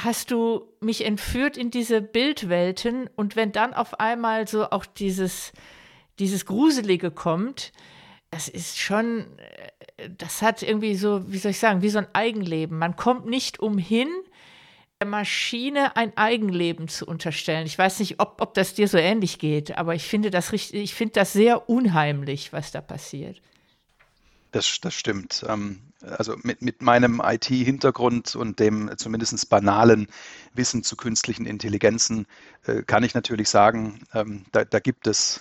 hast 0.04 0.30
du 0.30 0.66
mich 0.80 1.04
entführt 1.04 1.56
in 1.56 1.70
diese 1.70 2.00
Bildwelten. 2.00 3.08
Und 3.16 3.37
wenn 3.37 3.52
dann 3.52 3.74
auf 3.74 4.00
einmal 4.00 4.48
so 4.48 4.70
auch 4.70 4.87
dieses, 4.87 5.52
dieses 6.18 6.46
Gruselige 6.46 7.11
kommt, 7.11 7.72
das 8.30 8.48
ist 8.48 8.78
schon, 8.78 9.26
äh, 9.96 10.11
das 10.16 10.42
hat 10.42 10.62
irgendwie 10.62 10.94
so, 10.94 11.30
wie 11.32 11.38
soll 11.38 11.52
ich 11.52 11.58
sagen, 11.58 11.82
wie 11.82 11.88
so 11.88 11.98
ein 11.98 12.08
Eigenleben. 12.12 12.78
Man 12.78 12.96
kommt 12.96 13.26
nicht 13.26 13.61
umhin, 13.61 14.08
der 15.00 15.08
Maschine 15.08 15.96
ein 15.96 16.16
Eigenleben 16.16 16.88
zu 16.88 17.06
unterstellen. 17.06 17.66
Ich 17.66 17.78
weiß 17.78 18.00
nicht, 18.00 18.20
ob, 18.20 18.40
ob 18.40 18.54
das 18.54 18.74
dir 18.74 18.88
so 18.88 18.98
ähnlich 18.98 19.38
geht, 19.38 19.78
aber 19.78 19.94
ich 19.94 20.04
finde 20.04 20.30
das 20.30 20.52
richtig, 20.52 20.80
ich 20.80 20.94
finde 20.94 21.14
das 21.14 21.32
sehr 21.32 21.68
unheimlich, 21.68 22.52
was 22.52 22.72
da 22.72 22.80
passiert. 22.80 23.40
Das, 24.50 24.80
das 24.80 24.94
stimmt. 24.94 25.44
Ähm, 25.48 25.88
also 26.02 26.37
mit, 26.42 26.62
mit 26.62 26.82
meinem 26.82 27.20
IT-Hintergrund 27.24 28.37
und 28.37 28.61
dem 28.61 28.90
zumindest 28.96 29.48
banalen 29.48 30.08
Wissen 30.54 30.82
zu 30.82 30.96
künstlichen 30.96 31.46
Intelligenzen 31.46 32.26
äh, 32.66 32.82
kann 32.82 33.02
ich 33.02 33.14
natürlich 33.14 33.48
sagen, 33.48 34.00
ähm, 34.14 34.44
da, 34.52 34.64
da 34.64 34.78
gibt 34.78 35.06
es 35.06 35.40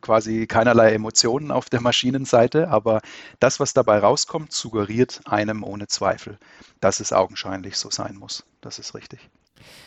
quasi 0.00 0.46
keinerlei 0.46 0.92
Emotionen 0.92 1.50
auf 1.50 1.68
der 1.68 1.80
Maschinenseite, 1.80 2.68
aber 2.68 3.00
das, 3.40 3.60
was 3.60 3.74
dabei 3.74 3.98
rauskommt, 3.98 4.52
suggeriert 4.52 5.20
einem 5.24 5.62
ohne 5.62 5.86
Zweifel, 5.86 6.38
dass 6.80 7.00
es 7.00 7.12
augenscheinlich 7.12 7.76
so 7.76 7.90
sein 7.90 8.16
muss. 8.16 8.44
Das 8.60 8.78
ist 8.78 8.94
richtig. 8.94 9.28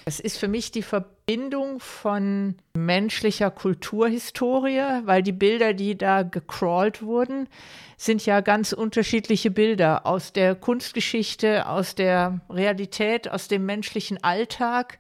Es 0.05 0.19
ist 0.19 0.37
für 0.37 0.47
mich 0.47 0.71
die 0.71 0.83
Verbindung 0.83 1.79
von 1.79 2.55
menschlicher 2.75 3.51
Kulturhistorie, 3.51 5.01
weil 5.03 5.23
die 5.23 5.31
Bilder, 5.31 5.73
die 5.73 5.97
da 5.97 6.23
gecrawlt 6.23 7.01
wurden, 7.01 7.49
sind 7.97 8.25
ja 8.25 8.41
ganz 8.41 8.71
unterschiedliche 8.71 9.51
Bilder 9.51 10.05
aus 10.05 10.31
der 10.33 10.55
Kunstgeschichte, 10.55 11.67
aus 11.67 11.95
der 11.95 12.41
Realität, 12.49 13.29
aus 13.29 13.47
dem 13.47 13.65
menschlichen 13.65 14.23
Alltag 14.23 14.99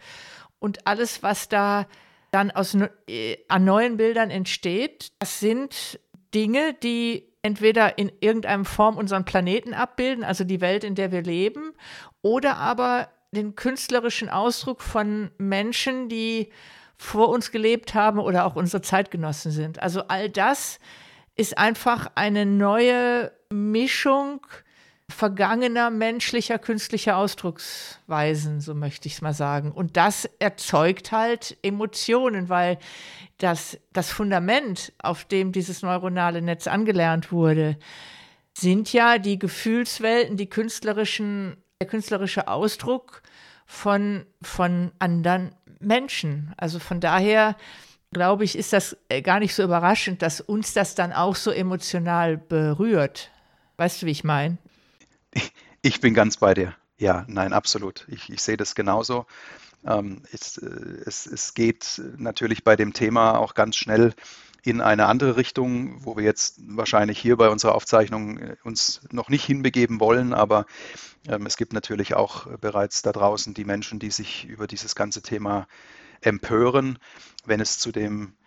und 0.59 0.87
alles, 0.87 1.21
was 1.23 1.49
da 1.49 1.85
dann 2.35 2.51
aus, 2.51 2.77
äh, 3.07 3.37
an 3.47 3.63
neuen 3.63 3.95
Bildern 3.95 4.29
entsteht, 4.29 5.13
das 5.19 5.39
sind 5.39 5.99
Dinge, 6.33 6.73
die 6.73 7.31
entweder 7.41 7.97
in 7.97 8.11
irgendeiner 8.19 8.65
Form 8.65 8.97
unseren 8.97 9.23
Planeten 9.23 9.73
abbilden, 9.73 10.25
also 10.25 10.43
die 10.43 10.59
Welt, 10.59 10.83
in 10.83 10.95
der 10.95 11.13
wir 11.13 11.21
leben, 11.21 11.71
oder 12.21 12.57
aber 12.57 13.07
den 13.31 13.55
künstlerischen 13.55 14.27
Ausdruck 14.27 14.81
von 14.81 15.31
Menschen, 15.37 16.09
die 16.09 16.51
vor 16.97 17.29
uns 17.29 17.51
gelebt 17.51 17.93
haben 17.93 18.19
oder 18.19 18.45
auch 18.45 18.57
unsere 18.57 18.81
Zeitgenossen 18.81 19.51
sind. 19.51 19.81
Also 19.81 20.07
all 20.09 20.29
das 20.29 20.79
ist 21.37 21.57
einfach 21.57 22.11
eine 22.15 22.45
neue 22.45 23.31
Mischung 23.49 24.45
vergangener 25.09 25.91
menschlicher 25.91 26.57
künstlicher 26.57 27.17
Ausdrucksweisen, 27.17 28.59
so 28.59 28.73
möchte 28.73 29.07
ich 29.07 29.15
es 29.15 29.21
mal 29.21 29.33
sagen. 29.33 29.71
Und 29.71 29.97
das 29.97 30.25
erzeugt 30.39 31.11
halt 31.11 31.57
Emotionen, 31.61 32.49
weil 32.49 32.79
das, 33.37 33.77
das 33.93 34.11
Fundament, 34.11 34.93
auf 34.99 35.25
dem 35.25 35.51
dieses 35.51 35.81
neuronale 35.81 36.41
Netz 36.41 36.67
angelernt 36.67 37.31
wurde, 37.31 37.77
sind 38.57 38.93
ja 38.93 39.17
die 39.17 39.37
Gefühlswelten, 39.37 40.37
die 40.37 40.49
künstlerischen, 40.49 41.57
der 41.79 41.87
künstlerische 41.87 42.47
Ausdruck 42.47 43.21
von, 43.65 44.25
von 44.41 44.91
anderen 44.99 45.53
Menschen. 45.79 46.53
Also 46.57 46.79
von 46.79 46.99
daher 46.99 47.55
glaube 48.11 48.45
ich, 48.45 48.57
ist 48.57 48.71
das 48.73 48.97
äh, 49.09 49.21
gar 49.21 49.39
nicht 49.39 49.53
so 49.53 49.61
überraschend, 49.61 50.21
dass 50.21 50.39
uns 50.39 50.73
das 50.73 50.95
dann 50.95 51.11
auch 51.11 51.35
so 51.35 51.51
emotional 51.51 52.37
berührt. 52.37 53.29
Weißt 53.77 54.01
du, 54.01 54.05
wie 54.05 54.11
ich 54.11 54.23
meine? 54.23 54.57
Ich 55.81 56.01
bin 56.01 56.15
ganz 56.15 56.37
bei 56.37 56.55
dir. 56.55 56.75
Ja, 56.97 57.25
nein, 57.27 57.53
absolut. 57.53 58.07
Ich, 58.07 58.31
ich 58.31 58.41
sehe 58.41 58.57
das 58.57 58.73
genauso. 58.73 59.27
Ähm, 59.85 60.23
es, 60.31 60.57
äh, 60.57 60.67
es, 61.05 61.27
es 61.27 61.53
geht 61.53 62.01
natürlich 62.17 62.63
bei 62.63 62.75
dem 62.75 62.93
Thema 62.93 63.37
auch 63.37 63.53
ganz 63.53 63.75
schnell 63.75 64.13
in 64.63 64.81
eine 64.81 65.05
andere 65.05 65.37
Richtung, 65.37 66.03
wo 66.03 66.17
wir 66.17 66.23
jetzt 66.23 66.59
wahrscheinlich 66.65 67.19
hier 67.19 67.37
bei 67.37 67.49
unserer 67.49 67.75
Aufzeichnung 67.75 68.39
äh, 68.39 68.55
uns 68.63 69.01
noch 69.11 69.29
nicht 69.29 69.45
hinbegeben 69.45 69.99
wollen, 69.99 70.33
aber 70.33 70.65
ähm, 71.27 71.45
es 71.45 71.55
gibt 71.55 71.73
natürlich 71.73 72.15
auch 72.15 72.47
bereits 72.57 73.03
da 73.03 73.11
draußen 73.11 73.53
die 73.53 73.65
Menschen, 73.65 73.99
die 73.99 74.09
sich 74.09 74.45
über 74.45 74.65
dieses 74.65 74.95
ganze 74.95 75.21
Thema 75.21 75.67
empören, 76.21 76.97
wenn 77.45 77.59
es 77.59 77.77
zu 77.77 77.91
dem 77.91 78.23
äh, 78.23 78.44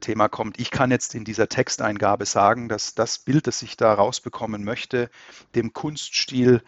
Thema 0.00 0.28
kommt. 0.28 0.58
Ich 0.58 0.70
kann 0.70 0.90
jetzt 0.90 1.14
in 1.14 1.24
dieser 1.24 1.48
Texteingabe 1.48 2.26
sagen, 2.26 2.68
dass 2.68 2.94
das 2.94 3.18
Bild, 3.18 3.46
das 3.46 3.62
ich 3.62 3.76
da 3.76 3.94
rausbekommen 3.94 4.64
möchte, 4.64 5.10
dem 5.54 5.72
Kunststil 5.72 6.62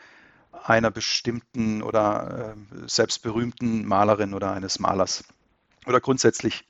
einer 0.53 0.91
bestimmten 0.91 1.83
oder 1.83 2.55
äh, 2.55 2.89
selbst 2.89 3.23
berühmten 3.23 3.85
Malerin 3.87 4.35
oder 4.35 4.53
eines 4.53 4.79
Malers 4.79 5.25
oder 5.87 6.01
grundsätzlich 6.01 6.65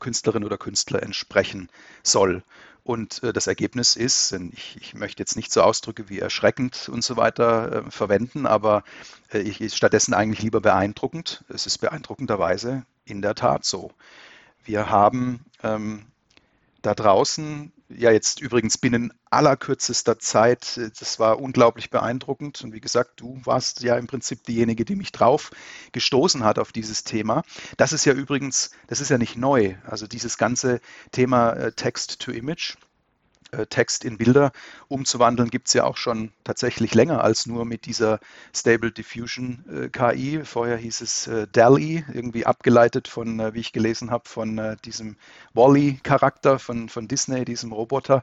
Künstlerin 0.00 0.44
oder 0.44 0.58
Künstler 0.58 1.02
entsprechen 1.02 1.68
soll. 2.02 2.42
Und 2.84 3.22
äh, 3.22 3.32
das 3.32 3.46
Ergebnis 3.46 3.96
ist, 3.96 4.32
ich, 4.32 4.78
ich, 4.80 4.94
möchte 4.94 5.20
jetzt 5.20 5.36
nicht 5.36 5.52
so 5.52 5.62
Ausdrücke 5.62 6.08
wie 6.08 6.20
erschreckend 6.20 6.88
und 6.88 7.04
so 7.04 7.16
weiter 7.16 7.86
äh, 7.86 7.90
verwenden, 7.90 8.46
aber 8.46 8.82
äh, 9.30 9.40
ich, 9.40 9.74
stattdessen 9.74 10.14
eigentlich 10.14 10.42
lieber 10.42 10.60
beeindruckend. 10.60 11.44
Es 11.48 11.66
ist 11.66 11.78
beeindruckenderweise 11.78 12.86
in 13.04 13.20
der 13.20 13.34
Tat 13.34 13.64
so. 13.64 13.92
Wir 14.68 14.90
haben 14.90 15.46
ähm, 15.62 16.04
da 16.82 16.94
draußen, 16.94 17.72
ja 17.88 18.10
jetzt 18.10 18.42
übrigens 18.42 18.76
binnen 18.76 19.14
allerkürzester 19.30 20.18
Zeit, 20.18 20.76
äh, 20.76 20.90
das 20.90 21.18
war 21.18 21.40
unglaublich 21.40 21.88
beeindruckend. 21.88 22.62
Und 22.62 22.74
wie 22.74 22.80
gesagt, 22.82 23.22
du 23.22 23.40
warst 23.44 23.82
ja 23.82 23.96
im 23.96 24.06
Prinzip 24.06 24.44
diejenige, 24.44 24.84
die 24.84 24.94
mich 24.94 25.10
drauf 25.10 25.52
gestoßen 25.92 26.44
hat 26.44 26.58
auf 26.58 26.72
dieses 26.72 27.02
Thema. 27.02 27.44
Das 27.78 27.94
ist 27.94 28.04
ja 28.04 28.12
übrigens, 28.12 28.72
das 28.88 29.00
ist 29.00 29.08
ja 29.08 29.16
nicht 29.16 29.38
neu. 29.38 29.74
Also 29.86 30.06
dieses 30.06 30.36
ganze 30.36 30.82
Thema 31.12 31.52
äh, 31.54 31.72
Text 31.72 32.20
to 32.20 32.30
Image 32.30 32.76
Text 33.70 34.04
in 34.04 34.18
Bilder 34.18 34.52
umzuwandeln, 34.88 35.50
gibt 35.50 35.68
es 35.68 35.74
ja 35.74 35.84
auch 35.84 35.96
schon 35.96 36.32
tatsächlich 36.44 36.94
länger 36.94 37.24
als 37.24 37.46
nur 37.46 37.64
mit 37.64 37.86
dieser 37.86 38.20
Stable 38.54 38.92
Diffusion 38.92 39.64
äh, 39.70 39.88
KI. 39.88 40.44
Vorher 40.44 40.76
hieß 40.76 41.00
es 41.00 41.26
äh, 41.26 41.46
DALI, 41.50 42.04
irgendwie 42.12 42.46
abgeleitet 42.46 43.08
von, 43.08 43.40
äh, 43.40 43.54
wie 43.54 43.60
ich 43.60 43.72
gelesen 43.72 44.10
habe, 44.10 44.28
von 44.28 44.58
äh, 44.58 44.76
diesem 44.84 45.16
Wally-Charakter 45.54 46.58
von, 46.58 46.88
von 46.88 47.08
Disney, 47.08 47.44
diesem 47.44 47.72
Roboter. 47.72 48.22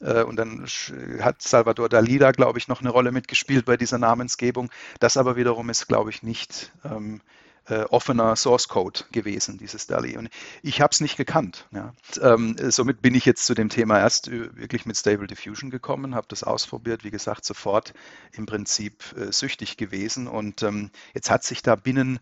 Äh, 0.00 0.22
und 0.22 0.36
dann 0.36 0.66
hat 1.20 1.42
Salvador 1.42 1.88
Dali 1.88 2.18
da, 2.18 2.32
glaube 2.32 2.58
ich, 2.58 2.68
noch 2.68 2.80
eine 2.80 2.90
Rolle 2.90 3.12
mitgespielt 3.12 3.64
bei 3.64 3.76
dieser 3.76 3.98
Namensgebung. 3.98 4.70
Das 5.00 5.16
aber 5.16 5.36
wiederum 5.36 5.70
ist, 5.70 5.86
glaube 5.86 6.10
ich, 6.10 6.22
nicht 6.22 6.72
ähm, 6.84 7.20
äh, 7.68 7.84
offener 7.90 8.36
Source 8.36 8.68
Code 8.68 9.00
gewesen, 9.12 9.58
dieses 9.58 9.86
DALI. 9.86 10.16
Und 10.16 10.28
ich 10.62 10.80
habe 10.80 10.90
es 10.92 11.00
nicht 11.00 11.16
gekannt. 11.16 11.66
Ja. 11.70 11.92
Ähm, 12.20 12.56
somit 12.70 13.02
bin 13.02 13.14
ich 13.14 13.24
jetzt 13.24 13.46
zu 13.46 13.54
dem 13.54 13.68
Thema 13.68 13.98
erst 13.98 14.28
äh, 14.28 14.56
wirklich 14.56 14.86
mit 14.86 14.96
Stable 14.96 15.26
Diffusion 15.26 15.70
gekommen, 15.70 16.14
habe 16.14 16.26
das 16.28 16.42
ausprobiert, 16.42 17.04
wie 17.04 17.10
gesagt, 17.10 17.44
sofort 17.44 17.94
im 18.32 18.46
Prinzip 18.46 19.04
äh, 19.16 19.32
süchtig 19.32 19.76
gewesen. 19.76 20.26
Und 20.26 20.62
ähm, 20.62 20.90
jetzt 21.14 21.30
hat 21.30 21.44
sich 21.44 21.62
da 21.62 21.76
binnen 21.76 22.20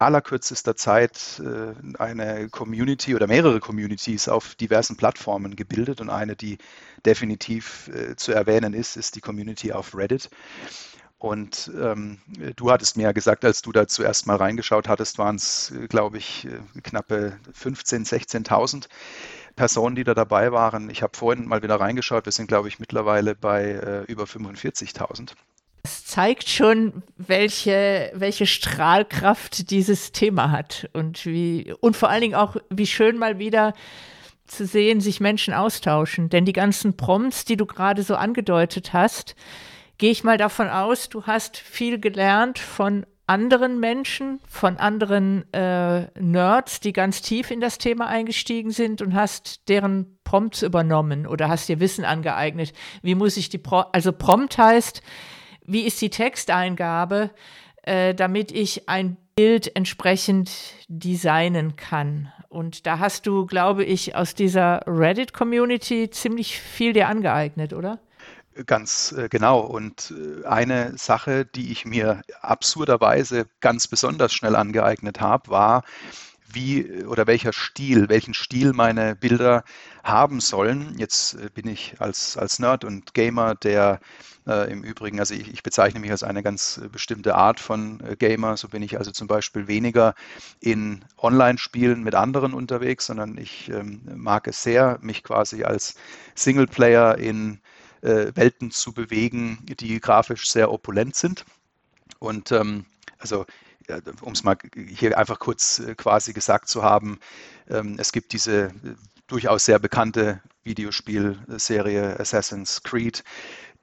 allerkürzester 0.00 0.76
Zeit 0.76 1.42
äh, 1.44 1.74
eine 1.98 2.48
Community 2.48 3.14
oder 3.14 3.26
mehrere 3.26 3.60
Communities 3.60 4.28
auf 4.28 4.54
diversen 4.54 4.96
Plattformen 4.96 5.56
gebildet 5.56 6.00
und 6.00 6.08
eine, 6.08 6.36
die 6.36 6.56
definitiv 7.04 7.88
äh, 7.88 8.16
zu 8.16 8.32
erwähnen 8.32 8.72
ist, 8.72 8.96
ist 8.96 9.16
die 9.16 9.20
Community 9.20 9.72
auf 9.72 9.94
Reddit. 9.94 10.30
Und 11.20 11.70
ähm, 11.78 12.18
du 12.56 12.70
hattest 12.70 12.96
mir 12.96 13.02
ja 13.02 13.12
gesagt, 13.12 13.44
als 13.44 13.60
du 13.60 13.72
da 13.72 13.86
zuerst 13.86 14.26
mal 14.26 14.36
reingeschaut 14.36 14.88
hattest, 14.88 15.18
waren 15.18 15.36
es, 15.36 15.70
glaube 15.90 16.16
ich, 16.16 16.46
äh, 16.46 16.80
knappe 16.80 17.38
15.000, 17.52 18.08
16.000 18.08 18.88
Personen, 19.54 19.96
die 19.96 20.04
da 20.04 20.14
dabei 20.14 20.50
waren. 20.50 20.88
Ich 20.88 21.02
habe 21.02 21.14
vorhin 21.14 21.46
mal 21.46 21.62
wieder 21.62 21.78
reingeschaut. 21.78 22.24
Wir 22.24 22.32
sind, 22.32 22.46
glaube 22.46 22.68
ich, 22.68 22.78
mittlerweile 22.78 23.34
bei 23.34 23.64
äh, 23.64 24.04
über 24.04 24.24
45.000. 24.24 25.32
Es 25.82 26.06
zeigt 26.06 26.48
schon, 26.48 27.02
welche, 27.18 28.12
welche 28.14 28.46
Strahlkraft 28.46 29.70
dieses 29.70 30.12
Thema 30.12 30.50
hat 30.50 30.88
und 30.94 31.26
wie 31.26 31.74
und 31.80 31.98
vor 31.98 32.08
allen 32.08 32.22
Dingen 32.22 32.34
auch, 32.34 32.56
wie 32.70 32.86
schön 32.86 33.18
mal 33.18 33.38
wieder 33.38 33.74
zu 34.46 34.64
sehen, 34.64 35.02
sich 35.02 35.20
Menschen 35.20 35.52
austauschen. 35.52 36.30
Denn 36.30 36.46
die 36.46 36.54
ganzen 36.54 36.96
Prompts, 36.96 37.44
die 37.44 37.58
du 37.58 37.66
gerade 37.66 38.02
so 38.02 38.14
angedeutet 38.14 38.94
hast, 38.94 39.36
gehe 40.00 40.10
ich 40.10 40.24
mal 40.24 40.38
davon 40.38 40.68
aus, 40.68 41.10
du 41.10 41.26
hast 41.26 41.58
viel 41.58 42.00
gelernt 42.00 42.58
von 42.58 43.04
anderen 43.26 43.78
Menschen, 43.78 44.40
von 44.48 44.78
anderen 44.78 45.44
äh, 45.52 46.06
Nerds, 46.18 46.80
die 46.80 46.94
ganz 46.94 47.20
tief 47.20 47.50
in 47.50 47.60
das 47.60 47.76
Thema 47.76 48.06
eingestiegen 48.06 48.70
sind 48.70 49.02
und 49.02 49.14
hast 49.14 49.68
deren 49.68 50.18
Prompts 50.24 50.62
übernommen 50.62 51.26
oder 51.26 51.50
hast 51.50 51.68
dir 51.68 51.80
Wissen 51.80 52.06
angeeignet. 52.06 52.72
Wie 53.02 53.14
muss 53.14 53.36
ich 53.36 53.50
die 53.50 53.58
Pro 53.58 53.80
also 53.92 54.10
Prompt 54.10 54.56
heißt, 54.56 55.02
wie 55.66 55.82
ist 55.82 56.00
die 56.00 56.10
Texteingabe, 56.10 57.30
äh, 57.82 58.14
damit 58.14 58.52
ich 58.52 58.88
ein 58.88 59.18
Bild 59.36 59.76
entsprechend 59.76 60.50
designen 60.88 61.76
kann. 61.76 62.32
Und 62.48 62.86
da 62.86 63.00
hast 63.00 63.26
du, 63.26 63.44
glaube 63.44 63.84
ich, 63.84 64.16
aus 64.16 64.34
dieser 64.34 64.80
Reddit-Community 64.86 66.08
ziemlich 66.08 66.58
viel 66.58 66.94
dir 66.94 67.06
angeeignet, 67.08 67.74
oder? 67.74 68.00
Ganz 68.66 69.12
äh, 69.12 69.28
genau. 69.28 69.60
Und 69.60 70.12
äh, 70.12 70.46
eine 70.46 70.96
Sache, 70.98 71.44
die 71.44 71.70
ich 71.70 71.84
mir 71.84 72.22
absurderweise 72.42 73.46
ganz 73.60 73.86
besonders 73.86 74.32
schnell 74.32 74.56
angeeignet 74.56 75.20
habe, 75.20 75.50
war, 75.50 75.84
wie 76.52 77.04
oder 77.04 77.26
welcher 77.26 77.52
Stil, 77.52 78.08
welchen 78.08 78.34
Stil 78.34 78.72
meine 78.72 79.14
Bilder 79.14 79.62
haben 80.02 80.40
sollen. 80.40 80.96
Jetzt 80.98 81.34
äh, 81.34 81.48
bin 81.54 81.68
ich 81.68 81.94
als, 82.00 82.36
als 82.36 82.58
Nerd 82.58 82.84
und 82.84 83.14
Gamer, 83.14 83.54
der 83.54 84.00
äh, 84.46 84.70
im 84.72 84.82
Übrigen, 84.82 85.20
also 85.20 85.34
ich, 85.34 85.52
ich, 85.52 85.62
bezeichne 85.62 86.00
mich 86.00 86.10
als 86.10 86.24
eine 86.24 86.42
ganz 86.42 86.80
äh, 86.82 86.88
bestimmte 86.88 87.36
Art 87.36 87.60
von 87.60 88.00
äh, 88.00 88.16
Gamer. 88.16 88.56
So 88.56 88.68
bin 88.68 88.82
ich 88.82 88.98
also 88.98 89.12
zum 89.12 89.28
Beispiel 89.28 89.68
weniger 89.68 90.14
in 90.60 91.04
Online-Spielen 91.18 92.02
mit 92.02 92.14
anderen 92.14 92.54
unterwegs, 92.54 93.06
sondern 93.06 93.38
ich 93.38 93.68
ähm, 93.70 94.00
mag 94.16 94.48
es 94.48 94.62
sehr, 94.62 94.98
mich 95.02 95.22
quasi 95.22 95.62
als 95.64 95.94
Singleplayer 96.34 97.16
in 97.18 97.60
äh, 98.02 98.32
Welten 98.34 98.70
zu 98.70 98.92
bewegen, 98.92 99.64
die 99.66 100.00
grafisch 100.00 100.48
sehr 100.48 100.72
opulent 100.72 101.16
sind. 101.16 101.44
Und 102.18 102.52
ähm, 102.52 102.86
also 103.18 103.46
um 104.20 104.32
es 104.32 104.44
mal 104.44 104.56
hier 104.74 105.16
einfach 105.18 105.38
kurz 105.38 105.78
äh, 105.80 105.94
quasi 105.94 106.32
gesagt 106.32 106.68
zu 106.68 106.82
haben, 106.82 107.18
ähm, 107.68 107.96
es 107.98 108.12
gibt 108.12 108.32
diese 108.32 108.64
äh, 108.64 108.70
durchaus 109.26 109.64
sehr 109.64 109.78
bekannte 109.78 110.40
Videospielserie 110.64 112.18
Assassin's 112.18 112.82
Creed, 112.82 113.24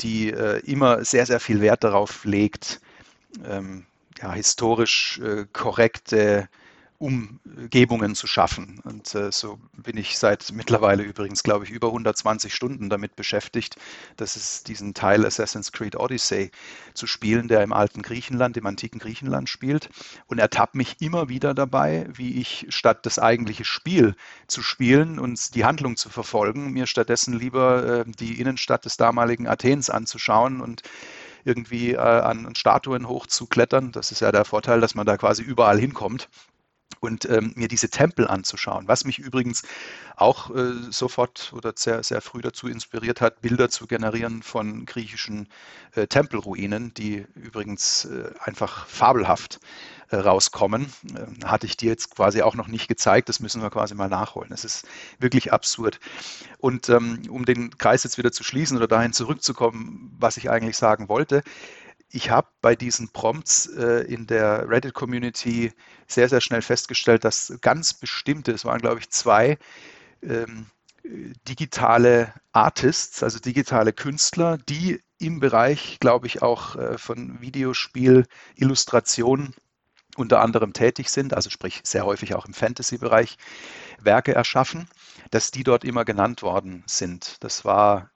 die 0.01 0.31
äh, 0.31 0.59
immer 0.59 1.03
sehr, 1.03 1.25
sehr 1.25 1.39
viel 1.39 1.61
Wert 1.61 1.83
darauf 1.83 2.25
legt, 2.25 2.81
ähm, 3.45 3.85
ja, 4.21 4.33
historisch 4.33 5.21
korrekte 5.53 6.49
Umgebungen 6.99 8.15
zu 8.15 8.25
schaffen. 8.25 8.79
Und 8.83 9.13
äh, 9.13 9.31
so 9.31 9.59
bin 9.73 9.97
ich 9.97 10.17
seit 10.17 10.51
mittlerweile 10.51 11.03
übrigens, 11.03 11.43
glaube 11.43 11.65
ich, 11.65 11.71
über 11.71 11.87
120 11.87 12.53
Stunden 12.53 12.89
damit 12.89 13.15
beschäftigt, 13.15 13.75
dass 14.15 14.35
es 14.35 14.63
diesen 14.63 14.95
Teil 14.95 15.23
Assassin's 15.23 15.71
Creed 15.71 15.95
Odyssey 15.95 16.49
zu 16.95 17.05
spielen, 17.05 17.47
der 17.47 17.61
im 17.61 17.71
alten 17.71 18.01
Griechenland, 18.01 18.57
im 18.57 18.65
antiken 18.65 18.99
Griechenland 18.99 19.47
spielt. 19.47 19.89
Und 20.25 20.39
ertappt 20.39 20.73
mich 20.73 20.95
immer 20.99 21.29
wieder 21.29 21.53
dabei, 21.53 22.07
wie 22.11 22.41
ich 22.41 22.65
statt 22.69 23.05
das 23.05 23.19
eigentliche 23.19 23.65
Spiel 23.65 24.15
zu 24.47 24.63
spielen 24.63 25.19
und 25.19 25.53
die 25.53 25.65
Handlung 25.65 25.97
zu 25.97 26.09
verfolgen, 26.09 26.71
mir 26.71 26.87
stattdessen 26.87 27.37
lieber 27.37 27.99
äh, 27.99 28.05
die 28.07 28.41
Innenstadt 28.41 28.85
des 28.85 28.97
damaligen 28.97 29.47
Athens 29.47 29.91
anzuschauen 29.91 30.61
und 30.61 30.81
irgendwie 31.45 31.93
äh, 31.93 31.97
an 31.97 32.55
Statuen 32.55 33.07
hochzuklettern. 33.07 33.91
Das 33.91 34.11
ist 34.11 34.21
ja 34.21 34.31
der 34.31 34.45
Vorteil, 34.45 34.81
dass 34.81 34.95
man 34.95 35.05
da 35.05 35.15
quasi 35.15 35.43
überall 35.43 35.79
hinkommt 35.79 36.27
und 36.99 37.29
ähm, 37.29 37.53
mir 37.55 37.67
diese 37.67 37.89
Tempel 37.89 38.27
anzuschauen, 38.27 38.87
was 38.87 39.05
mich 39.05 39.19
übrigens 39.19 39.63
auch 40.15 40.53
äh, 40.55 40.73
sofort 40.89 41.53
oder 41.55 41.73
sehr, 41.75 42.03
sehr 42.03 42.21
früh 42.21 42.41
dazu 42.41 42.67
inspiriert 42.67 43.21
hat, 43.21 43.41
Bilder 43.41 43.69
zu 43.69 43.87
generieren 43.87 44.43
von 44.43 44.85
griechischen 44.85 45.47
äh, 45.95 46.07
Tempelruinen, 46.07 46.93
die 46.93 47.25
übrigens 47.35 48.05
äh, 48.05 48.31
einfach 48.43 48.87
fabelhaft 48.87 49.59
äh, 50.09 50.15
rauskommen. 50.15 50.87
Ähm, 51.09 51.37
hatte 51.43 51.65
ich 51.65 51.77
dir 51.77 51.89
jetzt 51.89 52.15
quasi 52.15 52.41
auch 52.41 52.55
noch 52.55 52.67
nicht 52.67 52.87
gezeigt, 52.87 53.29
das 53.29 53.39
müssen 53.39 53.61
wir 53.61 53.69
quasi 53.69 53.93
mal 53.93 54.09
nachholen. 54.09 54.51
Es 54.53 54.63
ist 54.63 54.87
wirklich 55.19 55.51
absurd. 55.51 55.99
Und 56.59 56.89
ähm, 56.89 57.23
um 57.29 57.45
den 57.45 57.77
Kreis 57.77 58.03
jetzt 58.03 58.17
wieder 58.17 58.31
zu 58.31 58.43
schließen 58.43 58.77
oder 58.77 58.87
dahin 58.87 59.13
zurückzukommen, 59.13 60.15
was 60.17 60.37
ich 60.37 60.49
eigentlich 60.49 60.77
sagen 60.77 61.09
wollte, 61.09 61.43
ich 62.09 62.29
habe 62.29 62.47
bei 62.61 62.75
diesen 62.75 63.09
Prompts 63.09 63.67
äh, 63.67 64.03
in 64.03 64.27
der 64.27 64.69
Reddit-Community 64.69 65.73
sehr, 66.07 66.29
sehr 66.29 66.41
schnell 66.41 66.61
festgestellt, 66.61 67.23
dass 67.25 67.53
ganz 67.61 67.93
bestimmte, 67.93 68.51
es 68.51 68.65
waren 68.65 68.79
glaube 68.79 68.99
ich 68.99 69.09
zwei, 69.09 69.57
ähm, 70.21 70.67
digitale 71.47 72.33
Artists, 72.51 73.23
also 73.23 73.39
digitale 73.39 73.93
Künstler, 73.93 74.57
die 74.57 75.01
im 75.19 75.39
Bereich, 75.39 75.99
glaube 75.99 76.27
ich, 76.27 76.41
auch 76.41 76.75
äh, 76.75 76.97
von 76.97 77.41
Videospiel, 77.41 78.25
Illustration 78.55 79.53
unter 80.15 80.41
anderem 80.41 80.73
tätig 80.73 81.09
sind, 81.09 81.33
also 81.33 81.49
sprich 81.49 81.81
sehr 81.83 82.05
häufig 82.05 82.35
auch 82.35 82.45
im 82.45 82.53
Fantasy-Bereich 82.53 83.37
Werke 83.99 84.33
erschaffen, 84.33 84.87
dass 85.31 85.51
die 85.51 85.63
dort 85.63 85.83
immer 85.83 86.05
genannt 86.05 86.41
worden 86.41 86.83
sind. 86.87 87.37
Das 87.43 87.65
war 87.65 88.09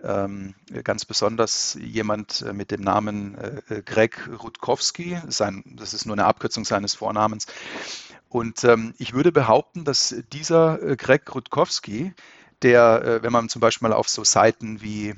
ganz 0.00 1.04
besonders 1.04 1.76
jemand 1.80 2.42
äh, 2.42 2.52
mit 2.52 2.70
dem 2.70 2.82
Namen 2.82 3.36
äh, 3.36 3.82
Greg 3.82 4.28
Rutkowski. 4.42 5.18
Sein, 5.28 5.64
das 5.66 5.94
ist 5.94 6.06
nur 6.06 6.14
eine 6.14 6.26
Abkürzung 6.26 6.64
seines 6.64 6.94
Vornamens. 6.94 7.46
Und 8.28 8.62
ähm, 8.64 8.94
ich 8.98 9.14
würde 9.14 9.32
behaupten, 9.32 9.84
dass 9.84 10.14
dieser 10.32 10.82
äh, 10.82 10.96
Greg 10.96 11.34
Rutkowski, 11.34 12.12
der, 12.62 13.02
äh, 13.02 13.22
wenn 13.22 13.32
man 13.32 13.48
zum 13.48 13.60
Beispiel 13.60 13.88
mal 13.88 13.94
auf 13.94 14.08
so 14.08 14.24
Seiten 14.24 14.82
wie 14.82 15.14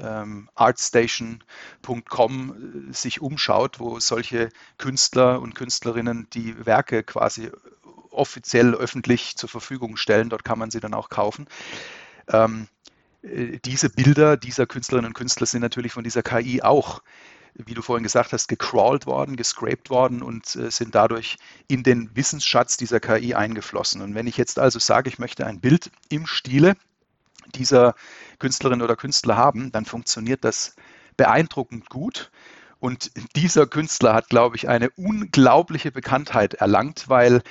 ähm, 0.00 0.48
artstation.com 0.54 2.88
äh, 2.90 2.92
sich 2.92 3.20
umschaut, 3.20 3.78
wo 3.78 4.00
solche 4.00 4.48
Künstler 4.78 5.40
und 5.40 5.54
Künstlerinnen 5.54 6.28
die 6.32 6.64
Werke 6.64 7.02
quasi 7.02 7.50
offiziell 8.10 8.74
öffentlich 8.74 9.36
zur 9.36 9.50
Verfügung 9.50 9.96
stellen, 9.96 10.30
dort 10.30 10.44
kann 10.44 10.58
man 10.58 10.70
sie 10.70 10.80
dann 10.80 10.94
auch 10.94 11.10
kaufen. 11.10 11.46
Ähm, 12.28 12.62
äh, 12.62 12.66
diese 13.64 13.90
Bilder 13.90 14.36
dieser 14.36 14.66
Künstlerinnen 14.66 15.08
und 15.08 15.14
Künstler 15.14 15.46
sind 15.46 15.60
natürlich 15.60 15.92
von 15.92 16.04
dieser 16.04 16.22
KI 16.22 16.62
auch, 16.62 17.02
wie 17.54 17.74
du 17.74 17.82
vorhin 17.82 18.02
gesagt 18.02 18.32
hast, 18.32 18.48
gecrawlt 18.48 19.06
worden, 19.06 19.36
gescraped 19.36 19.90
worden 19.90 20.22
und 20.22 20.54
äh, 20.56 20.70
sind 20.70 20.94
dadurch 20.94 21.36
in 21.68 21.82
den 21.82 22.14
Wissensschatz 22.14 22.76
dieser 22.76 23.00
KI 23.00 23.34
eingeflossen. 23.34 24.02
Und 24.02 24.14
wenn 24.14 24.26
ich 24.26 24.36
jetzt 24.36 24.58
also 24.58 24.78
sage, 24.78 25.08
ich 25.08 25.18
möchte 25.18 25.46
ein 25.46 25.60
Bild 25.60 25.90
im 26.08 26.26
Stile 26.26 26.74
dieser 27.54 27.94
Künstlerin 28.38 28.82
oder 28.82 28.96
Künstler 28.96 29.36
haben, 29.36 29.72
dann 29.72 29.86
funktioniert 29.86 30.44
das 30.44 30.76
beeindruckend 31.16 31.88
gut. 31.88 32.30
Und 32.78 33.10
dieser 33.34 33.66
Künstler 33.66 34.14
hat, 34.14 34.28
glaube 34.28 34.56
ich, 34.56 34.68
eine 34.68 34.90
unglaubliche 34.90 35.90
Bekanntheit 35.90 36.54
erlangt, 36.54 37.08
weil 37.08 37.42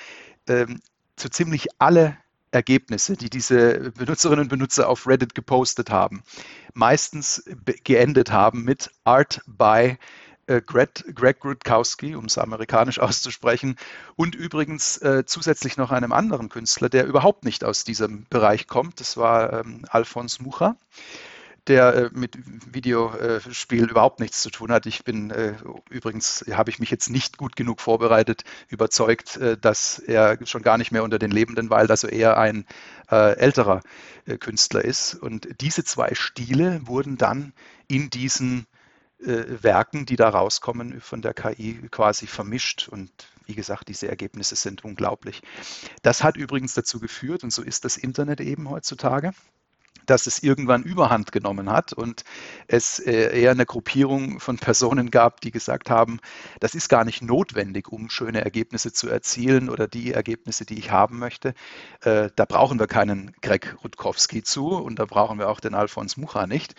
ähm, 0.47 0.81
so 1.19 1.29
ziemlich 1.29 1.67
alle 1.79 2.17
Ergebnisse, 2.55 3.17
die 3.17 3.29
diese 3.29 3.91
Benutzerinnen 3.91 4.43
und 4.43 4.49
Benutzer 4.49 4.89
auf 4.89 5.07
Reddit 5.07 5.35
gepostet 5.35 5.89
haben, 5.89 6.23
meistens 6.73 7.43
geendet 7.83 8.31
haben 8.31 8.63
mit 8.63 8.89
Art 9.03 9.41
by 9.45 9.97
äh, 10.47 10.61
Greg, 10.61 11.03
Greg 11.13 11.43
Rutkowski, 11.43 12.15
um 12.15 12.25
es 12.25 12.37
amerikanisch 12.37 12.99
auszusprechen, 13.07 13.75
und 14.15 14.35
übrigens 14.35 14.97
äh, 14.97 15.25
zusätzlich 15.25 15.77
noch 15.77 15.91
einem 15.91 16.13
anderen 16.13 16.49
Künstler, 16.49 16.89
der 16.89 17.05
überhaupt 17.05 17.43
nicht 17.43 17.63
aus 17.63 17.83
diesem 17.83 18.25
Bereich 18.29 18.67
kommt. 18.67 18.99
Das 18.99 19.17
war 19.17 19.53
ähm, 19.53 19.85
Alphonse 19.89 20.41
Mucha 20.41 20.75
der 21.67 21.95
äh, 21.95 22.09
mit 22.13 22.37
Videospielen 22.73 23.89
überhaupt 23.89 24.19
nichts 24.19 24.41
zu 24.41 24.49
tun 24.49 24.71
hat. 24.71 24.85
Ich 24.85 25.03
bin 25.03 25.31
äh, 25.31 25.55
übrigens, 25.89 26.45
habe 26.51 26.69
ich 26.69 26.79
mich 26.79 26.91
jetzt 26.91 27.09
nicht 27.09 27.37
gut 27.37 27.55
genug 27.55 27.81
vorbereitet, 27.81 28.43
überzeugt, 28.67 29.37
äh, 29.37 29.57
dass 29.57 29.99
er 29.99 30.37
schon 30.45 30.61
gar 30.61 30.77
nicht 30.77 30.91
mehr 30.91 31.03
unter 31.03 31.19
den 31.19 31.31
Lebenden 31.31 31.69
weilt, 31.69 31.91
also 31.91 32.07
eher 32.07 32.37
ein 32.37 32.65
äh, 33.09 33.37
älterer 33.37 33.81
äh, 34.25 34.37
Künstler 34.37 34.83
ist. 34.83 35.15
Und 35.15 35.61
diese 35.61 35.83
zwei 35.83 36.13
Stile 36.13 36.81
wurden 36.85 37.17
dann 37.17 37.53
in 37.87 38.09
diesen 38.09 38.67
äh, 39.19 39.43
Werken, 39.61 40.05
die 40.05 40.15
da 40.15 40.29
rauskommen, 40.29 41.01
von 41.01 41.21
der 41.21 41.33
KI 41.33 41.87
quasi 41.89 42.27
vermischt 42.27 42.87
und 42.89 43.11
wie 43.47 43.55
gesagt, 43.55 43.87
diese 43.89 44.07
Ergebnisse 44.07 44.55
sind 44.55 44.83
unglaublich. 44.83 45.41
Das 46.01 46.23
hat 46.23 46.35
übrigens 46.35 46.73
dazu 46.73 46.99
geführt, 46.99 47.43
und 47.43 47.53
so 47.53 47.61
ist 47.61 47.85
das 47.85 47.95
Internet 47.95 48.41
eben 48.41 48.69
heutzutage, 48.69 49.33
dass 50.05 50.27
es 50.27 50.41
irgendwann 50.41 50.83
Überhand 50.83 51.31
genommen 51.31 51.69
hat 51.71 51.93
und 51.93 52.23
es 52.67 52.99
äh, 52.99 53.39
eher 53.39 53.51
eine 53.51 53.65
Gruppierung 53.65 54.39
von 54.39 54.57
Personen 54.57 55.11
gab, 55.11 55.41
die 55.41 55.51
gesagt 55.51 55.89
haben, 55.89 56.19
das 56.59 56.75
ist 56.75 56.89
gar 56.89 57.05
nicht 57.05 57.21
notwendig, 57.21 57.89
um 57.89 58.09
schöne 58.09 58.41
Ergebnisse 58.41 58.93
zu 58.93 59.09
erzielen 59.09 59.69
oder 59.69 59.87
die 59.87 60.13
Ergebnisse, 60.13 60.65
die 60.65 60.77
ich 60.77 60.91
haben 60.91 61.19
möchte. 61.19 61.53
Äh, 62.01 62.29
da 62.35 62.45
brauchen 62.45 62.79
wir 62.79 62.87
keinen 62.87 63.33
Greg 63.41 63.75
Rutkowski 63.83 64.43
zu 64.43 64.69
und 64.69 64.99
da 64.99 65.05
brauchen 65.05 65.39
wir 65.39 65.49
auch 65.49 65.59
den 65.59 65.73
Alfons 65.73 66.17
Mucha 66.17 66.47
nicht. 66.47 66.75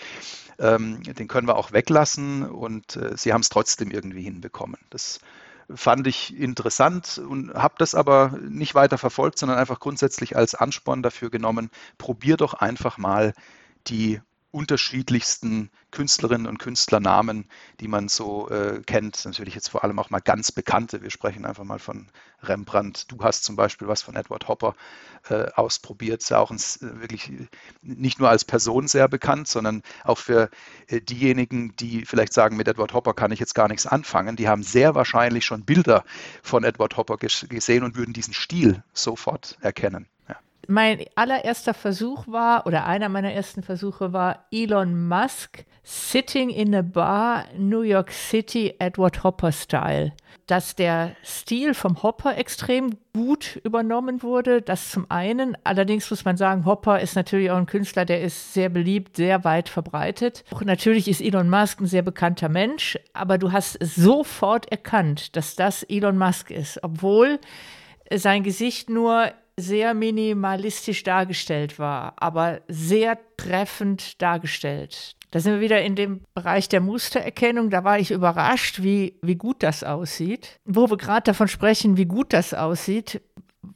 Ähm, 0.59 1.03
den 1.03 1.29
können 1.29 1.49
wir 1.49 1.57
auch 1.57 1.73
weglassen 1.73 2.49
und 2.49 2.97
äh, 2.97 3.17
sie 3.17 3.33
haben 3.33 3.43
es 3.43 3.51
trotzdem 3.51 3.91
irgendwie 3.91 4.23
hinbekommen. 4.23 4.81
Das 4.91 5.21
fand 5.74 6.07
ich 6.07 6.37
interessant 6.37 7.18
und 7.18 7.55
habe 7.55 7.74
das 7.79 7.94
aber 7.94 8.38
nicht 8.48 8.74
weiter 8.74 8.98
verfolgt, 8.98 9.38
sondern 9.38 9.59
einfach 9.59 9.81
grundsätzlich 9.81 10.37
als 10.37 10.55
Ansporn 10.55 11.02
dafür 11.02 11.31
genommen, 11.31 11.70
probier 11.98 12.37
doch 12.37 12.55
einfach 12.55 12.98
mal 12.98 13.33
die 13.88 14.20
unterschiedlichsten 14.57 15.71
Künstlerinnen 15.90 16.47
und 16.47 16.59
Künstlernamen, 16.59 17.47
die 17.79 17.88
man 17.88 18.09
so 18.09 18.49
äh, 18.49 18.81
kennt. 18.87 19.23
Natürlich 19.27 19.55
jetzt 19.55 19.69
vor 19.69 19.85
allem 19.85 19.99
auch 19.99 20.09
mal 20.09 20.21
ganz 20.21 20.51
bekannte. 20.51 21.03
Wir 21.03 21.11
sprechen 21.11 21.45
einfach 21.45 21.64
mal 21.64 21.79
von 21.79 22.07
Rembrandt. 22.42 23.12
Du 23.12 23.23
hast 23.23 23.45
zum 23.45 23.55
Beispiel 23.55 23.87
was 23.87 24.01
von 24.01 24.16
Edward 24.16 24.49
Hopper 24.49 24.75
äh, 25.29 25.51
ausprobiert. 25.55 26.23
Ist 26.23 26.31
ja 26.31 26.38
auch 26.38 26.51
ein, 26.51 26.57
äh, 26.57 27.01
wirklich 27.03 27.31
nicht 27.83 28.19
nur 28.19 28.31
als 28.31 28.47
Person 28.47 28.88
sehr 28.88 29.09
bekannt, 29.09 29.47
sondern 29.47 29.83
auch 30.05 30.19
für 30.19 30.49
äh, 30.88 31.03
diejenigen, 31.03 31.77
die 31.77 32.07
vielleicht 32.07 32.33
sagen, 32.33 32.57
mit 32.57 32.66
Edward 32.66 32.95
Hopper 32.95 33.12
kann 33.12 33.33
ich 33.33 33.40
jetzt 33.40 33.55
gar 33.55 33.69
nichts 33.69 33.87
anfangen. 33.87 34.37
Die 34.37 34.49
haben 34.49 34.62
sehr 34.62 34.95
wahrscheinlich 34.95 35.45
schon 35.45 35.66
Bilder 35.66 36.03
von 36.42 36.64
Edward 36.64 36.97
Hopper 36.97 37.19
gesehen 37.19 37.85
und 37.85 37.95
würden 37.95 38.14
diesen 38.14 38.33
Stil 38.33 38.83
sofort 38.95 39.59
erkennen 39.61 40.09
Mein 40.68 41.05
allererster 41.14 41.74
Versuch 41.74 42.26
war, 42.26 42.66
oder 42.66 42.87
einer 42.87 43.09
meiner 43.09 43.33
ersten 43.33 43.62
Versuche 43.62 44.12
war 44.12 44.46
Elon 44.50 45.07
Musk 45.07 45.64
sitting 45.85 46.50
in 46.50 46.74
a 46.74 46.83
bar, 46.83 47.44
New 47.57 47.83
York 47.83 48.11
City, 48.11 48.74
Edward 48.81 49.22
Hopper 49.22 49.52
Style. 49.52 50.12
Dass 50.48 50.74
der 50.74 51.14
Stil 51.24 51.72
vom 51.72 52.02
Hopper 52.02 52.37
extrem 52.37 52.96
gut 53.14 53.61
übernommen 53.62 54.24
wurde, 54.24 54.61
das 54.61 54.90
zum 54.90 55.07
einen. 55.09 55.57
Allerdings 55.62 56.11
muss 56.11 56.24
man 56.24 56.37
sagen, 56.37 56.64
Hopper 56.64 57.00
ist 57.00 57.14
natürlich 57.14 57.52
auch 57.52 57.57
ein 57.57 57.66
Künstler, 57.66 58.05
der 58.05 58.22
ist 58.22 58.52
sehr 58.52 58.68
beliebt, 58.68 59.16
sehr 59.16 59.44
weit 59.44 59.68
verbreitet. 59.68 60.44
Auch 60.52 60.62
natürlich 60.62 61.07
ist 61.07 61.20
Elon 61.20 61.48
Musk 61.48 61.81
ein 61.81 61.87
sehr 61.87 62.02
bekannter 62.02 62.48
Mensch, 62.48 62.98
aber 63.12 63.38
du 63.38 63.52
hast 63.52 63.79
sofort 63.81 64.70
erkannt, 64.72 65.37
dass 65.37 65.55
das 65.55 65.85
Elon 65.85 66.18
Musk 66.18 66.50
ist, 66.50 66.83
obwohl 66.83 67.38
sein 68.12 68.42
Gesicht 68.42 68.90
nur 68.90 69.33
sehr 69.59 69.95
minimalistisch 69.95 71.03
dargestellt 71.03 71.79
war, 71.79 72.14
aber 72.16 72.61
sehr 72.69 73.19
treffend 73.37 74.21
dargestellt. 74.21 75.16
Da 75.31 75.40
sind 75.40 75.55
wir 75.55 75.61
wieder 75.61 75.83
in 75.83 75.97
dem 75.97 76.23
Bereich 76.35 76.69
der 76.69 76.81
Mustererkennung. 76.81 77.71
Da 77.71 77.85
war 77.85 77.99
ich 77.99 78.11
überrascht, 78.11 78.83
wie, 78.83 79.19
wie 79.23 79.35
gut 79.35 79.62
das 79.62 79.83
aussieht. 79.83 80.61
Wo 80.64 80.88
wir 80.88 80.97
gerade 80.97 81.25
davon 81.25 81.49
sprechen, 81.49 81.97
wie 81.97 82.07
gut 82.07 82.33
das 82.33 82.55
aussieht, 82.55 83.21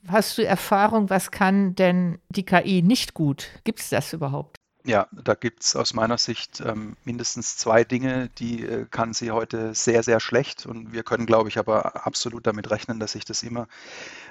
hast 0.08 0.38
du 0.38 0.46
Erfahrung, 0.46 1.10
was 1.10 1.30
kann 1.30 1.74
denn 1.74 2.18
die 2.28 2.44
KI 2.44 2.82
nicht 2.82 3.14
gut? 3.14 3.48
Gibt 3.64 3.80
es 3.80 3.90
das 3.90 4.12
überhaupt? 4.12 4.59
Ja, 4.84 5.08
da 5.12 5.34
gibt 5.34 5.62
es 5.62 5.76
aus 5.76 5.92
meiner 5.92 6.16
Sicht 6.16 6.62
ähm, 6.64 6.96
mindestens 7.04 7.56
zwei 7.56 7.84
Dinge, 7.84 8.30
die 8.38 8.64
äh, 8.64 8.86
kann 8.90 9.12
sie 9.12 9.30
heute 9.30 9.74
sehr, 9.74 10.02
sehr 10.02 10.20
schlecht. 10.20 10.64
Und 10.64 10.92
wir 10.92 11.02
können, 11.02 11.26
glaube 11.26 11.50
ich, 11.50 11.58
aber 11.58 12.06
absolut 12.06 12.46
damit 12.46 12.70
rechnen, 12.70 12.98
dass 12.98 13.12
sich 13.12 13.26
das 13.26 13.42
immer 13.42 13.68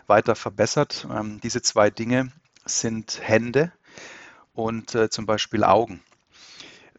weiter 0.07 0.35
verbessert. 0.35 1.07
Ähm, 1.11 1.39
diese 1.41 1.61
zwei 1.61 1.91
Dinge 1.91 2.31
sind 2.65 3.19
Hände 3.21 3.71
und 4.53 4.95
äh, 4.95 5.09
zum 5.11 5.27
Beispiel 5.27 5.63
Augen. 5.63 6.01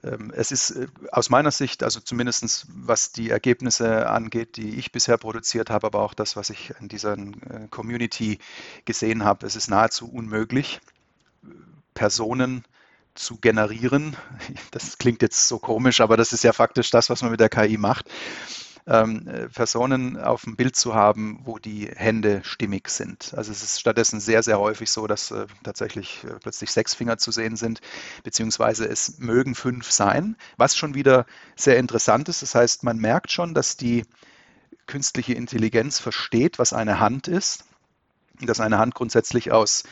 Ähm, 0.05 0.33
es 0.35 0.53
ist 0.53 0.71
äh, 0.71 0.87
aus 1.11 1.29
meiner 1.29 1.51
Sicht, 1.51 1.83
also 1.83 1.99
zumindest 1.99 2.67
was 2.69 3.11
die 3.11 3.31
Ergebnisse 3.31 4.09
angeht, 4.09 4.57
die 4.57 4.79
ich 4.79 4.93
bisher 4.93 5.19
produziert 5.19 5.71
habe, 5.71 5.89
aber 5.89 6.03
auch 6.03 6.15
das, 6.15 6.37
was 6.37 6.51
ich 6.51 6.73
in 6.81 6.89
dieser 6.89 7.19
äh, 7.19 7.67
Community 7.71 8.39
gesehen 8.85 9.25
habe, 9.25 9.47
es 9.47 9.57
ist 9.57 9.69
nahezu 9.69 10.09
unmöglich, 10.09 10.81
Personen 11.95 12.65
zu 13.21 13.37
generieren. 13.37 14.17
Das 14.71 14.99
klingt 14.99 15.23
jetzt 15.23 15.49
so 15.49 15.59
komisch, 15.59 16.01
aber 16.01 16.17
das 16.17 16.33
ist 16.33 16.45
ja 16.45 16.53
faktisch 16.53 16.91
das, 16.91 17.11
was 17.11 17.23
man 17.23 17.31
mit 17.33 17.41
der 17.41 17.49
KI 17.49 17.77
macht. 17.77 18.07
Ähm, 18.87 19.27
äh, 19.29 19.49
Personen 19.49 20.17
auf 20.17 20.43
dem 20.45 20.57
Bild 20.57 20.75
zu 20.75 20.95
haben, 20.95 21.41
wo 21.45 21.59
die 21.59 21.89
Hände 21.95 22.41
stimmig 22.45 22.89
sind. 22.89 23.35
Also 23.37 23.53
es 23.53 23.63
ist 23.63 23.79
stattdessen 23.79 24.21
sehr, 24.21 24.43
sehr 24.43 24.59
häufig 24.59 24.91
so, 24.91 25.07
dass 25.07 25.31
äh, 25.31 25.47
tatsächlich 25.63 26.25
äh, 26.25 26.39
plötzlich 26.41 26.71
sechs 26.71 26.95
Finger 26.95 27.19
zu 27.19 27.31
sehen 27.31 27.57
sind, 27.57 27.81
beziehungsweise 28.25 28.89
es 28.89 29.19
mögen 29.19 29.55
fünf 29.55 29.91
sein, 29.91 30.37
was 30.57 30.77
schon 30.77 30.95
wieder 30.95 31.27
sehr 31.57 31.79
interessant 31.79 32.29
ist. 32.29 32.43
Das 32.43 32.55
heißt, 32.55 32.83
man 32.85 32.99
merkt 32.99 33.31
schon, 33.31 33.55
dass 33.55 33.77
die 33.77 34.05
künstliche 34.87 35.35
Intelligenz 35.35 35.99
versteht, 35.99 36.59
was 36.59 36.73
eine 36.73 37.01
Hand 37.01 37.29
ist, 37.29 37.65
dass 38.41 38.61
eine 38.61 38.79
Hand 38.79 38.95
grundsätzlich 38.95 39.53
aus 39.53 39.85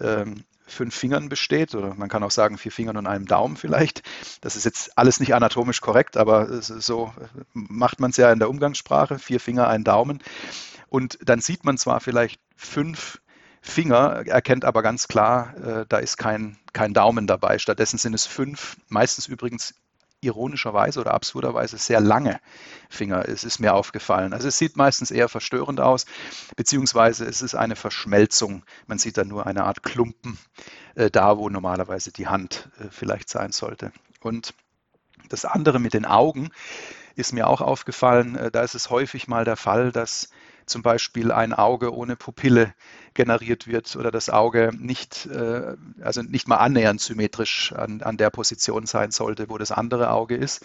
ähm, 0.00 0.44
fünf 0.66 0.94
Fingern 0.94 1.28
besteht, 1.28 1.74
oder 1.74 1.94
man 1.94 2.08
kann 2.08 2.22
auch 2.22 2.30
sagen 2.30 2.58
vier 2.58 2.72
Fingern 2.72 2.96
und 2.96 3.06
einem 3.06 3.26
Daumen 3.26 3.56
vielleicht. 3.56 4.02
Das 4.40 4.56
ist 4.56 4.64
jetzt 4.64 4.96
alles 4.96 5.20
nicht 5.20 5.34
anatomisch 5.34 5.80
korrekt, 5.80 6.16
aber 6.16 6.62
so 6.62 7.12
macht 7.52 8.00
man 8.00 8.10
es 8.10 8.16
ja 8.16 8.32
in 8.32 8.38
der 8.38 8.50
Umgangssprache, 8.50 9.18
vier 9.18 9.40
Finger, 9.40 9.68
ein 9.68 9.84
Daumen. 9.84 10.22
Und 10.88 11.18
dann 11.22 11.40
sieht 11.40 11.64
man 11.64 11.76
zwar 11.76 12.00
vielleicht 12.00 12.40
fünf 12.56 13.20
Finger, 13.60 14.26
erkennt 14.26 14.64
aber 14.64 14.82
ganz 14.82 15.08
klar, 15.08 15.54
äh, 15.56 15.86
da 15.88 15.96
ist 15.96 16.18
kein, 16.18 16.58
kein 16.74 16.92
Daumen 16.92 17.26
dabei. 17.26 17.58
Stattdessen 17.58 17.98
sind 17.98 18.12
es 18.12 18.26
fünf, 18.26 18.76
meistens 18.88 19.26
übrigens 19.26 19.74
ironischerweise 20.24 21.00
oder 21.00 21.14
absurderweise 21.14 21.78
sehr 21.78 22.00
lange 22.00 22.40
Finger. 22.88 23.28
Es 23.28 23.44
ist 23.44 23.58
mir 23.58 23.74
aufgefallen. 23.74 24.32
Also 24.32 24.48
es 24.48 24.58
sieht 24.58 24.76
meistens 24.76 25.10
eher 25.10 25.28
verstörend 25.28 25.80
aus, 25.80 26.06
beziehungsweise 26.56 27.24
es 27.24 27.42
ist 27.42 27.54
eine 27.54 27.76
Verschmelzung. 27.76 28.64
Man 28.86 28.98
sieht 28.98 29.16
dann 29.16 29.28
nur 29.28 29.46
eine 29.46 29.64
Art 29.64 29.82
Klumpen 29.82 30.38
äh, 30.94 31.10
da, 31.10 31.38
wo 31.38 31.48
normalerweise 31.48 32.12
die 32.12 32.26
Hand 32.26 32.68
äh, 32.78 32.88
vielleicht 32.90 33.28
sein 33.28 33.52
sollte. 33.52 33.92
Und 34.20 34.54
das 35.28 35.44
andere 35.44 35.78
mit 35.78 35.94
den 35.94 36.04
Augen 36.04 36.50
ist 37.16 37.32
mir 37.32 37.46
auch 37.46 37.60
aufgefallen. 37.60 38.36
Äh, 38.36 38.50
da 38.50 38.62
ist 38.62 38.74
es 38.74 38.90
häufig 38.90 39.28
mal 39.28 39.44
der 39.44 39.56
Fall, 39.56 39.92
dass 39.92 40.30
zum 40.66 40.82
Beispiel 40.82 41.32
ein 41.32 41.52
Auge 41.52 41.94
ohne 41.94 42.16
Pupille 42.16 42.74
generiert 43.14 43.66
wird 43.66 43.94
oder 43.96 44.10
das 44.10 44.28
Auge 44.28 44.70
nicht, 44.76 45.26
äh, 45.26 45.76
also 46.00 46.22
nicht 46.22 46.48
mal 46.48 46.56
annähernd 46.56 47.00
symmetrisch 47.00 47.72
an, 47.72 48.02
an 48.02 48.16
der 48.16 48.30
Position 48.30 48.86
sein 48.86 49.10
sollte, 49.10 49.48
wo 49.48 49.58
das 49.58 49.72
andere 49.72 50.10
Auge 50.10 50.36
ist. 50.36 50.64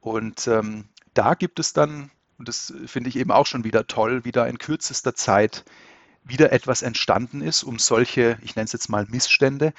Und 0.00 0.46
ähm, 0.48 0.84
da 1.14 1.34
gibt 1.34 1.58
es 1.58 1.72
dann, 1.72 2.10
und 2.38 2.48
das 2.48 2.72
finde 2.86 3.08
ich 3.08 3.16
eben 3.16 3.30
auch 3.30 3.46
schon 3.46 3.64
wieder 3.64 3.86
toll, 3.86 4.24
wie 4.24 4.32
da 4.32 4.46
in 4.46 4.58
kürzester 4.58 5.14
Zeit 5.14 5.64
wieder 6.24 6.52
etwas 6.52 6.82
entstanden 6.82 7.40
ist, 7.40 7.62
um 7.62 7.78
solche, 7.78 8.38
ich 8.42 8.54
nenne 8.56 8.66
es 8.66 8.72
jetzt 8.72 8.88
mal 8.88 9.06
Missstände, 9.08 9.72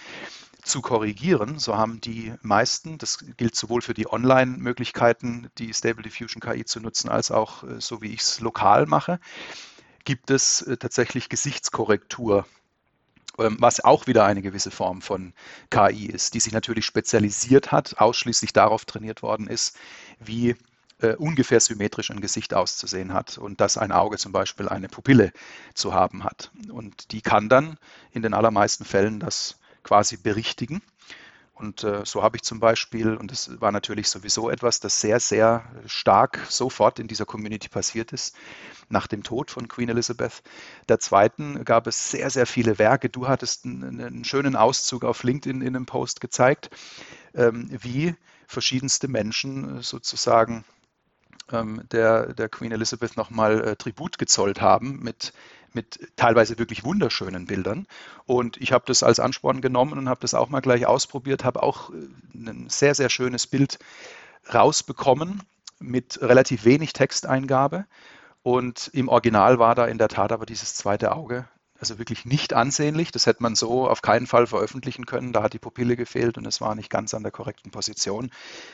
zu 0.64 0.82
korrigieren. 0.82 1.60
So 1.60 1.78
haben 1.78 2.02
die 2.02 2.34
meisten, 2.42 2.98
das 2.98 3.24
gilt 3.38 3.56
sowohl 3.56 3.82
für 3.82 3.94
die 3.94 4.12
Online-Möglichkeiten, 4.12 5.50
die 5.58 5.74
Stable 5.74 6.04
Diffusion 6.04 6.42
KI 6.42 6.66
zu 6.66 6.80
nutzen, 6.80 7.10
als 7.10 7.32
auch 7.32 7.64
äh, 7.64 7.80
so 7.80 8.02
wie 8.02 8.14
ich 8.14 8.22
es 8.22 8.40
lokal 8.40 8.86
mache, 8.86 9.20
gibt 10.06 10.32
es 10.32 10.62
äh, 10.62 10.78
tatsächlich 10.78 11.30
Gesichtskorrektur 11.30 12.46
ähm, 13.40 13.58
was 13.60 13.84
auch 13.84 14.08
wieder 14.08 14.26
eine 14.26 14.42
gewisse 14.42 14.72
Form 14.72 15.02
von 15.02 15.34
KI 15.70 16.06
ist, 16.06 16.34
die 16.34 16.40
sich 16.40 16.54
natürlich 16.54 16.86
spezialisiert 16.86 17.72
hat, 17.72 17.98
ausschließlich 17.98 18.54
darauf 18.54 18.86
trainiert 18.86 19.24
worden 19.24 19.48
ist, 19.48 19.76
wie 20.20 20.56
äh, 21.00 21.16
ungefähr 21.16 21.60
symmetrisch 21.60 22.12
ein 22.12 22.22
Gesicht 22.22 22.54
auszusehen 22.54 23.14
hat 23.14 23.38
und 23.38 23.60
dass 23.60 23.78
ein 23.78 23.92
Auge 23.92 24.18
zum 24.18 24.32
Beispiel 24.32 24.70
eine 24.70 24.88
Pupille 24.88 25.32
zu 25.74 25.94
haben 25.94 26.24
hat. 26.24 26.52
Und 26.70 27.12
die 27.12 27.22
kann 27.22 27.50
dann 27.50 27.78
in 28.12 28.22
den 28.22 28.34
allermeisten 28.34 28.86
Fällen 28.86 29.20
das 29.20 29.60
quasi 29.84 30.18
berichtigen. 30.18 30.82
Und 31.54 31.84
äh, 31.84 32.02
so 32.04 32.24
habe 32.24 32.36
ich 32.36 32.42
zum 32.42 32.60
Beispiel, 32.60 33.16
und 33.16 33.32
das 33.32 33.62
war 33.62 33.72
natürlich 33.72 34.10
sowieso 34.10 34.50
etwas, 34.50 34.80
das 34.80 35.00
sehr, 35.00 35.20
sehr 35.20 35.64
stark 35.86 36.40
sofort 36.50 36.98
in 36.98 37.08
dieser 37.08 37.26
Community 37.26 37.70
passiert 37.70 38.12
ist, 38.12 38.36
nach 38.90 39.06
dem 39.06 39.24
Tod 39.24 39.52
von 39.52 39.68
Queen 39.68 39.90
Elizabeth 39.90 40.42
II. 40.90 41.64
gab 41.64 41.88
es 41.88 42.12
sehr, 42.12 42.30
sehr 42.32 42.48
viele 42.48 42.80
Werke. 42.80 43.10
Du 43.10 43.28
hattest 43.28 43.66
einen, 43.66 44.02
einen 44.02 44.26
schönen 44.26 44.56
Auszug 44.56 45.04
auf 45.04 45.24
LinkedIn 45.24 45.62
in 45.62 45.76
einem 45.76 45.86
Post 45.86 46.22
gezeigt, 46.22 46.72
ähm, 47.36 47.70
wie 47.72 48.16
verschiedenste 48.48 49.08
Menschen 49.08 49.82
sozusagen 49.84 50.66
ähm, 51.52 51.84
der, 51.92 52.34
der 52.34 52.50
Queen 52.50 52.72
Elizabeth 52.72 53.16
nochmal 53.16 53.62
äh, 53.62 53.76
Tribut 53.76 54.18
gezollt 54.18 54.60
haben 54.60 55.00
mit 55.04 55.34
mit 55.74 56.00
teilweise 56.16 56.60
wirklich 56.60 56.84
wunderschönen 56.84 57.46
Bildern. 57.46 57.88
Und 58.26 58.58
ich 58.58 58.72
habe 58.72 58.86
das 58.88 59.04
als 59.04 59.20
Ansporn 59.20 59.62
genommen 59.62 59.98
und 59.98 60.10
habe 60.10 60.22
das 60.22 60.34
auch 60.34 60.50
mal 60.50 60.62
gleich 60.62 60.86
ausprobiert, 60.86 61.44
habe 61.44 61.64
auch 61.64 61.90
äh, 61.92 61.96
ein 62.36 62.68
sehr, 62.70 62.96
sehr 62.96 63.10
schönes 63.10 63.48
Bild 63.48 63.80
rausbekommen 64.54 65.44
mit 65.80 66.22
relativ 66.22 66.66
wenig 66.66 66.94
Texteingabe. 66.94 67.86
Und 68.42 68.90
im 68.94 69.08
Original 69.08 69.60
war 69.60 69.76
da 69.76 69.86
in 69.86 69.98
der 69.98 70.10
Tat 70.10 70.32
aber 70.32 70.46
dieses 70.46 70.76
zweite 70.76 71.14
Auge, 71.14 71.48
also 71.80 71.98
wirklich 71.98 72.26
nicht 72.26 72.54
ansehnlich. 72.54 73.12
Das 73.12 73.26
hätte 73.26 73.42
man 73.42 73.56
so 73.56 73.90
auf 73.90 74.02
keinen 74.02 74.28
Fall 74.28 74.48
veröffentlichen 74.48 75.06
können. 75.06 75.34
Da 75.34 75.44
hat 75.44 75.54
die 75.54 75.60
Pupille 75.60 75.96
gefehlt 75.96 76.38
und 76.38 76.46
es 76.46 76.62
war 76.62 76.76
nicht 76.76 76.90
ganz 76.90 77.14
an 77.14 77.24
der 77.24 77.32
korrekten 77.32 77.72
Position. 77.72 78.32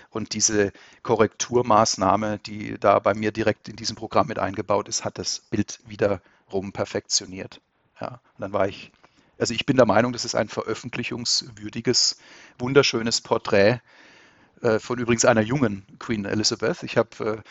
Und 0.09 0.33
diese 0.33 0.71
Korrekturmaßnahme, 1.03 2.39
die 2.39 2.79
da 2.79 2.99
bei 2.99 3.13
mir 3.13 3.31
direkt 3.31 3.69
in 3.69 3.75
diesem 3.75 3.95
Programm 3.95 4.27
mit 4.27 4.39
eingebaut 4.39 4.87
ist, 4.87 5.05
hat 5.05 5.17
das 5.17 5.39
Bild 5.39 5.79
wieder 5.87 6.21
rum 6.51 6.71
perfektioniert. 6.71 7.61
Ja, 7.99 8.21
dann 8.37 8.53
war 8.53 8.67
ich, 8.67 8.91
also 9.37 9.53
ich 9.53 9.65
bin 9.65 9.77
der 9.77 9.85
Meinung, 9.85 10.13
das 10.13 10.25
ist 10.25 10.35
ein 10.35 10.49
veröffentlichungswürdiges, 10.49 12.17
wunderschönes 12.57 13.21
Porträt 13.21 13.81
äh, 14.61 14.79
von 14.79 14.99
übrigens 14.99 15.25
einer 15.25 15.41
jungen 15.41 15.85
Queen 15.99 16.25
Elizabeth. 16.25 16.83
Ich 16.83 16.97
habe 16.97 17.25
äh, 17.25 17.41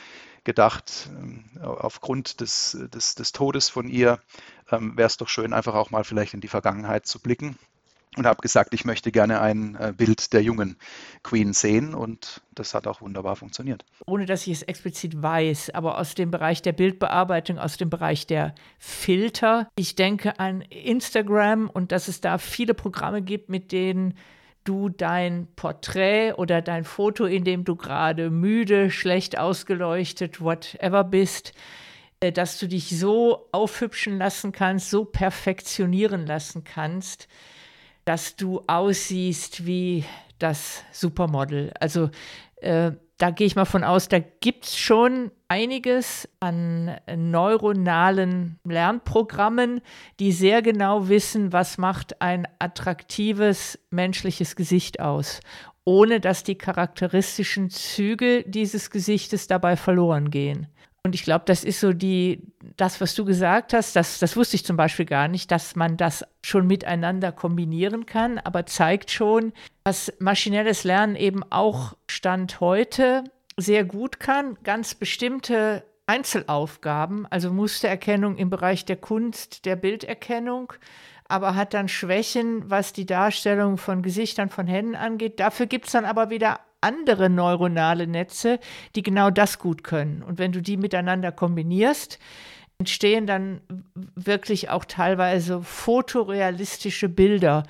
gedacht, 0.44 1.10
äh, 1.56 1.64
aufgrund 1.64 2.40
des, 2.40 2.78
des, 2.92 3.14
des, 3.14 3.32
Todes 3.32 3.68
von 3.68 3.88
ihr 3.88 4.20
ähm, 4.70 4.96
wäre 4.96 5.06
es 5.06 5.16
doch 5.16 5.28
schön, 5.28 5.52
einfach 5.52 5.74
auch 5.74 5.90
mal 5.90 6.04
vielleicht 6.04 6.34
in 6.34 6.40
die 6.40 6.48
Vergangenheit 6.48 7.06
zu 7.06 7.20
blicken 7.20 7.58
und 8.16 8.26
habe 8.26 8.40
gesagt, 8.40 8.74
ich 8.74 8.84
möchte 8.84 9.12
gerne 9.12 9.40
ein 9.40 9.76
äh, 9.76 9.92
Bild 9.96 10.32
der 10.32 10.42
jungen 10.42 10.76
Queen 11.22 11.52
sehen 11.52 11.94
und 11.94 12.42
das 12.54 12.74
hat 12.74 12.86
auch 12.86 13.00
wunderbar 13.00 13.36
funktioniert. 13.36 13.84
Ohne 14.06 14.26
dass 14.26 14.46
ich 14.46 14.54
es 14.54 14.62
explizit 14.62 15.22
weiß, 15.22 15.70
aber 15.70 15.98
aus 15.98 16.14
dem 16.14 16.30
Bereich 16.30 16.62
der 16.62 16.72
Bildbearbeitung, 16.72 17.58
aus 17.58 17.76
dem 17.76 17.90
Bereich 17.90 18.26
der 18.26 18.54
Filter. 18.78 19.68
Ich 19.76 19.94
denke 19.94 20.38
an 20.40 20.62
Instagram 20.62 21.70
und 21.70 21.92
dass 21.92 22.08
es 22.08 22.20
da 22.20 22.38
viele 22.38 22.74
Programme 22.74 23.22
gibt, 23.22 23.48
mit 23.48 23.72
denen 23.72 24.14
du 24.64 24.88
dein 24.88 25.48
Porträt 25.56 26.34
oder 26.34 26.60
dein 26.60 26.84
Foto, 26.84 27.24
in 27.24 27.44
dem 27.44 27.64
du 27.64 27.76
gerade 27.76 28.30
müde, 28.30 28.90
schlecht 28.90 29.38
ausgeleuchtet, 29.38 30.40
whatever 30.40 31.04
bist, 31.04 31.52
äh, 32.20 32.32
dass 32.32 32.58
du 32.58 32.68
dich 32.68 32.98
so 32.98 33.48
aufhübschen 33.52 34.18
lassen 34.18 34.52
kannst, 34.52 34.90
so 34.90 35.04
perfektionieren 35.04 36.26
lassen 36.26 36.64
kannst, 36.64 37.28
dass 38.08 38.36
du 38.36 38.62
aussiehst 38.66 39.66
wie 39.66 40.02
das 40.38 40.82
Supermodel. 40.92 41.74
Also 41.78 42.08
äh, 42.56 42.92
da 43.18 43.30
gehe 43.30 43.46
ich 43.46 43.54
mal 43.54 43.66
von 43.66 43.84
aus, 43.84 44.08
da 44.08 44.18
gibt 44.18 44.64
es 44.64 44.78
schon 44.78 45.30
einiges 45.48 46.26
an 46.40 46.96
neuronalen 47.14 48.58
Lernprogrammen, 48.64 49.82
die 50.20 50.32
sehr 50.32 50.62
genau 50.62 51.08
wissen, 51.08 51.52
was 51.52 51.76
macht 51.76 52.22
ein 52.22 52.48
attraktives 52.58 53.78
menschliches 53.90 54.56
Gesicht 54.56 55.00
aus, 55.00 55.40
ohne 55.84 56.18
dass 56.18 56.44
die 56.44 56.56
charakteristischen 56.56 57.68
Züge 57.68 58.42
dieses 58.46 58.90
Gesichtes 58.90 59.48
dabei 59.48 59.76
verloren 59.76 60.30
gehen. 60.30 60.66
Und 61.08 61.14
ich 61.14 61.22
glaube, 61.22 61.46
das 61.46 61.64
ist 61.64 61.80
so 61.80 61.94
die, 61.94 62.42
das, 62.76 63.00
was 63.00 63.14
du 63.14 63.24
gesagt 63.24 63.72
hast, 63.72 63.96
das, 63.96 64.18
das 64.18 64.36
wusste 64.36 64.56
ich 64.56 64.66
zum 64.66 64.76
Beispiel 64.76 65.06
gar 65.06 65.26
nicht, 65.26 65.50
dass 65.50 65.74
man 65.74 65.96
das 65.96 66.22
schon 66.42 66.66
miteinander 66.66 67.32
kombinieren 67.32 68.04
kann, 68.04 68.36
aber 68.36 68.66
zeigt 68.66 69.10
schon, 69.10 69.54
dass 69.84 70.12
maschinelles 70.18 70.84
Lernen 70.84 71.16
eben 71.16 71.42
auch 71.48 71.96
Stand 72.10 72.60
heute 72.60 73.24
sehr 73.56 73.86
gut 73.86 74.20
kann, 74.20 74.58
ganz 74.64 74.94
bestimmte 74.94 75.82
Einzelaufgaben, 76.06 77.26
also 77.30 77.50
Mustererkennung 77.50 78.36
im 78.36 78.50
Bereich 78.50 78.84
der 78.84 78.96
Kunst, 78.96 79.64
der 79.64 79.76
Bilderkennung, 79.76 80.74
aber 81.26 81.54
hat 81.54 81.72
dann 81.72 81.88
Schwächen, 81.88 82.70
was 82.70 82.92
die 82.92 83.06
Darstellung 83.06 83.78
von 83.78 84.02
Gesichtern, 84.02 84.50
von 84.50 84.66
Händen 84.66 84.94
angeht. 84.94 85.40
Dafür 85.40 85.64
gibt 85.64 85.86
es 85.86 85.92
dann 85.92 86.04
aber 86.04 86.28
wieder 86.28 86.60
andere 86.80 87.28
neuronale 87.28 88.06
Netze, 88.06 88.58
die 88.94 89.02
genau 89.02 89.30
das 89.30 89.58
gut 89.58 89.82
können. 89.84 90.22
Und 90.22 90.38
wenn 90.38 90.52
du 90.52 90.62
die 90.62 90.76
miteinander 90.76 91.32
kombinierst, 91.32 92.18
entstehen 92.78 93.26
dann 93.26 93.60
wirklich 94.14 94.70
auch 94.70 94.84
teilweise 94.84 95.62
fotorealistische 95.62 97.08
Bilder, 97.08 97.64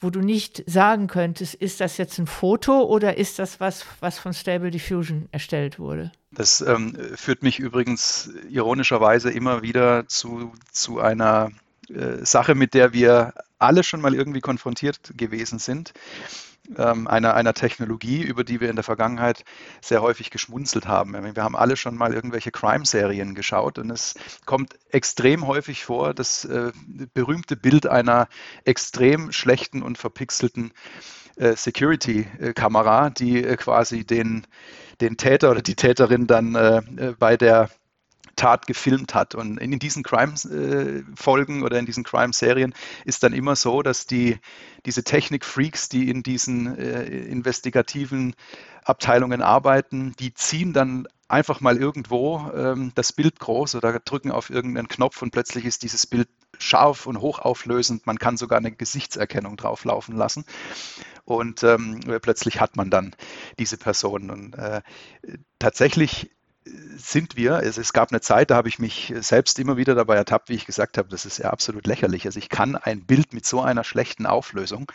wo 0.00 0.10
du 0.10 0.20
nicht 0.20 0.62
sagen 0.66 1.06
könntest, 1.06 1.54
ist 1.54 1.80
das 1.80 1.98
jetzt 1.98 2.18
ein 2.18 2.26
Foto 2.26 2.82
oder 2.84 3.18
ist 3.18 3.38
das 3.38 3.60
was, 3.60 3.84
was 4.00 4.18
von 4.18 4.32
Stable 4.32 4.70
Diffusion 4.70 5.28
erstellt 5.30 5.78
wurde? 5.78 6.10
Das 6.30 6.60
ähm, 6.60 6.96
führt 7.14 7.42
mich 7.42 7.58
übrigens 7.58 8.30
ironischerweise 8.48 9.30
immer 9.30 9.62
wieder 9.62 10.06
zu, 10.08 10.52
zu 10.70 11.00
einer 11.00 11.50
äh, 11.88 12.24
Sache, 12.24 12.54
mit 12.54 12.72
der 12.72 12.92
wir 12.92 13.34
alle 13.58 13.82
schon 13.82 14.00
mal 14.00 14.14
irgendwie 14.14 14.40
konfrontiert 14.40 15.12
gewesen 15.16 15.58
sind 15.58 15.92
ähm, 16.76 17.06
einer, 17.06 17.34
einer 17.34 17.54
Technologie, 17.54 18.22
über 18.22 18.44
die 18.44 18.60
wir 18.60 18.70
in 18.70 18.76
der 18.76 18.84
Vergangenheit 18.84 19.44
sehr 19.80 20.02
häufig 20.02 20.30
geschmunzelt 20.30 20.86
haben. 20.86 21.12
Wir 21.34 21.42
haben 21.42 21.56
alle 21.56 21.76
schon 21.76 21.96
mal 21.96 22.14
irgendwelche 22.14 22.50
Crime-Serien 22.50 23.34
geschaut 23.34 23.78
und 23.78 23.90
es 23.90 24.14
kommt 24.46 24.78
extrem 24.90 25.46
häufig 25.46 25.84
vor, 25.84 26.14
das 26.14 26.44
äh, 26.44 26.72
berühmte 27.14 27.56
Bild 27.56 27.86
einer 27.86 28.28
extrem 28.64 29.32
schlechten 29.32 29.82
und 29.82 29.98
verpixelten 29.98 30.72
äh, 31.36 31.56
Security-Kamera, 31.56 33.10
die 33.10 33.42
äh, 33.42 33.56
quasi 33.56 34.04
den, 34.04 34.46
den 35.00 35.16
Täter 35.16 35.50
oder 35.50 35.62
die 35.62 35.74
Täterin 35.74 36.26
dann 36.26 36.54
äh, 36.54 36.78
äh, 36.78 37.14
bei 37.18 37.36
der 37.36 37.70
Tat 38.36 38.66
gefilmt 38.66 39.14
hat. 39.14 39.34
Und 39.34 39.58
in 39.58 39.78
diesen 39.78 40.02
Crime-Folgen 40.02 41.62
oder 41.62 41.78
in 41.78 41.86
diesen 41.86 42.04
Crime-Serien 42.04 42.74
ist 43.04 43.22
dann 43.22 43.32
immer 43.32 43.56
so, 43.56 43.82
dass 43.82 44.06
die, 44.06 44.38
diese 44.86 45.04
Technik-Freaks, 45.04 45.88
die 45.88 46.08
in 46.08 46.22
diesen 46.22 46.78
äh, 46.78 47.04
investigativen 47.04 48.34
Abteilungen 48.84 49.42
arbeiten, 49.42 50.14
die 50.18 50.34
ziehen 50.34 50.72
dann 50.72 51.06
einfach 51.28 51.60
mal 51.60 51.76
irgendwo 51.76 52.50
ähm, 52.54 52.92
das 52.94 53.12
Bild 53.12 53.38
groß 53.38 53.76
oder 53.76 54.00
drücken 54.00 54.32
auf 54.32 54.50
irgendeinen 54.50 54.88
Knopf 54.88 55.22
und 55.22 55.30
plötzlich 55.30 55.64
ist 55.64 55.82
dieses 55.82 56.06
Bild 56.06 56.28
scharf 56.58 57.06
und 57.06 57.20
hochauflösend. 57.20 58.06
Man 58.06 58.18
kann 58.18 58.36
sogar 58.36 58.58
eine 58.58 58.72
Gesichtserkennung 58.72 59.56
drauflaufen 59.56 60.16
lassen. 60.16 60.44
Und 61.24 61.62
ähm, 61.62 62.00
plötzlich 62.20 62.60
hat 62.60 62.76
man 62.76 62.90
dann 62.90 63.14
diese 63.58 63.76
Person. 63.76 64.30
Und 64.30 64.56
äh, 64.56 64.82
tatsächlich 65.58 66.30
sind 66.96 67.36
wir, 67.36 67.60
es, 67.62 67.78
es, 67.78 67.92
gab 67.92 68.10
eine 68.10 68.20
Zeit, 68.20 68.50
da 68.50 68.56
habe 68.56 68.68
ich 68.68 68.78
mich 68.78 69.12
selbst 69.20 69.58
immer 69.58 69.76
wieder 69.76 69.94
dabei 69.94 70.16
ertappt, 70.16 70.48
wie 70.48 70.54
ich 70.54 70.66
gesagt 70.66 70.98
habe, 70.98 71.08
das 71.08 71.24
ist 71.24 71.38
ja 71.38 71.50
absolut 71.50 71.86
lächerlich. 71.86 72.26
Also 72.26 72.38
ich 72.38 72.48
kann 72.48 72.76
ein 72.76 73.04
Bild 73.04 73.32
mit 73.32 73.46
so 73.46 73.60
einer 73.60 73.84
schlechten 73.84 74.26
Auflösung 74.26 74.90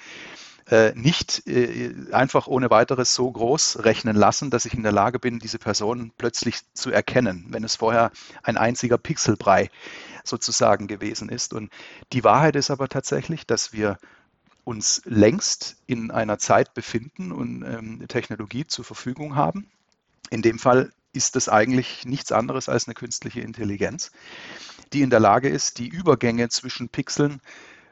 äh, 0.69 0.93
nicht 0.95 1.45
äh, 1.47 1.93
einfach 2.11 2.47
ohne 2.47 2.69
weiteres 2.69 3.13
so 3.13 3.31
groß 3.31 3.83
rechnen 3.83 4.15
lassen, 4.15 4.49
dass 4.49 4.65
ich 4.65 4.73
in 4.73 4.83
der 4.83 4.91
Lage 4.91 5.19
bin, 5.19 5.39
diese 5.39 5.59
Person 5.59 6.11
plötzlich 6.17 6.61
zu 6.73 6.89
erkennen, 6.91 7.45
wenn 7.49 7.63
es 7.63 7.75
vorher 7.75 8.11
ein 8.43 8.57
einziger 8.57 8.97
Pixelbrei 8.97 9.69
sozusagen 10.23 10.87
gewesen 10.87 11.29
ist. 11.29 11.53
Und 11.53 11.71
die 12.13 12.23
Wahrheit 12.23 12.55
ist 12.55 12.71
aber 12.71 12.89
tatsächlich, 12.89 13.45
dass 13.45 13.73
wir 13.73 13.99
uns 14.63 15.03
längst 15.05 15.77
in 15.85 16.09
einer 16.09 16.39
Zeit 16.39 16.73
befinden 16.73 17.31
und 17.31 17.63
ähm, 17.63 18.03
Technologie 18.07 18.65
zur 18.65 18.83
Verfügung 18.83 19.35
haben. 19.35 19.69
In 20.31 20.41
dem 20.41 20.57
Fall 20.57 20.91
ist 21.15 21.35
das 21.35 21.49
eigentlich 21.49 22.05
nichts 22.05 22.31
anderes 22.31 22.69
als 22.69 22.87
eine 22.87 22.93
künstliche 22.93 23.41
Intelligenz, 23.41 24.11
die 24.93 25.01
in 25.01 25.09
der 25.09 25.19
Lage 25.19 25.49
ist, 25.49 25.79
die 25.79 25.87
Übergänge 25.87 26.49
zwischen 26.49 26.89
Pixeln 26.89 27.41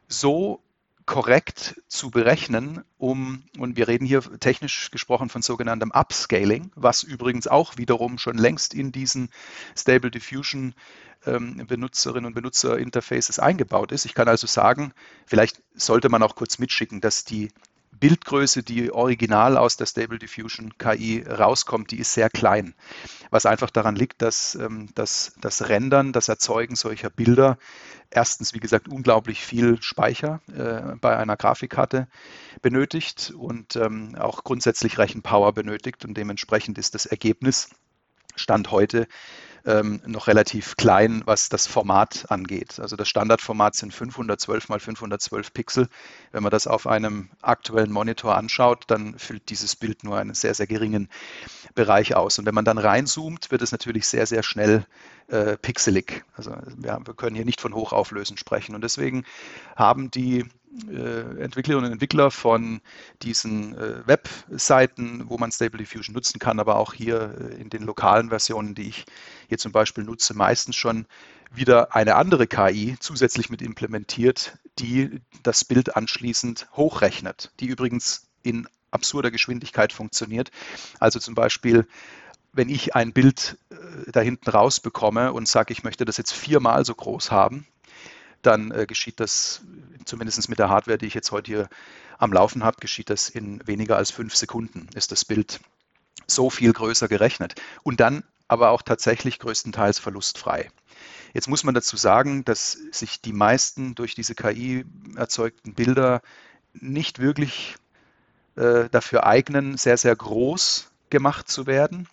so 0.08 0.62
korrekt 1.06 1.82
zu 1.88 2.12
berechnen, 2.12 2.84
um, 2.98 3.44
und 3.58 3.76
wir 3.76 3.88
reden 3.88 4.06
hier 4.06 4.22
technisch 4.40 4.90
gesprochen 4.92 5.30
von 5.30 5.42
sogenanntem 5.42 5.92
Upscaling, 5.92 6.72
was 6.76 7.04
übrigens 7.04 7.48
auch 7.48 7.78
wiederum 7.78 8.18
schon 8.18 8.38
längst 8.38 8.74
in 8.74 8.92
diesen 8.92 9.30
Stable 9.76 10.12
Diffusion 10.12 10.74
ähm, 11.26 11.66
Benutzerinnen 11.68 12.26
und 12.26 12.34
Benutzerinterfaces 12.36 13.40
eingebaut 13.40 13.92
ist. 13.92 14.06
Ich 14.06 14.14
kann 14.14 14.28
also 14.28 14.48
sagen, 14.48 14.94
vielleicht 15.26 15.62
sollte 15.76 16.10
man 16.10 16.24
auch 16.24 16.36
kurz 16.36 16.60
mitschicken, 16.60 17.02
dass 17.02 17.26
die 17.26 17.50
Bildgröße, 18.04 18.64
die 18.64 18.92
original 18.92 19.56
aus 19.58 19.78
der 19.78 19.86
Stable 19.86 20.20
Diffusion 20.20 20.78
KI 20.78 21.24
rauskommt, 21.26 21.90
die 21.92 22.00
ist 22.00 22.12
sehr 22.12 22.30
klein. 22.30 22.76
Was 23.30 23.46
einfach 23.46 23.70
daran 23.70 23.96
liegt, 23.96 24.22
dass 24.22 24.56
ähm, 24.56 24.90
das, 24.94 25.36
das 25.40 25.70
Rendern, 25.70 26.12
das 26.12 26.28
Erzeugen 26.28 26.76
solcher 26.76 27.10
Bilder 27.10 27.58
erstens, 28.10 28.54
wie 28.54 28.60
gesagt, 28.60 28.90
unglaublich 28.90 29.46
viel 29.46 29.82
Speicher 29.82 30.42
äh, 30.54 30.98
bei 31.00 31.16
einer 31.16 31.38
Grafikkarte 31.38 32.10
benötigt 32.62 33.32
und 33.38 33.78
ähm, 33.78 34.16
auch 34.20 34.44
grundsätzlich 34.44 34.98
Rechenpower 34.98 35.54
benötigt 35.54 36.04
und 36.04 36.16
dementsprechend 36.16 36.78
ist 36.78 36.96
das 36.96 37.06
Ergebnis 37.06 37.70
Stand 38.36 38.70
heute 38.72 39.08
ähm, 39.66 40.02
noch 40.06 40.28
relativ 40.28 40.76
klein, 40.76 41.24
was 41.26 41.50
das 41.50 41.68
Format 41.68 42.26
angeht. 42.30 42.80
Also 42.80 42.96
das 42.96 43.08
Standardformat 43.08 43.76
sind 43.76 43.94
512 43.94 44.70
mal 44.70 44.80
512 44.80 45.54
Pixel. 45.54 45.88
Wenn 46.32 46.44
man 46.44 46.52
das 46.52 46.68
auf 46.68 46.86
einem 46.88 47.30
aktuellen 47.42 47.92
Monitor 47.92 48.36
anschaut, 48.36 48.84
dann 48.88 49.18
füllt 49.18 49.50
dieses 49.50 49.76
Bild 49.76 50.04
nur 50.04 50.18
einen 50.18 50.34
sehr, 50.34 50.54
sehr 50.54 50.68
geringen 50.68 51.10
Bereich 51.76 52.16
aus. 52.16 52.40
Und 52.40 52.46
wenn 52.46 52.56
man 52.56 52.66
dann 52.66 52.78
reinzoomt, 52.78 53.52
wird 53.52 53.62
es 53.62 53.72
natürlich 53.72 54.08
sehr, 54.08 54.26
sehr 54.26 54.44
schnell 54.44 54.86
äh, 55.28 55.58
pixelig. 55.58 56.26
Also 56.36 56.52
wir, 56.78 57.00
wir 57.06 57.14
können 57.14 57.36
hier 57.36 57.46
nicht 57.46 57.62
von 57.62 57.74
Hochauflösen 57.74 58.38
sprechen. 58.38 58.76
Und 58.76 58.84
deswegen 58.84 59.24
haben 59.76 60.12
die 60.12 60.46
Entwicklerinnen 60.90 61.86
und 61.86 61.94
Entwickler 61.94 62.32
von 62.32 62.82
diesen 63.22 63.78
äh, 63.78 64.08
Webseiten, 64.08 65.24
wo 65.28 65.38
man 65.38 65.52
Stable 65.52 65.78
Diffusion 65.78 66.14
nutzen 66.14 66.40
kann, 66.40 66.60
aber 66.60 66.78
auch 66.78 66.94
hier 66.94 67.36
äh, 67.40 67.62
in 67.62 67.70
den 67.70 67.84
lokalen 67.84 68.30
Versionen, 68.30 68.76
die 68.76 68.90
ich 68.90 69.06
hier 69.48 69.58
zum 69.58 69.72
Beispiel 69.72 70.04
nutze, 70.04 70.34
meistens 70.34 70.76
schon 70.76 71.06
wieder 71.52 71.96
eine 71.96 72.16
andere 72.16 72.48
KI 72.48 72.96
zusätzlich 73.00 73.50
mit 73.50 73.62
implementiert, 73.62 74.58
die 74.80 75.22
das 75.44 75.64
Bild 75.64 75.96
anschließend 75.96 76.68
hochrechnet, 76.76 77.52
die 77.60 77.68
übrigens 77.68 78.28
in 78.42 78.68
absurder 78.90 79.32
Geschwindigkeit 79.32 79.94
funktioniert. 79.94 80.52
Also 81.00 81.20
zum 81.20 81.36
Beispiel 81.36 81.88
wenn 82.56 82.70
ich 82.70 82.96
ein 82.96 83.14
Bild 83.14 83.58
da 84.12 84.22
hinten 84.22 84.50
rausbekomme 84.50 85.34
und 85.34 85.48
sage, 85.48 85.74
ich 85.74 85.84
möchte 85.84 86.06
das 86.06 86.18
jetzt 86.18 86.34
viermal 86.34 86.86
so 86.86 86.94
groß 86.94 87.32
haben, 87.32 87.66
dann 88.46 88.72
äh, 88.72 88.86
geschieht 88.86 89.20
das, 89.20 89.62
zumindest 90.06 90.50
mit 90.50 90.60
der 90.60 90.70
Hardware, 90.70 90.98
die 90.98 91.08
ich 91.08 91.14
jetzt 91.14 91.32
heute 91.32 91.52
hier 91.52 91.70
am 92.18 92.32
Laufen 92.32 92.64
habe, 92.64 92.78
geschieht 92.80 93.10
das 93.10 93.30
in 93.30 93.66
weniger 93.68 93.98
als 93.98 94.12
fünf 94.12 94.36
Sekunden, 94.36 94.88
ist 94.96 95.12
das 95.12 95.26
Bild 95.26 95.60
so 96.28 96.50
viel 96.50 96.72
größer 96.74 97.08
gerechnet. 97.08 97.56
Und 97.84 98.00
dann 98.00 98.24
aber 98.48 98.70
auch 98.70 98.82
tatsächlich 98.82 99.40
größtenteils 99.40 100.00
verlustfrei. 100.00 100.70
Jetzt 101.34 101.48
muss 101.48 101.64
man 101.64 101.74
dazu 101.74 101.98
sagen, 101.98 102.46
dass 102.46 102.78
sich 102.92 103.22
die 103.22 103.34
meisten 103.34 103.96
durch 103.96 104.14
diese 104.14 104.36
KI 104.36 104.86
erzeugten 105.16 105.74
Bilder 105.74 106.22
nicht 106.74 107.20
wirklich 107.20 107.76
äh, 108.56 108.90
dafür 108.90 109.26
eignen, 109.26 109.78
sehr, 109.78 109.98
sehr 109.98 110.16
groß 110.16 110.92
gemacht 111.10 111.50
zu 111.50 111.66
werden 111.66 112.08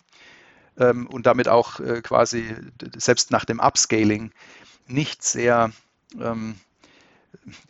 ähm, 0.77 1.07
und 1.07 1.25
damit 1.25 1.47
auch 1.47 1.79
äh, 1.79 2.01
quasi 2.01 2.55
selbst 2.95 3.31
nach 3.31 3.45
dem 3.45 3.59
Upscaling 3.59 4.31
nicht 4.87 5.23
sehr 5.23 5.71
ähm, 6.19 6.55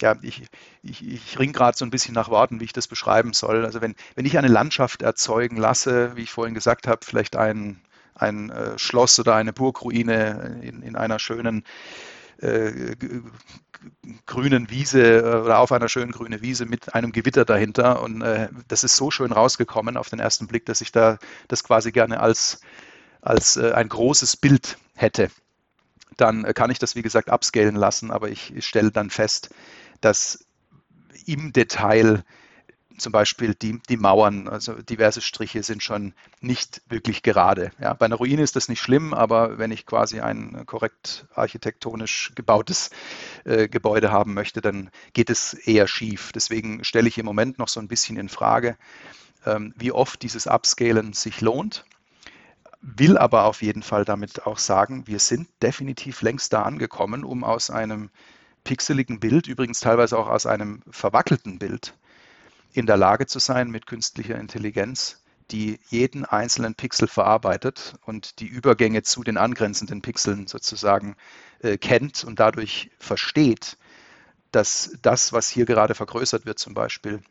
ja, 0.01 0.15
ich, 0.21 0.43
ich, 0.83 1.07
ich 1.07 1.39
ringe 1.39 1.53
gerade 1.53 1.77
so 1.77 1.85
ein 1.85 1.91
bisschen 1.91 2.13
nach 2.13 2.29
Worten, 2.29 2.59
wie 2.59 2.65
ich 2.65 2.73
das 2.73 2.87
beschreiben 2.87 3.33
soll. 3.33 3.65
Also 3.65 3.81
wenn, 3.81 3.95
wenn 4.15 4.25
ich 4.25 4.37
eine 4.37 4.47
Landschaft 4.47 5.01
erzeugen 5.01 5.57
lasse, 5.57 6.15
wie 6.15 6.23
ich 6.23 6.31
vorhin 6.31 6.53
gesagt 6.55 6.87
habe, 6.87 7.05
vielleicht 7.05 7.35
ein, 7.35 7.81
ein 8.15 8.49
äh, 8.49 8.77
Schloss 8.77 9.19
oder 9.19 9.35
eine 9.35 9.53
Burgruine 9.53 10.59
in, 10.61 10.81
in 10.81 10.95
einer 10.95 11.19
schönen 11.19 11.63
äh, 12.39 12.95
grünen 14.25 14.69
Wiese 14.69 15.19
äh, 15.19 15.41
oder 15.41 15.59
auf 15.59 15.71
einer 15.71 15.89
schönen 15.89 16.11
grünen 16.11 16.41
Wiese 16.41 16.65
mit 16.65 16.93
einem 16.93 17.11
Gewitter 17.11 17.45
dahinter. 17.45 18.01
Und 18.01 18.21
äh, 18.21 18.49
das 18.67 18.83
ist 18.83 18.95
so 18.95 19.11
schön 19.11 19.31
rausgekommen 19.31 19.97
auf 19.97 20.09
den 20.09 20.19
ersten 20.19 20.47
Blick, 20.47 20.65
dass 20.65 20.81
ich 20.81 20.91
da 20.91 21.17
das 21.47 21.63
quasi 21.63 21.91
gerne 21.91 22.19
als, 22.19 22.61
als 23.21 23.57
äh, 23.57 23.71
ein 23.71 23.89
großes 23.89 24.37
Bild 24.37 24.77
hätte. 24.95 25.29
Dann 26.17 26.45
äh, 26.45 26.53
kann 26.53 26.71
ich 26.71 26.79
das, 26.79 26.95
wie 26.95 27.01
gesagt, 27.01 27.29
upscalen 27.29 27.75
lassen, 27.75 28.11
aber 28.11 28.29
ich, 28.29 28.53
stelle 28.65 28.91
dann 28.91 29.09
fest, 29.09 29.49
dass 30.01 30.45
im 31.25 31.53
Detail 31.53 32.23
zum 33.01 33.11
Beispiel 33.11 33.55
die, 33.55 33.79
die 33.89 33.97
Mauern, 33.97 34.47
also 34.47 34.73
diverse 34.81 35.21
Striche 35.21 35.63
sind 35.63 35.81
schon 35.81 36.13
nicht 36.39 36.81
wirklich 36.87 37.23
gerade. 37.23 37.71
Ja, 37.79 37.93
bei 37.93 38.05
einer 38.05 38.15
Ruine 38.15 38.43
ist 38.43 38.55
das 38.55 38.69
nicht 38.69 38.81
schlimm, 38.81 39.13
aber 39.13 39.57
wenn 39.57 39.71
ich 39.71 39.85
quasi 39.85 40.21
ein 40.21 40.65
korrekt 40.65 41.25
architektonisch 41.33 42.31
gebautes 42.35 42.91
äh, 43.43 43.67
Gebäude 43.67 44.11
haben 44.11 44.33
möchte, 44.33 44.61
dann 44.61 44.91
geht 45.13 45.29
es 45.29 45.53
eher 45.53 45.87
schief. 45.87 46.31
Deswegen 46.31 46.83
stelle 46.83 47.07
ich 47.07 47.17
im 47.17 47.25
Moment 47.25 47.57
noch 47.57 47.67
so 47.67 47.79
ein 47.79 47.87
bisschen 47.87 48.17
in 48.17 48.29
Frage, 48.29 48.77
ähm, 49.45 49.73
wie 49.77 49.91
oft 49.91 50.21
dieses 50.21 50.47
Upscalen 50.47 51.13
sich 51.13 51.41
lohnt. 51.41 51.85
Will 52.81 53.17
aber 53.17 53.45
auf 53.45 53.61
jeden 53.61 53.83
Fall 53.83 54.05
damit 54.05 54.47
auch 54.47 54.57
sagen, 54.57 55.05
wir 55.05 55.19
sind 55.19 55.47
definitiv 55.61 56.21
längst 56.23 56.51
da 56.51 56.63
angekommen, 56.63 57.23
um 57.23 57.43
aus 57.43 57.69
einem 57.69 58.09
pixeligen 58.63 59.19
Bild, 59.19 59.47
übrigens 59.47 59.79
teilweise 59.79 60.17
auch 60.17 60.27
aus 60.27 60.45
einem 60.47 60.81
verwackelten 60.89 61.59
Bild, 61.59 61.95
in 62.73 62.87
der 62.87 62.97
Lage 62.97 63.27
zu 63.27 63.39
sein, 63.39 63.69
mit 63.69 63.85
künstlicher 63.85 64.39
Intelligenz, 64.39 65.21
die 65.51 65.79
jeden 65.89 66.25
einzelnen 66.25 66.73
Pixel 66.75 67.07
verarbeitet 67.07 67.95
und 68.05 68.39
die 68.39 68.47
Übergänge 68.47 69.03
zu 69.03 69.23
den 69.23 69.37
angrenzenden 69.37 70.01
Pixeln 70.01 70.47
sozusagen 70.47 71.15
äh, 71.59 71.77
kennt 71.77 72.23
und 72.23 72.39
dadurch 72.39 72.89
versteht, 72.97 73.77
dass 74.51 74.97
das, 75.01 75.33
was 75.33 75.49
hier 75.49 75.65
gerade 75.65 75.93
vergrößert 75.93 76.45
wird, 76.45 76.59
zum 76.59 76.73
Beispiel 76.73 77.21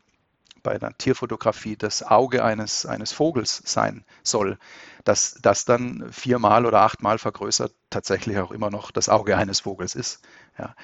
bei 0.63 0.71
einer 0.73 0.97
Tierfotografie 0.97 1.75
das 1.75 2.03
Auge 2.03 2.43
eines, 2.43 2.85
eines 2.85 3.11
Vogels 3.11 3.61
sein 3.65 4.05
soll, 4.23 4.57
dass 5.03 5.37
das 5.41 5.65
dann 5.65 6.11
viermal 6.11 6.65
oder 6.65 6.81
achtmal 6.81 7.17
vergrößert 7.17 7.73
tatsächlich 7.89 8.37
auch 8.39 8.51
immer 8.51 8.69
noch 8.69 8.91
das 8.91 9.09
Auge 9.09 9.37
eines 9.37 9.61
Vogels 9.61 9.95
ist 9.95 10.21
ja, 10.57 10.75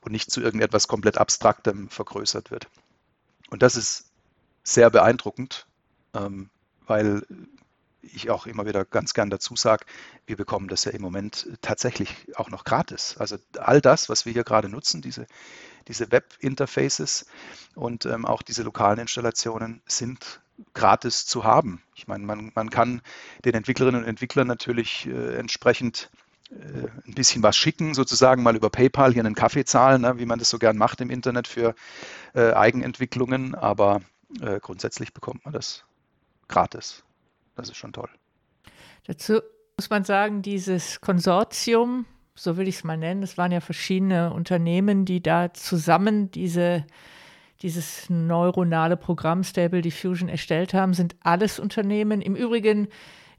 und 0.00 0.12
nicht 0.12 0.30
zu 0.30 0.40
irgendetwas 0.40 0.88
komplett 0.88 1.18
Abstraktem 1.18 1.88
vergrößert 1.88 2.50
wird. 2.50 2.68
Und 3.50 3.62
das 3.62 3.76
ist 3.76 4.10
sehr 4.62 4.90
beeindruckend, 4.90 5.66
ähm, 6.14 6.50
weil 6.86 7.22
ich 8.02 8.30
auch 8.30 8.46
immer 8.46 8.66
wieder 8.66 8.84
ganz 8.84 9.14
gern 9.14 9.30
dazu 9.30 9.56
sage, 9.56 9.86
wir 10.26 10.36
bekommen 10.36 10.68
das 10.68 10.84
ja 10.84 10.92
im 10.92 11.02
Moment 11.02 11.48
tatsächlich 11.62 12.10
auch 12.36 12.50
noch 12.50 12.64
gratis. 12.64 13.16
Also 13.18 13.36
all 13.58 13.80
das, 13.80 14.08
was 14.08 14.26
wir 14.26 14.32
hier 14.32 14.44
gerade 14.44 14.68
nutzen, 14.68 15.00
diese, 15.00 15.26
diese 15.88 16.10
Web-Interfaces 16.10 17.26
und 17.74 18.06
ähm, 18.06 18.24
auch 18.26 18.42
diese 18.42 18.62
lokalen 18.62 18.98
Installationen 18.98 19.82
sind 19.86 20.40
gratis 20.72 21.26
zu 21.26 21.44
haben. 21.44 21.82
Ich 21.94 22.06
meine, 22.06 22.24
man, 22.24 22.52
man 22.54 22.70
kann 22.70 23.02
den 23.44 23.54
Entwicklerinnen 23.54 24.02
und 24.02 24.08
Entwicklern 24.08 24.46
natürlich 24.46 25.06
äh, 25.06 25.36
entsprechend 25.36 26.10
äh, 26.50 26.88
ein 27.06 27.14
bisschen 27.14 27.42
was 27.42 27.56
schicken, 27.56 27.94
sozusagen 27.94 28.42
mal 28.42 28.56
über 28.56 28.70
PayPal 28.70 29.12
hier 29.12 29.24
einen 29.24 29.34
Kaffee 29.34 29.64
zahlen, 29.64 30.02
ne, 30.02 30.18
wie 30.18 30.26
man 30.26 30.38
das 30.38 30.50
so 30.50 30.58
gern 30.58 30.76
macht 30.76 31.00
im 31.00 31.10
Internet 31.10 31.48
für 31.48 31.74
äh, 32.34 32.52
Eigenentwicklungen, 32.52 33.54
aber 33.54 34.00
äh, 34.40 34.60
grundsätzlich 34.60 35.12
bekommt 35.12 35.44
man 35.44 35.52
das 35.52 35.84
gratis. 36.48 37.02
Das 37.56 37.68
ist 37.68 37.76
schon 37.76 37.92
toll. 37.92 38.08
Dazu 39.06 39.40
muss 39.76 39.90
man 39.90 40.04
sagen, 40.04 40.42
dieses 40.42 41.00
Konsortium, 41.00 42.06
so 42.34 42.56
will 42.56 42.68
ich 42.68 42.76
es 42.76 42.84
mal 42.84 42.96
nennen, 42.96 43.22
es 43.22 43.38
waren 43.38 43.52
ja 43.52 43.60
verschiedene 43.60 44.32
Unternehmen, 44.32 45.04
die 45.04 45.22
da 45.22 45.52
zusammen 45.54 46.30
diese 46.30 46.84
dieses 47.62 48.10
neuronale 48.10 48.96
Programm 48.96 49.42
Stable 49.42 49.80
Diffusion 49.80 50.28
erstellt 50.28 50.74
haben, 50.74 50.92
sind 50.92 51.16
alles 51.20 51.58
Unternehmen. 51.58 52.20
Im 52.20 52.36
Übrigen 52.36 52.88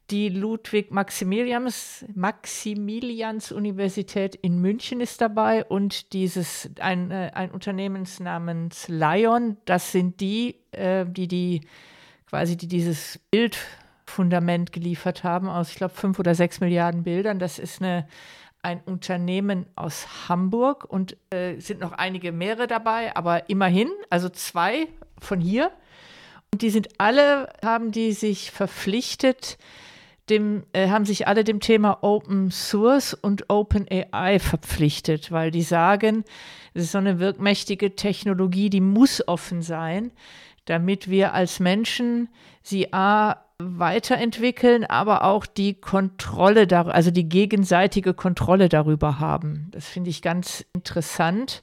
die 0.10 0.30
Ludwig-Maximilians 0.30 2.06
Maximilians 2.14 3.52
Universität 3.52 4.36
in 4.36 4.60
München 4.60 5.02
ist 5.02 5.22
dabei 5.22 5.66
und 5.66 6.14
dieses 6.14 6.70
ein, 6.80 7.12
äh, 7.12 7.32
ein 7.34 7.52
Unternehmen 7.52 8.08
namens 8.20 8.88
Lion, 8.88 9.58
das 9.66 9.92
sind 9.92 10.20
die, 10.22 10.58
äh, 10.72 11.06
die 11.08 11.28
die 11.28 11.62
quasi 12.28 12.56
die 12.56 12.68
dieses 12.68 13.20
Bildfundament 13.32 14.72
geliefert 14.72 15.24
haben 15.24 15.50
aus, 15.50 15.70
ich 15.70 15.76
glaube, 15.76 15.94
fünf 15.96 16.20
oder 16.20 16.36
sechs 16.36 16.60
Milliarden 16.60 17.04
Bildern. 17.04 17.40
Das 17.40 17.58
ist 17.58 17.82
eine 17.82 18.08
ein 18.66 18.82
Unternehmen 18.82 19.68
aus 19.76 20.28
Hamburg 20.28 20.86
und 20.86 21.16
äh, 21.30 21.60
sind 21.60 21.82
noch 21.82 21.92
einige 21.92 22.32
mehrere 22.32 22.66
dabei, 22.66 23.16
aber 23.16 23.48
immerhin, 23.48 23.90
also 24.10 24.28
zwei 24.28 24.88
von 25.20 25.40
hier. 25.40 25.72
Und 26.52 26.64
die 26.64 26.72
sind 26.72 26.90
alle, 26.98 27.54
haben 27.64 27.92
die 27.92 28.12
sich 28.12 28.50
verpflichtet, 28.50 29.60
dem, 30.32 30.64
äh, 30.74 30.90
haben 30.90 31.06
sich 31.06 31.28
alle 31.28 31.44
dem 31.44 31.60
Thema 31.60 32.00
Open 32.02 32.50
Source 32.50 33.14
und 33.14 33.52
Open 33.52 33.86
AI 33.88 34.40
verpflichtet, 34.40 35.32
weil 35.32 35.52
die 35.52 35.62
sagen, 35.62 36.24
es 36.74 36.86
ist 36.86 36.94
so 36.94 36.98
eine 36.98 37.20
wirkmächtige 37.20 37.96
Technologie, 37.96 38.72
die 38.72 38.82
muss 38.82 39.26
offen 39.28 39.62
sein, 39.62 40.12
damit 40.66 41.08
wir 41.08 41.36
als 41.36 41.60
Menschen 41.60 42.30
sie 42.68 42.94
A 42.94 43.46
weiterentwickeln, 43.58 44.84
aber 44.84 45.24
auch 45.24 45.46
die 45.46 45.76
Kontrolle, 45.76 46.68
also 46.72 47.12
die 47.12 47.30
gegenseitige 47.30 48.14
Kontrolle 48.14 48.68
darüber 48.68 49.20
haben. 49.20 49.70
Das 49.72 49.88
finde 49.88 50.10
ich 50.10 50.22
ganz 50.22 50.66
interessant. 50.74 51.62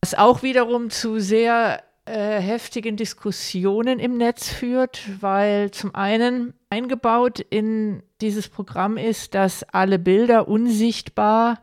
Was 0.00 0.14
auch 0.14 0.42
wiederum 0.42 0.90
zu 0.90 1.18
sehr 1.18 1.82
äh, 2.06 2.40
heftigen 2.40 2.96
Diskussionen 2.96 3.98
im 3.98 4.16
Netz 4.16 4.48
führt, 4.48 5.02
weil 5.20 5.70
zum 5.72 5.94
einen 5.94 6.54
eingebaut 6.70 7.40
in 7.40 8.02
dieses 8.22 8.48
Programm 8.48 8.96
ist, 8.96 9.34
dass 9.34 9.62
alle 9.64 9.98
Bilder 9.98 10.48
unsichtbar 10.48 11.60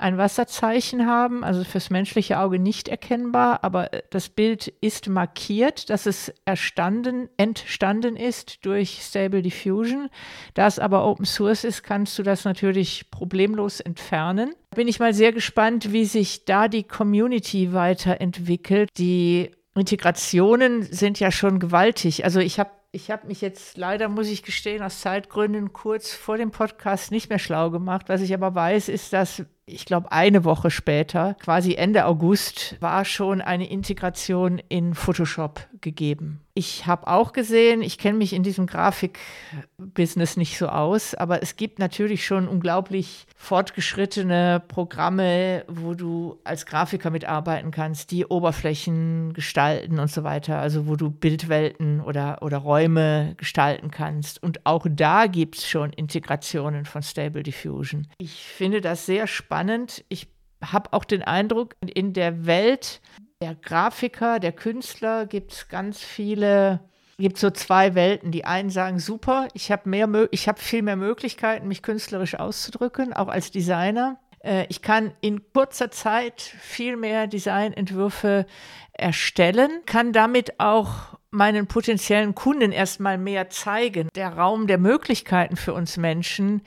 ein 0.00 0.18
Wasserzeichen 0.18 1.06
haben, 1.06 1.44
also 1.44 1.62
fürs 1.64 1.90
menschliche 1.90 2.38
Auge 2.38 2.58
nicht 2.58 2.88
erkennbar, 2.88 3.62
aber 3.62 3.90
das 4.10 4.28
Bild 4.28 4.68
ist 4.68 5.08
markiert, 5.08 5.90
dass 5.90 6.06
es 6.06 6.32
erstanden, 6.44 7.28
entstanden 7.36 8.16
ist 8.16 8.64
durch 8.64 9.00
Stable 9.02 9.42
Diffusion. 9.42 10.08
Da 10.54 10.66
es 10.66 10.78
aber 10.78 11.06
Open 11.06 11.26
Source 11.26 11.64
ist, 11.64 11.82
kannst 11.82 12.18
du 12.18 12.22
das 12.22 12.44
natürlich 12.44 13.10
problemlos 13.10 13.80
entfernen. 13.80 14.54
Bin 14.74 14.88
ich 14.88 15.00
mal 15.00 15.14
sehr 15.14 15.32
gespannt, 15.32 15.92
wie 15.92 16.04
sich 16.04 16.44
da 16.44 16.68
die 16.68 16.84
Community 16.84 17.72
weiterentwickelt. 17.72 18.88
Die 18.96 19.50
Integrationen 19.74 20.82
sind 20.82 21.20
ja 21.20 21.30
schon 21.30 21.58
gewaltig. 21.58 22.24
Also 22.24 22.40
ich 22.40 22.58
habe 22.58 22.70
ich 22.92 23.10
habe 23.10 23.28
mich 23.28 23.40
jetzt 23.40 23.76
leider, 23.76 24.08
muss 24.08 24.28
ich 24.28 24.42
gestehen, 24.42 24.82
aus 24.82 25.00
Zeitgründen 25.00 25.72
kurz 25.72 26.12
vor 26.12 26.36
dem 26.36 26.50
Podcast 26.50 27.12
nicht 27.12 27.28
mehr 27.30 27.38
schlau 27.38 27.70
gemacht. 27.70 28.08
Was 28.08 28.20
ich 28.20 28.34
aber 28.34 28.54
weiß, 28.54 28.88
ist, 28.88 29.12
dass 29.12 29.44
ich 29.72 29.84
glaube, 29.84 30.12
eine 30.12 30.44
Woche 30.44 30.70
später, 30.70 31.34
quasi 31.34 31.74
Ende 31.74 32.06
August, 32.06 32.76
war 32.80 33.04
schon 33.04 33.40
eine 33.40 33.68
Integration 33.68 34.60
in 34.68 34.94
Photoshop 34.94 35.66
gegeben. 35.80 36.40
Ich 36.52 36.86
habe 36.86 37.06
auch 37.06 37.32
gesehen, 37.32 37.80
ich 37.80 37.96
kenne 37.96 38.18
mich 38.18 38.32
in 38.32 38.42
diesem 38.42 38.66
Grafikbusiness 38.66 40.36
nicht 40.36 40.58
so 40.58 40.68
aus, 40.68 41.14
aber 41.14 41.42
es 41.42 41.56
gibt 41.56 41.78
natürlich 41.78 42.26
schon 42.26 42.48
unglaublich 42.48 43.24
fortgeschrittene 43.36 44.60
Programme, 44.66 45.64
wo 45.68 45.94
du 45.94 46.38
als 46.44 46.66
Grafiker 46.66 47.10
mitarbeiten 47.10 47.70
kannst, 47.70 48.10
die 48.10 48.26
Oberflächen 48.26 49.32
gestalten 49.32 50.00
und 50.00 50.10
so 50.10 50.24
weiter, 50.24 50.58
also 50.58 50.86
wo 50.86 50.96
du 50.96 51.10
Bildwelten 51.10 52.00
oder, 52.00 52.42
oder 52.42 52.58
Räume 52.58 53.34
gestalten 53.36 53.90
kannst. 53.90 54.42
Und 54.42 54.66
auch 54.66 54.86
da 54.90 55.26
gibt 55.28 55.56
es 55.56 55.68
schon 55.68 55.92
Integrationen 55.92 56.84
von 56.84 57.02
Stable 57.02 57.44
Diffusion. 57.44 58.08
Ich 58.18 58.42
finde 58.42 58.80
das 58.80 59.06
sehr 59.06 59.26
spannend. 59.28 59.59
Ich 60.08 60.28
habe 60.62 60.92
auch 60.92 61.04
den 61.04 61.22
Eindruck, 61.22 61.76
in 61.80 62.12
der 62.12 62.46
Welt 62.46 63.00
der 63.42 63.54
Grafiker, 63.54 64.38
der 64.38 64.52
Künstler 64.52 65.24
gibt 65.26 65.52
es 65.52 65.68
ganz 65.68 66.00
viele, 66.00 66.80
gibt 67.18 67.38
so 67.38 67.50
zwei 67.50 67.94
Welten. 67.94 68.32
Die 68.32 68.44
einen 68.44 68.70
sagen, 68.70 68.98
super, 68.98 69.48
ich 69.54 69.72
habe 69.72 69.88
mehr, 69.88 70.08
viel 70.56 70.82
mehr 70.82 70.96
Möglichkeiten, 70.96 71.68
mich 71.68 71.82
künstlerisch 71.82 72.34
auszudrücken, 72.34 73.14
auch 73.14 73.28
als 73.28 73.50
Designer. 73.50 74.18
Äh, 74.40 74.66
ich 74.68 74.82
kann 74.82 75.12
in 75.20 75.40
kurzer 75.52 75.90
Zeit 75.90 76.40
viel 76.40 76.96
mehr 76.96 77.26
Designentwürfe 77.26 78.46
erstellen, 78.92 79.70
kann 79.86 80.12
damit 80.12 80.60
auch 80.60 81.18
meinen 81.30 81.66
potenziellen 81.66 82.34
Kunden 82.34 82.72
erstmal 82.72 83.16
mehr 83.16 83.50
zeigen. 83.50 84.08
Der 84.14 84.36
Raum 84.36 84.66
der 84.66 84.78
Möglichkeiten 84.78 85.56
für 85.56 85.72
uns 85.72 85.96
Menschen 85.96 86.62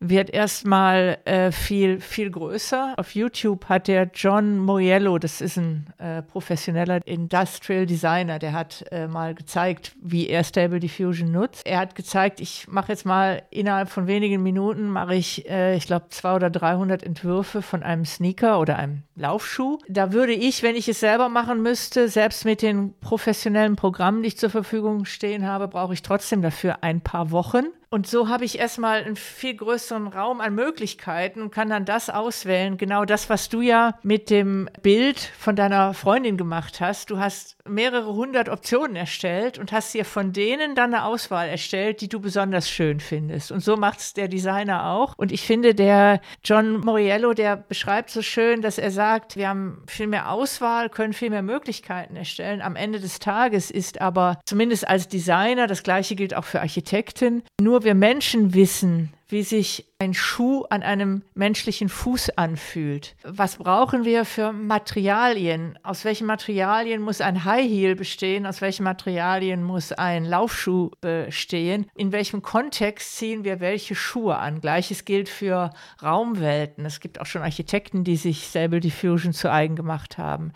wird 0.00 0.30
erstmal 0.30 1.18
äh, 1.24 1.50
viel, 1.52 2.00
viel 2.00 2.30
größer. 2.30 2.94
Auf 2.96 3.14
YouTube 3.14 3.66
hat 3.66 3.88
der 3.88 4.10
John 4.14 4.58
Moriello, 4.58 5.18
das 5.18 5.40
ist 5.40 5.56
ein 5.56 5.86
äh, 5.98 6.22
professioneller 6.22 7.06
Industrial 7.06 7.86
Designer, 7.86 8.38
der 8.38 8.52
hat 8.52 8.84
äh, 8.90 9.08
mal 9.08 9.34
gezeigt, 9.34 9.94
wie 10.00 10.28
er 10.28 10.44
Stable 10.44 10.80
Diffusion 10.80 11.32
nutzt. 11.32 11.66
Er 11.66 11.78
hat 11.78 11.94
gezeigt, 11.94 12.40
ich 12.40 12.66
mache 12.68 12.92
jetzt 12.92 13.06
mal 13.06 13.42
innerhalb 13.50 13.88
von 13.88 14.06
wenigen 14.06 14.42
Minuten, 14.42 14.88
mache 14.88 15.14
ich, 15.14 15.48
äh, 15.48 15.76
ich 15.76 15.86
glaube, 15.86 16.06
200 16.08 16.36
oder 16.36 16.50
300 16.50 17.02
Entwürfe 17.02 17.62
von 17.62 17.82
einem 17.82 18.04
Sneaker 18.04 18.60
oder 18.60 18.76
einem 18.76 19.02
Laufschuh. 19.14 19.78
Da 19.88 20.12
würde 20.12 20.32
ich, 20.32 20.62
wenn 20.62 20.76
ich 20.76 20.88
es 20.88 21.00
selber 21.00 21.28
machen 21.28 21.62
müsste, 21.62 22.08
selbst 22.08 22.44
mit 22.44 22.62
den 22.62 22.94
professionellen 23.00 23.76
Programmen, 23.76 24.22
die 24.22 24.28
ich 24.28 24.38
zur 24.38 24.50
Verfügung 24.50 25.04
stehen 25.04 25.46
habe, 25.46 25.68
brauche 25.68 25.94
ich 25.94 26.02
trotzdem 26.02 26.42
dafür 26.42 26.82
ein 26.82 27.00
paar 27.00 27.30
Wochen. 27.30 27.66
Und 27.88 28.06
so 28.06 28.28
habe 28.28 28.44
ich 28.44 28.58
erstmal 28.58 29.04
einen 29.04 29.16
viel 29.16 29.54
größeren 29.54 30.08
Raum 30.08 30.40
an 30.40 30.54
Möglichkeiten 30.54 31.40
und 31.40 31.50
kann 31.50 31.70
dann 31.70 31.84
das 31.84 32.10
auswählen. 32.10 32.76
Genau 32.76 33.04
das, 33.04 33.30
was 33.30 33.48
du 33.48 33.60
ja 33.60 33.98
mit 34.02 34.28
dem 34.28 34.68
Bild 34.82 35.20
von 35.20 35.54
deiner 35.54 35.94
Freundin 35.94 36.36
gemacht 36.36 36.80
hast. 36.80 37.10
Du 37.10 37.18
hast 37.18 37.55
mehrere 37.68 38.14
hundert 38.14 38.48
Optionen 38.48 38.96
erstellt 38.96 39.58
und 39.58 39.72
hast 39.72 39.94
dir 39.94 40.04
von 40.04 40.32
denen 40.32 40.74
dann 40.74 40.94
eine 40.94 41.04
Auswahl 41.04 41.48
erstellt, 41.48 42.00
die 42.00 42.08
du 42.08 42.20
besonders 42.20 42.70
schön 42.70 43.00
findest. 43.00 43.52
Und 43.52 43.60
so 43.60 43.76
macht 43.76 44.00
es 44.00 44.14
der 44.14 44.28
Designer 44.28 44.86
auch. 44.86 45.14
Und 45.16 45.32
ich 45.32 45.42
finde, 45.42 45.74
der 45.74 46.20
John 46.44 46.80
Moriello, 46.80 47.34
der 47.34 47.56
beschreibt 47.56 48.10
so 48.10 48.22
schön, 48.22 48.62
dass 48.62 48.78
er 48.78 48.90
sagt, 48.90 49.36
wir 49.36 49.48
haben 49.48 49.82
viel 49.86 50.06
mehr 50.06 50.30
Auswahl, 50.30 50.88
können 50.88 51.12
viel 51.12 51.30
mehr 51.30 51.42
Möglichkeiten 51.42 52.16
erstellen. 52.16 52.62
Am 52.62 52.76
Ende 52.76 53.00
des 53.00 53.18
Tages 53.18 53.70
ist 53.70 54.00
aber 54.00 54.40
zumindest 54.44 54.88
als 54.88 55.08
Designer, 55.08 55.66
das 55.66 55.82
gleiche 55.82 56.16
gilt 56.16 56.34
auch 56.34 56.44
für 56.44 56.60
Architekten, 56.60 57.42
nur 57.60 57.84
wir 57.84 57.94
Menschen 57.94 58.54
wissen, 58.54 59.12
wie 59.28 59.42
sich 59.42 59.86
ein 59.98 60.14
Schuh 60.14 60.64
an 60.70 60.82
einem 60.82 61.22
menschlichen 61.34 61.88
Fuß 61.88 62.30
anfühlt. 62.36 63.16
Was 63.24 63.56
brauchen 63.56 64.04
wir 64.04 64.24
für 64.24 64.52
Materialien? 64.52 65.78
Aus 65.82 66.04
welchen 66.04 66.26
Materialien 66.26 67.02
muss 67.02 67.20
ein 67.20 67.44
High 67.44 67.68
Heel 67.68 67.96
bestehen? 67.96 68.46
Aus 68.46 68.60
welchen 68.60 68.84
Materialien 68.84 69.64
muss 69.64 69.92
ein 69.92 70.24
Laufschuh 70.24 70.90
bestehen? 71.00 71.86
In 71.96 72.12
welchem 72.12 72.42
Kontext 72.42 73.16
ziehen 73.16 73.42
wir 73.42 73.58
welche 73.58 73.96
Schuhe 73.96 74.36
an? 74.36 74.60
Gleiches 74.60 75.04
gilt 75.04 75.28
für 75.28 75.70
Raumwelten. 76.02 76.84
Es 76.84 77.00
gibt 77.00 77.20
auch 77.20 77.26
schon 77.26 77.42
Architekten, 77.42 78.04
die 78.04 78.16
sich 78.16 78.44
Stable 78.44 78.80
Diffusion 78.80 79.32
zu 79.32 79.50
eigen 79.50 79.74
gemacht 79.74 80.18
haben. 80.18 80.52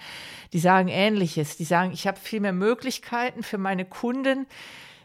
Die 0.52 0.60
sagen 0.60 0.88
Ähnliches. 0.88 1.56
Die 1.56 1.64
sagen, 1.64 1.90
ich 1.92 2.06
habe 2.06 2.20
viel 2.20 2.40
mehr 2.40 2.52
Möglichkeiten 2.52 3.42
für 3.42 3.58
meine 3.58 3.84
Kunden 3.84 4.46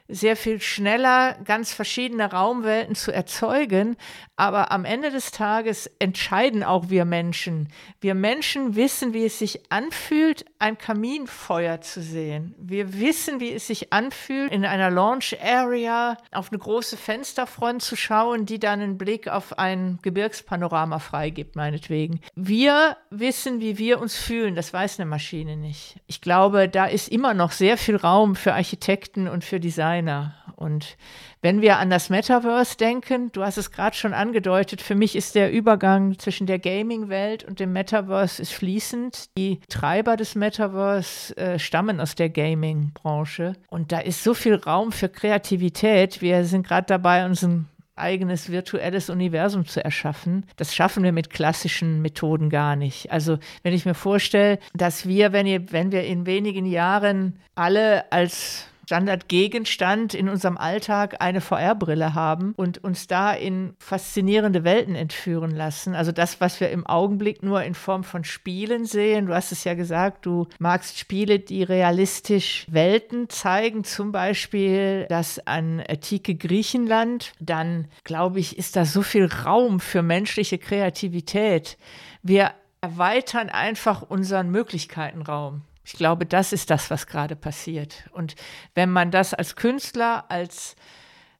sehr 0.08 0.36
viel 0.36 0.62
schneller 0.62 1.36
ganz 1.45 1.74
verschiedene 1.74 2.32
Raumwelten 2.32 2.95
zu 2.95 3.12
erzeugen. 3.12 3.97
Aber 4.36 4.72
am 4.72 4.84
Ende 4.86 5.12
des 5.12 5.32
Tages 5.32 5.89
entscheiden 5.97 6.64
auch 6.64 6.89
wir 6.89 7.06
Menschen. 7.06 7.70
Wir 8.01 8.16
Menschen 8.16 8.76
wissen, 8.76 9.14
wie 9.14 9.26
es 9.26 9.39
sich 9.39 9.72
anfühlt, 9.72 10.45
ein 10.60 10.78
Kaminfeuer 10.78 11.80
zu 11.82 12.01
sehen. 12.01 12.53
Wir 12.58 12.99
wissen, 12.99 13.39
wie 13.39 13.53
es 13.53 13.68
sich 13.68 13.93
anfühlt, 13.93 14.51
in 14.51 14.66
einer 14.66 14.91
Launch 14.91 15.38
Area 15.41 16.18
auf 16.32 16.51
eine 16.51 16.60
große 16.60 16.97
Fensterfront 16.97 17.82
zu 17.82 17.95
schauen, 17.95 18.45
die 18.45 18.60
dann 18.60 18.82
einen 18.82 18.97
Blick 18.97 19.30
auf 19.30 19.58
ein 19.58 19.99
Gebirgspanorama 20.01 20.99
freigibt, 20.99 21.56
meinetwegen. 21.56 22.20
Wir 22.36 22.97
wissen, 23.10 23.62
wie 23.62 23.78
wir 23.78 24.01
uns 24.01 24.18
fühlen. 24.18 24.56
Das 24.56 24.74
weiß 24.74 24.99
eine 24.99 25.10
Maschine 25.10 25.56
nicht. 25.56 25.95
Ich 26.08 26.20
glaube, 26.20 26.68
da 26.68 26.86
ist 26.86 27.08
immer 27.08 27.34
noch 27.34 27.51
sehr 27.51 27.78
viel 27.78 27.95
Raum 27.95 28.36
für 28.36 28.53
Architekten 28.53 29.30
und 29.30 29.45
für 29.45 29.62
Design 29.62 29.95
kleiner. 29.96 30.34
Und 30.56 30.98
wenn 31.41 31.62
wir 31.62 31.78
an 31.80 31.89
das 31.89 32.10
Metaverse 32.10 32.78
denken, 32.78 33.32
du 33.32 33.43
hast 33.43 33.58
es 33.58 33.72
gerade 33.72 33.96
schon 33.96 34.14
angedeutet, 34.14 34.82
für 34.82 34.96
mich 34.96 35.16
ist 35.16 35.36
der 35.36 35.52
Übergang 35.52 36.18
zwischen 36.20 36.48
der 36.48 36.60
Gaming-Welt 36.60 37.43
und 37.43 37.60
dem 37.60 37.74
Metaverse 37.74 38.41
ist 38.41 38.54
fließend. 38.54 39.38
Die 39.38 39.60
Treiber 39.70 40.18
des 40.18 40.36
Metaverse 40.36 41.36
äh, 41.38 41.60
stammen 41.60 42.00
aus 42.00 42.16
der 42.16 42.30
Gaming-Branche. 42.30 43.54
Und 43.70 43.91
da 43.91 44.00
ist 44.00 44.24
so 44.24 44.34
viel 44.34 44.56
Raum 44.56 44.91
für 44.91 45.10
Kreativität. 45.10 46.22
Wir 46.22 46.46
sind 46.46 46.68
gerade 46.68 46.88
dabei, 46.88 47.26
unseren 47.26 47.68
eigenes 47.96 48.50
virtuelles 48.50 49.10
Universum 49.10 49.66
zu 49.66 49.84
erschaffen. 49.84 50.46
Das 50.58 50.76
schaffen 50.76 51.04
wir 51.04 51.14
mit 51.14 51.30
klassischen 51.30 52.02
Methoden 52.02 52.50
gar 52.50 52.76
nicht. 52.76 53.12
Also 53.12 53.38
wenn 53.64 53.74
ich 53.74 53.86
mir 53.86 53.93
vorstelle, 53.93 54.60
dass 54.74 55.08
wir, 55.08 55.32
wenn, 55.32 55.48
ihr, 55.48 55.72
wenn 55.72 55.91
wir 55.91 56.04
in 56.04 56.26
wenigen 56.26 56.66
Jahren 56.66 57.39
alle 57.56 58.12
als 58.12 58.68
Standardgegenstand 58.86 60.13
in 60.13 60.29
unserem 60.29 60.57
Alltag 60.57 61.17
eine 61.19 61.41
VR-Brille 61.41 62.13
haben 62.13 62.53
und 62.55 62.83
uns 62.83 63.07
da 63.07 63.33
in 63.33 63.73
faszinierende 63.79 64.63
Welten 64.63 64.95
entführen 64.95 65.51
lassen. 65.51 65.95
Also 65.95 66.11
das, 66.11 66.39
was 66.41 66.59
wir 66.59 66.69
im 66.69 66.86
Augenblick 66.86 67.43
nur 67.43 67.63
in 67.63 67.73
Form 67.73 68.03
von 68.03 68.23
Spielen 68.23 68.86
sehen. 68.86 69.25
Du 69.27 69.33
hast 69.33 69.51
es 69.51 69.63
ja 69.63 69.73
gesagt, 69.73 70.25
du 70.25 70.47
magst 70.59 70.97
Spiele, 70.97 71.39
die 71.39 71.63
realistisch 71.63 72.65
Welten 72.69 73.29
zeigen, 73.29 73.83
zum 73.83 74.11
Beispiel 74.11 75.05
das 75.09 75.45
an 75.45 75.81
antike 75.81 76.36
Griechenland. 76.36 77.33
Dann, 77.39 77.88
glaube 78.03 78.39
ich, 78.39 78.57
ist 78.57 78.75
da 78.75 78.86
so 78.86 79.01
viel 79.01 79.25
Raum 79.25 79.79
für 79.79 80.01
menschliche 80.01 80.57
Kreativität. 80.57 81.77
Wir 82.21 82.51
erweitern 82.81 83.49
einfach 83.49 84.03
unseren 84.03 84.51
Möglichkeitenraum. 84.51 85.63
Ich 85.86 85.93
glaube, 85.93 86.25
das 86.25 86.51
ist 86.51 86.69
das, 86.71 86.89
was 86.89 87.07
gerade 87.07 87.36
passiert. 87.36 88.09
Und 88.11 88.36
wenn 88.73 88.89
man 88.89 89.11
das 89.11 89.33
als 89.33 89.55
Künstler, 89.55 90.25
als 90.29 90.75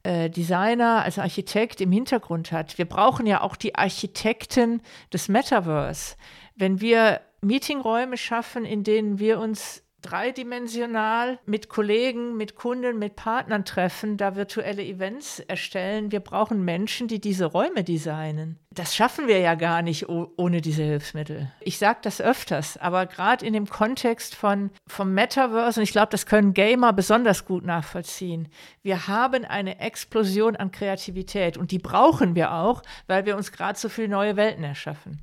äh, 0.04 0.30
Designer, 0.30 1.02
als 1.02 1.18
Architekt 1.18 1.80
im 1.80 1.90
Hintergrund 1.90 2.52
hat, 2.52 2.78
wir 2.78 2.84
brauchen 2.84 3.26
ja 3.26 3.40
auch 3.40 3.56
die 3.56 3.74
Architekten 3.74 4.80
des 5.12 5.28
Metaverse. 5.28 6.14
Wenn 6.54 6.80
wir 6.80 7.20
Meetingräume 7.40 8.16
schaffen, 8.16 8.64
in 8.64 8.84
denen 8.84 9.18
wir 9.18 9.40
uns 9.40 9.82
dreidimensional 10.06 11.38
mit 11.46 11.68
Kollegen, 11.68 12.36
mit 12.36 12.54
Kunden, 12.54 12.98
mit 12.98 13.16
Partnern 13.16 13.64
treffen, 13.64 14.16
da 14.16 14.36
virtuelle 14.36 14.84
Events 14.84 15.40
erstellen. 15.40 16.12
Wir 16.12 16.20
brauchen 16.20 16.64
Menschen, 16.64 17.08
die 17.08 17.20
diese 17.20 17.46
Räume 17.46 17.84
designen. 17.84 18.58
Das 18.70 18.94
schaffen 18.94 19.26
wir 19.26 19.38
ja 19.38 19.54
gar 19.54 19.82
nicht 19.82 20.08
ohne 20.08 20.60
diese 20.60 20.82
Hilfsmittel. 20.82 21.50
Ich 21.60 21.78
sage 21.78 21.98
das 22.02 22.20
öfters, 22.20 22.76
aber 22.76 23.06
gerade 23.06 23.44
in 23.44 23.52
dem 23.52 23.66
Kontext 23.68 24.34
von, 24.34 24.70
vom 24.86 25.14
Metaverse, 25.14 25.80
und 25.80 25.84
ich 25.84 25.92
glaube, 25.92 26.08
das 26.10 26.26
können 26.26 26.54
Gamer 26.54 26.92
besonders 26.92 27.44
gut 27.44 27.64
nachvollziehen, 27.64 28.48
wir 28.82 29.08
haben 29.08 29.44
eine 29.44 29.80
Explosion 29.80 30.56
an 30.56 30.70
Kreativität 30.70 31.56
und 31.56 31.70
die 31.70 31.78
brauchen 31.78 32.34
wir 32.34 32.52
auch, 32.52 32.82
weil 33.06 33.26
wir 33.26 33.36
uns 33.36 33.50
gerade 33.50 33.78
so 33.78 33.88
viele 33.88 34.08
neue 34.08 34.36
Welten 34.36 34.64
erschaffen. 34.64 35.22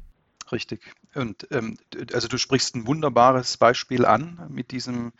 Richtig. 0.51 0.81
Und 1.15 1.47
ähm, 1.51 1.77
also 2.13 2.27
du 2.27 2.37
sprichst 2.37 2.75
ein 2.75 2.87
wunderbares 2.87 3.57
Beispiel 3.57 4.05
an 4.05 4.47
mit 4.49 4.71
diesem, 4.71 5.13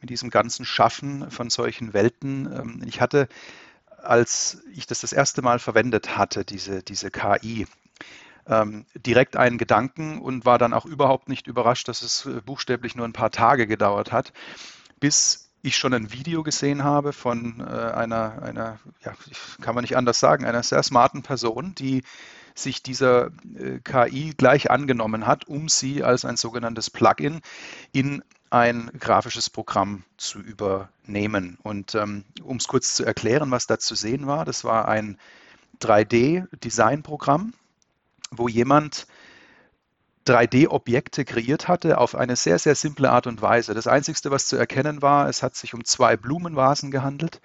mit 0.00 0.10
diesem 0.10 0.30
ganzen 0.30 0.64
Schaffen 0.64 1.30
von 1.30 1.50
solchen 1.50 1.92
Welten. 1.94 2.46
Ähm, 2.46 2.82
ich 2.86 3.00
hatte, 3.00 3.28
als 4.02 4.62
ich 4.72 4.86
das 4.86 5.00
das 5.00 5.12
erste 5.12 5.42
Mal 5.42 5.58
verwendet 5.58 6.16
hatte, 6.16 6.44
diese, 6.44 6.82
diese 6.82 7.10
KI, 7.10 7.66
ähm, 8.46 8.86
direkt 8.94 9.36
einen 9.36 9.58
Gedanken 9.58 10.20
und 10.20 10.44
war 10.44 10.58
dann 10.58 10.72
auch 10.72 10.84
überhaupt 10.84 11.28
nicht 11.28 11.46
überrascht, 11.46 11.88
dass 11.88 12.02
es 12.02 12.26
äh, 12.26 12.40
buchstäblich 12.40 12.96
nur 12.96 13.06
ein 13.06 13.12
paar 13.12 13.30
Tage 13.30 13.66
gedauert 13.66 14.10
hat, 14.12 14.32
bis 14.98 15.51
ich 15.62 15.76
schon 15.76 15.94
ein 15.94 16.12
Video 16.12 16.42
gesehen 16.42 16.84
habe 16.84 17.12
von 17.12 17.60
äh, 17.60 17.64
einer, 17.64 18.42
einer 18.42 18.80
ja, 19.04 19.14
kann 19.60 19.74
man 19.74 19.82
nicht 19.82 19.96
anders 19.96 20.18
sagen, 20.18 20.44
einer 20.44 20.62
sehr 20.62 20.82
smarten 20.82 21.22
Person, 21.22 21.74
die 21.76 22.02
sich 22.54 22.82
dieser 22.82 23.30
äh, 23.56 23.78
KI 23.82 24.34
gleich 24.36 24.70
angenommen 24.70 25.26
hat, 25.26 25.46
um 25.46 25.68
sie 25.68 26.02
als 26.02 26.24
ein 26.24 26.36
sogenanntes 26.36 26.90
Plugin 26.90 27.40
in 27.92 28.22
ein 28.50 28.90
grafisches 28.98 29.48
Programm 29.48 30.04
zu 30.18 30.40
übernehmen. 30.40 31.58
Und 31.62 31.94
ähm, 31.94 32.24
um 32.42 32.58
es 32.58 32.68
kurz 32.68 32.94
zu 32.94 33.04
erklären, 33.04 33.50
was 33.50 33.66
da 33.66 33.78
zu 33.78 33.94
sehen 33.94 34.26
war, 34.26 34.44
das 34.44 34.64
war 34.64 34.88
ein 34.88 35.18
3D-Design-Programm, 35.80 37.54
wo 38.30 38.48
jemand 38.48 39.06
3D-Objekte 40.26 41.24
kreiert 41.24 41.68
hatte 41.68 41.98
auf 41.98 42.14
eine 42.14 42.36
sehr, 42.36 42.58
sehr 42.58 42.74
simple 42.74 43.10
Art 43.10 43.26
und 43.26 43.42
Weise. 43.42 43.74
Das 43.74 43.86
Einzige, 43.86 44.30
was 44.30 44.46
zu 44.46 44.56
erkennen 44.56 45.02
war, 45.02 45.28
es 45.28 45.42
hat 45.42 45.56
sich 45.56 45.74
um 45.74 45.84
zwei 45.84 46.16
Blumenvasen 46.16 46.90
gehandelt. 46.90 47.40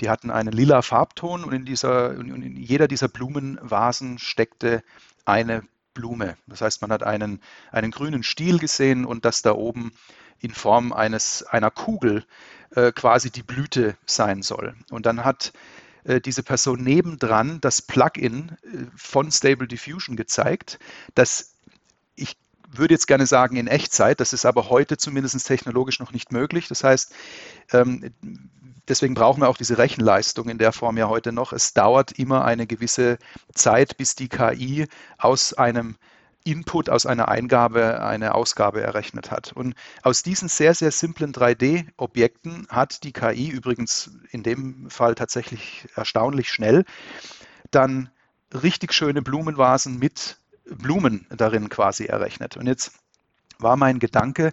Die 0.00 0.10
hatten 0.10 0.30
einen 0.30 0.52
lila 0.52 0.82
Farbton 0.82 1.44
und 1.44 1.52
in, 1.52 1.64
dieser, 1.64 2.14
in 2.14 2.56
jeder 2.56 2.88
dieser 2.88 3.08
Blumenvasen 3.08 4.18
steckte 4.18 4.82
eine 5.24 5.62
Blume. 5.94 6.36
Das 6.46 6.60
heißt, 6.60 6.82
man 6.82 6.90
hat 6.90 7.02
einen, 7.02 7.40
einen 7.70 7.90
grünen 7.90 8.22
Stiel 8.22 8.58
gesehen 8.58 9.04
und 9.04 9.24
das 9.24 9.42
da 9.42 9.52
oben 9.52 9.92
in 10.40 10.52
Form 10.52 10.92
eines, 10.92 11.44
einer 11.44 11.70
Kugel 11.70 12.24
äh, 12.74 12.90
quasi 12.90 13.30
die 13.30 13.42
Blüte 13.42 13.96
sein 14.06 14.42
soll. 14.42 14.74
Und 14.90 15.06
dann 15.06 15.24
hat 15.24 15.52
äh, 16.04 16.20
diese 16.20 16.42
Person 16.42 16.82
nebendran 16.82 17.60
das 17.60 17.82
Plugin 17.82 18.56
äh, 18.62 18.86
von 18.96 19.30
Stable 19.30 19.68
Diffusion 19.68 20.16
gezeigt, 20.16 20.78
das 21.14 21.51
würde 22.72 22.94
jetzt 22.94 23.06
gerne 23.06 23.26
sagen 23.26 23.56
in 23.56 23.66
Echtzeit, 23.66 24.20
das 24.20 24.32
ist 24.32 24.44
aber 24.44 24.68
heute 24.68 24.96
zumindest 24.96 25.46
technologisch 25.46 26.00
noch 26.00 26.12
nicht 26.12 26.32
möglich. 26.32 26.68
Das 26.68 26.84
heißt, 26.84 27.14
ähm, 27.72 28.12
deswegen 28.88 29.14
brauchen 29.14 29.42
wir 29.42 29.48
auch 29.48 29.56
diese 29.56 29.78
Rechenleistung 29.78 30.48
in 30.48 30.58
der 30.58 30.72
Form 30.72 30.96
ja 30.96 31.08
heute 31.08 31.32
noch. 31.32 31.52
Es 31.52 31.74
dauert 31.74 32.12
immer 32.12 32.44
eine 32.44 32.66
gewisse 32.66 33.18
Zeit, 33.54 33.96
bis 33.96 34.14
die 34.14 34.28
KI 34.28 34.86
aus 35.18 35.54
einem 35.54 35.96
Input 36.44 36.90
aus 36.90 37.06
einer 37.06 37.28
Eingabe 37.28 38.02
eine 38.02 38.34
Ausgabe 38.34 38.80
errechnet 38.80 39.30
hat. 39.30 39.52
Und 39.52 39.74
aus 40.02 40.22
diesen 40.22 40.48
sehr, 40.48 40.74
sehr 40.74 40.90
simplen 40.90 41.32
3D-Objekten 41.32 42.66
hat 42.68 43.04
die 43.04 43.12
KI 43.12 43.48
übrigens 43.48 44.10
in 44.30 44.42
dem 44.42 44.90
Fall 44.90 45.14
tatsächlich 45.14 45.86
erstaunlich 45.94 46.48
schnell 46.48 46.84
dann 47.70 48.10
richtig 48.52 48.92
schöne 48.92 49.22
Blumenvasen 49.22 49.98
mit 49.98 50.38
Blumen 50.76 51.26
darin 51.30 51.68
quasi 51.68 52.06
errechnet. 52.06 52.56
Und 52.56 52.66
jetzt 52.66 52.92
war 53.58 53.76
mein 53.76 53.98
Gedanke, 53.98 54.52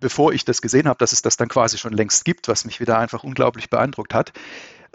bevor 0.00 0.32
ich 0.32 0.44
das 0.44 0.62
gesehen 0.62 0.88
habe, 0.88 0.98
dass 0.98 1.12
es 1.12 1.22
das 1.22 1.36
dann 1.36 1.48
quasi 1.48 1.78
schon 1.78 1.92
längst 1.92 2.24
gibt, 2.24 2.48
was 2.48 2.64
mich 2.64 2.80
wieder 2.80 2.98
einfach 2.98 3.22
unglaublich 3.22 3.70
beeindruckt 3.70 4.14
hat, 4.14 4.32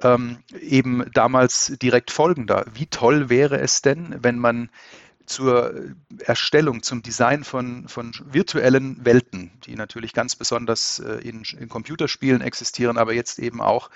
ähm, 0.01 0.39
eben 0.59 1.05
damals 1.13 1.73
direkt 1.81 2.11
folgender. 2.11 2.65
Wie 2.73 2.87
toll 2.87 3.29
wäre 3.29 3.59
es 3.59 3.81
denn, 3.81 4.15
wenn 4.19 4.39
man 4.39 4.69
zur 5.25 5.73
Erstellung, 6.19 6.83
zum 6.83 7.01
Design 7.01 7.43
von, 7.43 7.87
von 7.87 8.11
virtuellen 8.25 9.03
Welten, 9.05 9.51
die 9.65 9.75
natürlich 9.75 10.13
ganz 10.13 10.35
besonders 10.35 10.99
äh, 10.99 11.27
in, 11.27 11.43
in, 11.59 11.69
Computerspielen 11.69 12.41
existieren, 12.41 12.97
aber 12.97 13.13
jetzt 13.13 13.39
eben 13.39 13.61
auch 13.61 13.89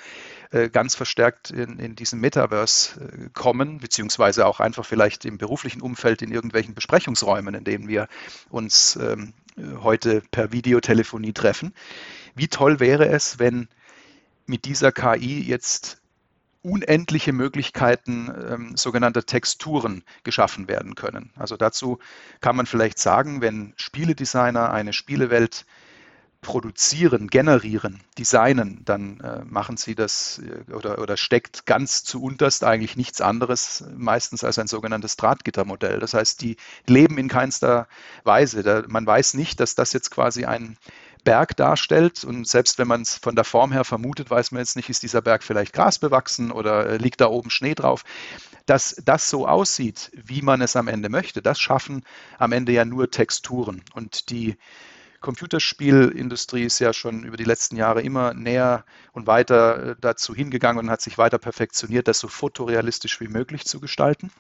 äh, 0.52 0.70
ganz 0.70 0.96
verstärkt 0.96 1.52
in, 1.52 1.80
in 1.80 1.96
diesem 1.96 2.20
Metaverse 2.20 3.00
äh, 3.00 3.30
kommen, 3.34 3.80
beziehungsweise 3.80 4.46
auch 4.46 4.60
einfach 4.60 4.86
vielleicht 4.86 5.26
im 5.26 5.38
beruflichen 5.38 5.82
Umfeld 5.82 6.22
in 6.22 6.32
irgendwelchen 6.32 6.74
Besprechungsräumen, 6.74 7.56
in 7.56 7.64
denen 7.64 7.88
wir 7.88 8.08
uns 8.50 8.96
ähm, 8.96 9.34
heute 9.82 10.22
per 10.32 10.52
Videotelefonie 10.52 11.34
treffen. 11.34 11.74
Wie 12.36 12.48
toll 12.48 12.80
wäre 12.80 13.08
es, 13.08 13.40
wenn 13.40 13.68
mit 14.46 14.66
dieser 14.66 14.92
KI 14.92 15.42
jetzt 15.42 15.99
unendliche 16.62 17.32
Möglichkeiten 17.32 18.30
ähm, 18.50 18.78
sogenannter 18.78 19.26
Texturen 19.26 20.04
geschaffen 20.24 20.68
werden 20.68 20.96
können. 20.96 21.32
Also 21.38 21.56
dazu 21.56 22.00
kann 22.42 22.56
man 22.56 22.66
vielleicht 22.66 23.00
sagen, 23.00 23.42
wenn 23.42 23.74
Spieledesigner 23.78 24.72
eine 24.72 24.94
Spielewelt 24.94 25.66
produzieren, 26.42 27.28
generieren, 27.28 28.00
designen, 28.18 28.82
dann 28.86 29.20
äh, 29.20 29.44
machen 29.44 29.76
sie 29.76 29.94
das 29.94 30.40
äh, 30.40 30.72
oder, 30.72 31.00
oder 31.00 31.18
steckt 31.18 31.66
ganz 31.66 32.04
zu 32.04 32.22
unterst 32.22 32.64
eigentlich 32.64 32.96
nichts 32.96 33.20
anderes, 33.20 33.84
meistens 33.98 34.44
als 34.46 34.58
ein 34.58 34.68
sogenanntes 34.68 35.18
Drahtgittermodell. 35.18 36.00
Das 36.00 36.14
heißt, 36.14 36.42
die 36.42 36.56
leben 36.88 37.18
in 37.18 37.28
keinster 37.28 37.88
Weise. 38.24 38.64
Da, 38.64 38.84
man 38.88 39.06
weiß 39.06 39.34
nicht, 39.34 39.60
dass 39.60 39.76
das 39.76 39.92
jetzt 39.92 40.12
quasi 40.12 40.46
ein 40.46 40.78
Berg 41.24 41.56
darstellt. 41.58 42.24
Und 42.24 42.48
selbst 42.48 42.78
wenn 42.78 42.88
man 42.88 43.02
es 43.02 43.16
von 43.16 43.36
der 43.36 43.44
Form 43.44 43.72
her 43.72 43.84
vermutet, 43.84 44.30
weiß 44.30 44.52
man 44.52 44.60
jetzt 44.60 44.76
nicht, 44.76 44.90
ist 44.90 45.04
dieser 45.04 45.22
Berg 45.22 45.44
vielleicht 45.44 45.74
grasbewachsen 45.74 46.52
oder 46.52 46.88
äh, 46.88 46.98
liegt 46.98 47.22
da 47.22 47.28
oben 47.28 47.50
Schnee 47.50 47.76
drauf. 47.76 48.04
Dass 48.66 48.96
das 49.04 49.30
so 49.30 49.48
aussieht, 49.48 50.12
wie 50.14 50.42
man 50.42 50.62
es 50.62 50.76
am 50.76 50.88
Ende 50.88 51.10
möchte, 51.10 51.42
das 51.42 51.60
schaffen 51.60 52.04
am 52.38 52.52
Ende 52.52 52.72
ja 52.72 52.86
nur 52.86 53.10
Texturen. 53.10 53.82
Und 53.94 54.30
die 54.30 54.58
Computerspielindustrie 55.22 56.64
ist 56.64 56.80
ja 56.80 56.94
schon 56.94 57.24
über 57.24 57.36
die 57.36 57.44
letzten 57.44 57.76
Jahre 57.76 58.02
immer 58.02 58.34
näher 58.34 58.86
und 59.12 59.28
weiter 59.28 59.90
äh, 59.90 59.96
dazu 60.00 60.34
hingegangen 60.34 60.86
und 60.86 60.90
hat 60.90 61.02
sich 61.02 61.18
weiter 61.18 61.38
perfektioniert, 61.38 62.08
das 62.08 62.20
so 62.20 62.28
fotorealistisch 62.28 63.20
wie 63.20 63.28
möglich 63.28 63.66
zu 63.66 63.80
gestalten. 63.80 64.32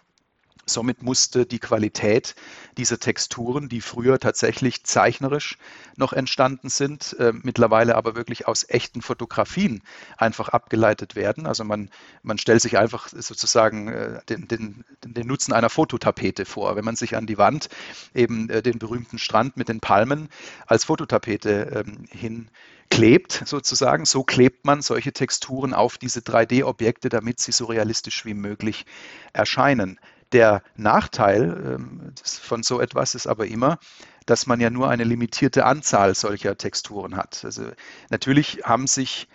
Somit 0.73 1.03
musste 1.03 1.45
die 1.45 1.59
Qualität 1.59 2.35
dieser 2.77 2.99
Texturen, 2.99 3.69
die 3.69 3.81
früher 3.81 4.19
tatsächlich 4.19 4.83
zeichnerisch 4.83 5.57
noch 5.95 6.13
entstanden 6.13 6.69
sind, 6.69 7.15
äh, 7.19 7.33
mittlerweile 7.33 7.95
aber 7.95 8.15
wirklich 8.15 8.47
aus 8.47 8.65
echten 8.69 9.01
Fotografien 9.01 9.81
einfach 10.17 10.49
abgeleitet 10.49 11.15
werden. 11.15 11.45
Also 11.45 11.63
man, 11.63 11.89
man 12.23 12.37
stellt 12.37 12.61
sich 12.61 12.77
einfach 12.77 13.09
sozusagen 13.09 13.87
äh, 13.89 14.19
den, 14.29 14.47
den, 14.47 14.85
den 15.03 15.27
Nutzen 15.27 15.53
einer 15.53 15.69
Fototapete 15.69 16.45
vor. 16.45 16.75
Wenn 16.75 16.85
man 16.85 16.95
sich 16.95 17.15
an 17.15 17.25
die 17.25 17.37
Wand 17.37 17.69
eben 18.13 18.49
äh, 18.49 18.61
den 18.61 18.79
berühmten 18.79 19.17
Strand 19.19 19.57
mit 19.57 19.69
den 19.69 19.79
Palmen 19.79 20.29
als 20.67 20.85
Fototapete 20.85 21.83
ähm, 21.85 22.05
hin 22.09 22.49
klebt 22.89 23.43
sozusagen. 23.45 24.05
So 24.05 24.23
klebt 24.23 24.65
man 24.65 24.81
solche 24.81 25.13
Texturen 25.13 25.73
auf 25.73 25.97
diese 25.97 26.21
3D-Objekte, 26.21 27.09
damit 27.09 27.39
sie 27.39 27.51
so 27.51 27.65
realistisch 27.65 28.25
wie 28.25 28.33
möglich 28.33 28.85
erscheinen. 29.33 29.99
Der 30.31 30.61
Nachteil 30.75 31.75
ähm, 31.75 32.13
von 32.23 32.63
so 32.63 32.79
etwas 32.79 33.15
ist 33.15 33.27
aber 33.27 33.47
immer, 33.47 33.79
dass 34.25 34.45
man 34.45 34.59
ja 34.59 34.69
nur 34.69 34.89
eine 34.89 35.03
limitierte 35.03 35.65
Anzahl 35.65 36.13
solcher 36.13 36.57
Texturen 36.57 37.15
hat. 37.15 37.43
Also 37.43 37.71
natürlich 38.09 38.61
haben 38.63 38.85
sich 38.85 39.27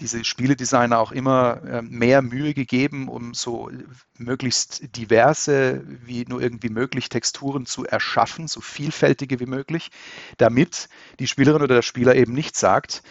diese 0.00 0.24
Spieledesigner 0.24 0.98
auch 0.98 1.12
immer 1.12 1.62
äh, 1.62 1.82
mehr 1.82 2.22
Mühe 2.22 2.54
gegeben, 2.54 3.08
um 3.08 3.34
so 3.34 3.70
möglichst 4.18 4.96
diverse 4.96 5.82
wie 5.86 6.24
nur 6.24 6.40
irgendwie 6.40 6.70
möglich 6.70 7.10
Texturen 7.10 7.66
zu 7.66 7.84
erschaffen, 7.84 8.48
so 8.48 8.60
vielfältige 8.60 9.40
wie 9.40 9.46
möglich, 9.46 9.90
damit 10.38 10.88
die 11.18 11.26
Spielerin 11.26 11.62
oder 11.62 11.76
der 11.76 11.82
Spieler 11.82 12.14
eben 12.16 12.32
nicht 12.32 12.56
sagt, 12.56 13.02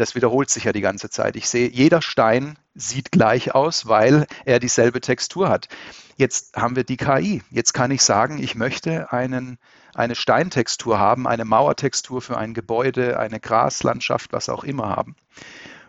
das 0.00 0.14
wiederholt 0.14 0.50
sich 0.50 0.64
ja 0.64 0.72
die 0.72 0.80
ganze 0.80 1.10
Zeit. 1.10 1.36
Ich 1.36 1.48
sehe, 1.48 1.68
jeder 1.68 2.00
Stein 2.00 2.58
sieht 2.74 3.12
gleich 3.12 3.54
aus, 3.54 3.86
weil 3.86 4.26
er 4.44 4.58
dieselbe 4.58 5.00
Textur 5.00 5.48
hat. 5.48 5.68
Jetzt 6.16 6.56
haben 6.56 6.76
wir 6.76 6.84
die 6.84 6.96
KI. 6.96 7.42
Jetzt 7.50 7.74
kann 7.74 7.90
ich 7.90 8.02
sagen, 8.02 8.42
ich 8.42 8.54
möchte 8.54 9.12
einen, 9.12 9.58
eine 9.94 10.14
Steintextur 10.14 10.98
haben, 10.98 11.26
eine 11.26 11.44
Mauertextur 11.44 12.22
für 12.22 12.38
ein 12.38 12.54
Gebäude, 12.54 13.18
eine 13.18 13.40
Graslandschaft, 13.40 14.32
was 14.32 14.48
auch 14.48 14.64
immer 14.64 14.88
haben. 14.88 15.16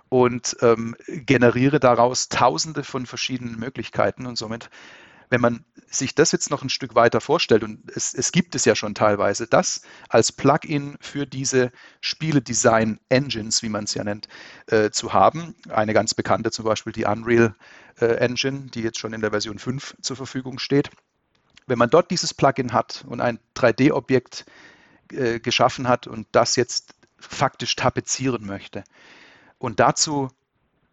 Und 0.10 0.58
ähm, 0.62 0.96
generiere 1.08 1.80
daraus 1.80 2.28
tausende 2.28 2.84
von 2.84 3.06
verschiedenen 3.06 3.58
Möglichkeiten 3.58 4.26
und 4.26 4.38
somit 4.38 4.70
wenn 5.32 5.42
man 5.42 5.66
sich 5.90 6.14
das 6.14 6.32
jetzt 6.34 6.52
noch 6.52 6.62
ein 6.62 6.70
Stück 6.70 6.94
weiter 6.94 7.22
vorstellt, 7.22 7.64
und 7.64 7.90
es, 7.96 8.14
es 8.14 8.32
gibt 8.34 8.54
es 8.54 8.66
ja 8.66 8.76
schon 8.76 8.94
teilweise, 8.94 9.48
das 9.48 9.82
als 10.10 10.32
Plugin 10.32 10.98
für 11.00 11.26
diese 11.26 11.72
Spiele-Design-Engines, 12.02 13.64
wie 13.64 13.70
man 13.70 13.86
es 13.86 13.94
ja 13.94 14.04
nennt, 14.04 14.28
äh, 14.68 14.92
zu 14.92 15.14
haben. 15.14 15.56
Eine 15.70 15.94
ganz 15.94 16.14
bekannte 16.14 16.52
zum 16.52 16.66
Beispiel 16.66 16.92
die 16.92 17.06
Unreal 17.06 17.56
äh, 18.00 18.06
Engine, 18.18 18.68
die 18.74 18.82
jetzt 18.82 19.00
schon 19.00 19.14
in 19.14 19.22
der 19.22 19.32
Version 19.32 19.58
5 19.58 19.96
zur 20.02 20.18
Verfügung 20.18 20.60
steht. 20.60 20.90
Wenn 21.66 21.80
man 21.80 21.90
dort 21.90 22.12
dieses 22.12 22.34
Plugin 22.34 22.74
hat 22.74 23.06
und 23.08 23.22
ein 23.22 23.40
3D-Objekt 23.56 24.46
äh, 25.14 25.40
geschaffen 25.40 25.88
hat 25.88 26.08
und 26.08 26.28
das 26.34 26.58
jetzt 26.58 26.94
faktisch 27.18 27.78
tapezieren 27.78 28.46
möchte 28.46 28.84
und 29.60 29.80
dazu 29.80 30.30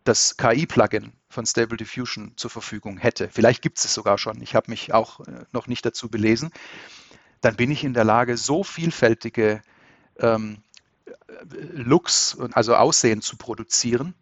das 0.04 0.36
KI-Plugin 0.36 1.12
von 1.28 1.46
Stable 1.46 1.76
Diffusion 1.76 2.32
zur 2.36 2.50
Verfügung 2.50 2.98
hätte, 2.98 3.28
vielleicht 3.28 3.62
gibt 3.62 3.78
es 3.78 3.84
es 3.84 3.94
sogar 3.94 4.18
schon, 4.18 4.40
ich 4.40 4.54
habe 4.54 4.70
mich 4.70 4.92
auch 4.92 5.20
äh, 5.20 5.44
noch 5.52 5.66
nicht 5.66 5.84
dazu 5.84 6.08
belesen, 6.08 6.50
dann 7.40 7.56
bin 7.56 7.70
ich 7.70 7.84
in 7.84 7.94
der 7.94 8.04
Lage, 8.04 8.36
so 8.36 8.64
vielfältige 8.64 9.62
ähm, 10.18 10.58
Looks, 11.72 12.38
also 12.52 12.74
Aussehen 12.74 13.22
zu 13.22 13.36
produzieren, 13.36 14.14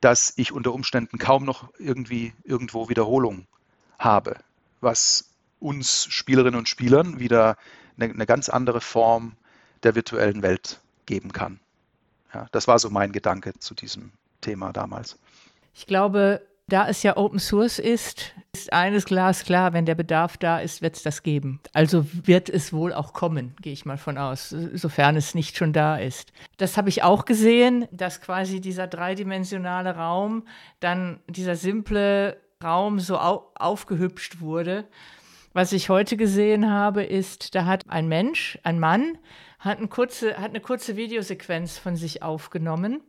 dass 0.00 0.34
ich 0.36 0.52
unter 0.52 0.74
Umständen 0.74 1.18
kaum 1.18 1.44
noch 1.44 1.70
irgendwie 1.78 2.34
irgendwo 2.44 2.88
Wiederholung 2.88 3.46
habe, 3.98 4.36
was 4.80 5.30
uns 5.60 6.06
Spielerinnen 6.10 6.58
und 6.58 6.68
Spielern 6.68 7.18
wieder 7.20 7.56
eine, 7.96 8.12
eine 8.12 8.26
ganz 8.26 8.48
andere 8.48 8.80
Form 8.80 9.36
der 9.82 9.94
virtuellen 9.94 10.42
Welt 10.42 10.80
geben 11.06 11.32
kann. 11.32 11.60
Ja, 12.34 12.46
das 12.52 12.66
war 12.68 12.78
so 12.78 12.90
mein 12.90 13.12
Gedanke 13.12 13.54
zu 13.58 13.74
diesem 13.74 14.12
Thema 14.40 14.72
damals. 14.72 15.18
Ich 15.74 15.86
glaube, 15.86 16.40
da 16.68 16.88
es 16.88 17.02
ja 17.02 17.16
Open 17.16 17.38
Source 17.38 17.78
ist, 17.78 18.32
ist 18.54 18.72
eines 18.72 19.04
glasklar, 19.04 19.72
wenn 19.72 19.84
der 19.84 19.96
Bedarf 19.96 20.36
da 20.36 20.60
ist, 20.60 20.80
wird 20.80 20.96
es 20.96 21.02
das 21.02 21.22
geben. 21.22 21.60
Also 21.72 22.06
wird 22.26 22.48
es 22.48 22.72
wohl 22.72 22.92
auch 22.92 23.12
kommen, 23.12 23.54
gehe 23.60 23.72
ich 23.72 23.84
mal 23.84 23.98
von 23.98 24.16
aus, 24.16 24.50
sofern 24.50 25.16
es 25.16 25.34
nicht 25.34 25.56
schon 25.56 25.72
da 25.72 25.96
ist. 25.96 26.32
Das 26.56 26.76
habe 26.76 26.88
ich 26.88 27.02
auch 27.02 27.24
gesehen, 27.24 27.86
dass 27.90 28.20
quasi 28.20 28.60
dieser 28.60 28.86
dreidimensionale 28.86 29.96
Raum, 29.96 30.46
dann 30.80 31.20
dieser 31.26 31.56
simple 31.56 32.38
Raum 32.62 33.00
so 33.00 33.18
au 33.18 33.50
aufgehübscht 33.56 34.40
wurde. 34.40 34.86
Was 35.52 35.72
ich 35.72 35.88
heute 35.88 36.16
gesehen 36.16 36.70
habe, 36.70 37.04
ist, 37.04 37.54
da 37.54 37.66
hat 37.66 37.90
ein 37.90 38.08
Mensch, 38.08 38.58
ein 38.62 38.80
Mann, 38.80 39.18
hat, 39.58 39.78
eine 39.78 39.88
kurze, 39.88 40.36
hat 40.38 40.50
eine 40.50 40.60
kurze 40.60 40.96
Videosequenz 40.96 41.78
von 41.78 41.96
sich 41.96 42.22
aufgenommen 42.22 43.02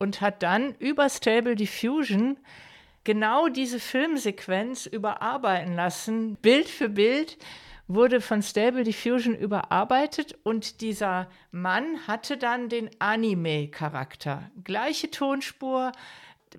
und 0.00 0.20
hat 0.20 0.42
dann 0.42 0.74
über 0.80 1.08
Stable 1.08 1.54
Diffusion 1.54 2.38
genau 3.04 3.48
diese 3.48 3.78
Filmsequenz 3.78 4.86
überarbeiten 4.86 5.74
lassen. 5.74 6.36
Bild 6.36 6.68
für 6.68 6.88
Bild 6.88 7.38
wurde 7.86 8.20
von 8.20 8.42
Stable 8.42 8.82
Diffusion 8.82 9.34
überarbeitet 9.34 10.38
und 10.42 10.80
dieser 10.80 11.28
Mann 11.52 12.06
hatte 12.06 12.36
dann 12.36 12.68
den 12.68 12.90
Anime-Charakter. 12.98 14.50
Gleiche 14.64 15.10
Tonspur, 15.10 15.92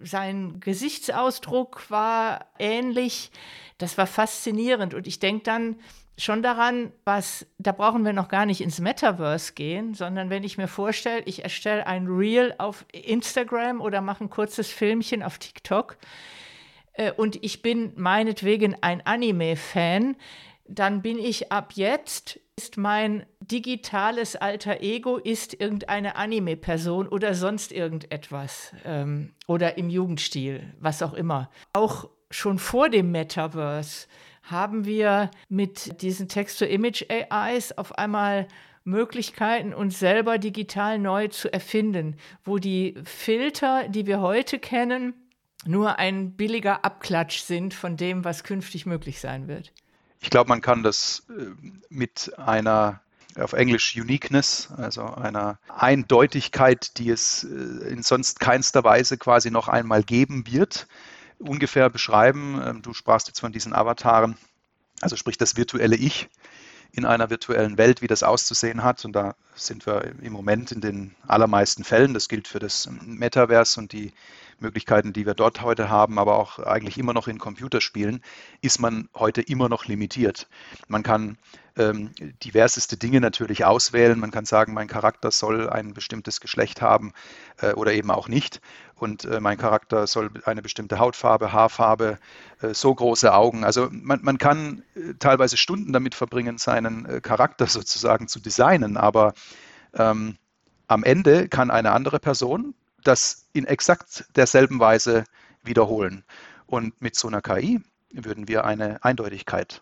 sein 0.04 0.60
Gesichtsausdruck 0.60 1.90
war 1.90 2.46
ähnlich. 2.60 3.32
Das 3.78 3.98
war 3.98 4.08
faszinierend 4.08 4.94
und 4.94 5.08
ich 5.08 5.20
denke 5.20 5.44
dann, 5.44 5.80
schon 6.24 6.44
daran, 6.44 6.92
was, 7.04 7.48
da 7.58 7.72
brauchen 7.72 8.06
wir 8.06 8.14
noch 8.14 8.28
gar 8.28 8.46
nicht 8.46 8.62
ins 8.62 8.80
Metaverse 8.80 9.54
gehen, 9.54 9.94
sondern 9.94 10.30
wenn 10.30 10.44
ich 10.44 10.58
mir 10.58 10.68
vorstelle, 10.68 11.24
ich 11.26 11.44
erstelle 11.44 11.88
ein 11.88 12.08
Reel 12.08 12.54
auf 12.58 12.86
Instagram 12.92 13.82
oder 13.82 14.02
mache 14.02 14.26
ein 14.26 14.30
kurzes 14.30 14.70
Filmchen 14.70 15.24
auf 15.24 15.40
TikTok 15.40 15.98
äh, 16.94 17.12
und 17.12 17.44
ich 17.44 17.62
bin 17.62 17.94
meinetwegen 17.96 18.76
ein 18.82 19.06
Anime-Fan, 19.06 20.16
dann 20.68 21.02
bin 21.02 21.18
ich 21.18 21.52
ab 21.52 21.74
jetzt, 21.76 22.40
ist 22.56 22.78
mein 22.78 23.26
digitales 23.40 24.36
alter 24.36 24.82
Ego, 24.82 25.18
ist 25.18 25.60
irgendeine 25.60 26.16
Anime-Person 26.16 27.08
oder 27.08 27.34
sonst 27.34 27.72
irgendetwas 27.72 28.74
ähm, 28.86 29.34
oder 29.48 29.78
im 29.78 29.90
Jugendstil, 29.90 30.74
was 30.80 31.02
auch 31.02 31.14
immer. 31.14 31.50
Auch 31.74 32.10
schon 32.30 32.60
vor 32.60 32.90
dem 32.90 33.12
Metaverse 33.12 34.08
haben 34.44 34.86
wir 34.86 35.32
mit 35.50 36.02
diesen 36.02 36.28
Text-to-Image-AIs 36.28 37.78
auf 37.78 37.98
einmal 37.98 38.48
Möglichkeiten, 38.84 39.74
uns 39.74 40.00
selber 40.00 40.38
digital 40.38 40.98
neu 40.98 41.28
zu 41.28 41.54
erfinden, 41.54 42.16
wo 42.44 42.58
die 42.58 42.96
Filter, 43.04 43.88
die 43.88 44.08
wir 44.08 44.22
heute 44.22 44.60
kennen, 44.60 45.14
nur 45.66 46.00
ein 46.00 46.32
billiger 46.36 46.84
Abklatsch 46.84 47.42
sind 47.42 47.74
von 47.74 47.96
dem, 47.96 48.26
was 48.26 48.44
künftig 48.44 48.86
möglich 48.86 49.20
sein 49.20 49.48
wird. 49.48 49.72
Ich 50.20 50.30
glaube, 50.30 50.50
man 50.50 50.62
kann 50.62 50.84
das 50.84 51.28
äh, 51.30 51.46
mit 51.90 52.32
einer 52.38 53.02
auf 53.38 53.54
Englisch 53.54 53.96
Uniqueness, 53.96 54.70
also 54.76 55.04
einer 55.06 55.58
Eindeutigkeit, 55.70 56.98
die 56.98 57.10
es 57.10 57.44
äh, 57.44 57.90
in 57.90 58.04
sonst 58.04 58.40
keinster 58.40 58.84
Weise 58.84 59.18
quasi 59.18 59.52
noch 59.52 59.68
einmal 59.68 60.04
geben 60.04 60.46
wird, 60.48 60.88
ungefähr 61.42 61.90
beschreiben. 61.90 62.62
Ähm, 62.64 62.82
du 62.82 62.94
sprachst 62.94 63.28
jetzt 63.28 63.40
von 63.40 63.52
diesen 63.52 63.74
Avataren, 63.74 64.38
also 65.02 65.16
sprich 65.16 65.38
das 65.38 65.58
virtuelle 65.58 65.96
Ich 65.96 66.30
in 66.92 67.06
einer 67.06 67.30
virtuellen 67.30 67.78
Welt, 67.78 68.02
wie 68.02 68.08
das 68.08 68.24
auszusehen 68.24 68.84
hat. 68.84 69.06
Und 69.06 69.14
da 69.14 69.36
sind 69.56 69.86
wir 69.86 70.14
im 70.22 70.34
Moment 70.34 70.72
in 70.72 70.82
den 70.82 71.16
allermeisten 71.28 71.84
Fällen, 71.84 72.14
das 72.14 72.28
gilt 72.28 72.48
für 72.48 72.60
das 72.60 72.90
Metaverse 73.02 73.80
und 73.80 73.94
die 73.94 74.14
Möglichkeiten, 74.62 75.14
die 75.14 75.26
wir 75.26 75.34
dort 75.34 75.62
heute 75.62 75.90
haben, 75.90 76.20
aber 76.20 76.38
auch 76.38 76.60
eigentlich 76.60 76.98
immer 76.98 77.14
noch 77.14 77.28
in 77.28 77.40
Computerspielen, 77.40 78.24
ist 78.62 78.80
man 78.80 79.10
heute 79.16 79.42
immer 79.42 79.70
noch 79.70 79.86
limitiert. 79.86 80.48
Man 80.88 81.04
kann 81.04 81.38
ähm, 81.78 82.12
diverseste 82.44 82.98
Dinge 82.98 83.22
natürlich 83.22 83.66
auswählen. 83.66 84.20
Man 84.20 84.32
kann 84.32 84.46
sagen, 84.46 84.74
mein 84.74 84.88
Charakter 84.88 85.32
soll 85.32 85.70
ein 85.70 85.94
bestimmtes 85.94 86.42
Geschlecht 86.42 86.82
haben 86.82 87.14
äh, 87.62 87.74
oder 87.74 87.94
eben 87.94 88.12
auch 88.12 88.28
nicht. 88.28 88.62
Und 88.96 89.26
äh, 89.26 89.40
mein 89.40 89.58
Charakter 89.58 90.06
soll 90.06 90.30
eine 90.46 90.62
bestimmte 90.62 91.00
Hautfarbe, 91.00 91.54
Haarfarbe, 91.54 92.20
äh, 92.62 92.74
so 92.74 92.94
große 92.94 93.34
Augen. 93.34 93.64
Also 93.64 93.88
man, 93.92 94.20
man 94.22 94.38
kann 94.38 94.84
äh, 94.96 95.14
teilweise 95.18 95.58
Stunden 95.58 95.94
damit 95.94 96.14
verbringen, 96.14 96.58
seinen 96.58 97.06
äh, 97.06 97.22
Charakter 97.22 97.66
sozusagen 97.68 98.28
zu 98.28 98.40
designen. 98.40 98.98
Aber 98.98 99.34
ähm, 99.94 100.38
am 100.88 101.04
Ende 101.04 101.48
kann 101.48 101.72
eine 101.72 101.92
andere 101.94 102.20
Person 102.20 102.76
das 103.04 103.48
in 103.54 103.66
exakt 103.66 104.26
derselben 104.36 104.80
Weise 104.80 105.24
wiederholen. 105.64 106.24
Und 106.68 107.02
mit 107.02 107.16
so 107.16 107.28
einer 107.28 107.42
KI 107.42 107.82
würden 108.12 108.48
wir 108.48 108.66
eine 108.66 109.04
Eindeutigkeit 109.04 109.82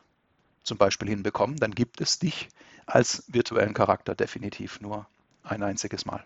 zum 0.63 0.77
Beispiel 0.77 1.09
hinbekommen, 1.09 1.57
dann 1.57 1.71
gibt 1.71 2.01
es 2.01 2.19
dich 2.19 2.49
als 2.85 3.23
virtuellen 3.27 3.73
Charakter 3.73 4.15
definitiv 4.15 4.81
nur 4.81 5.07
ein 5.43 5.63
einziges 5.63 6.05
Mal. 6.05 6.23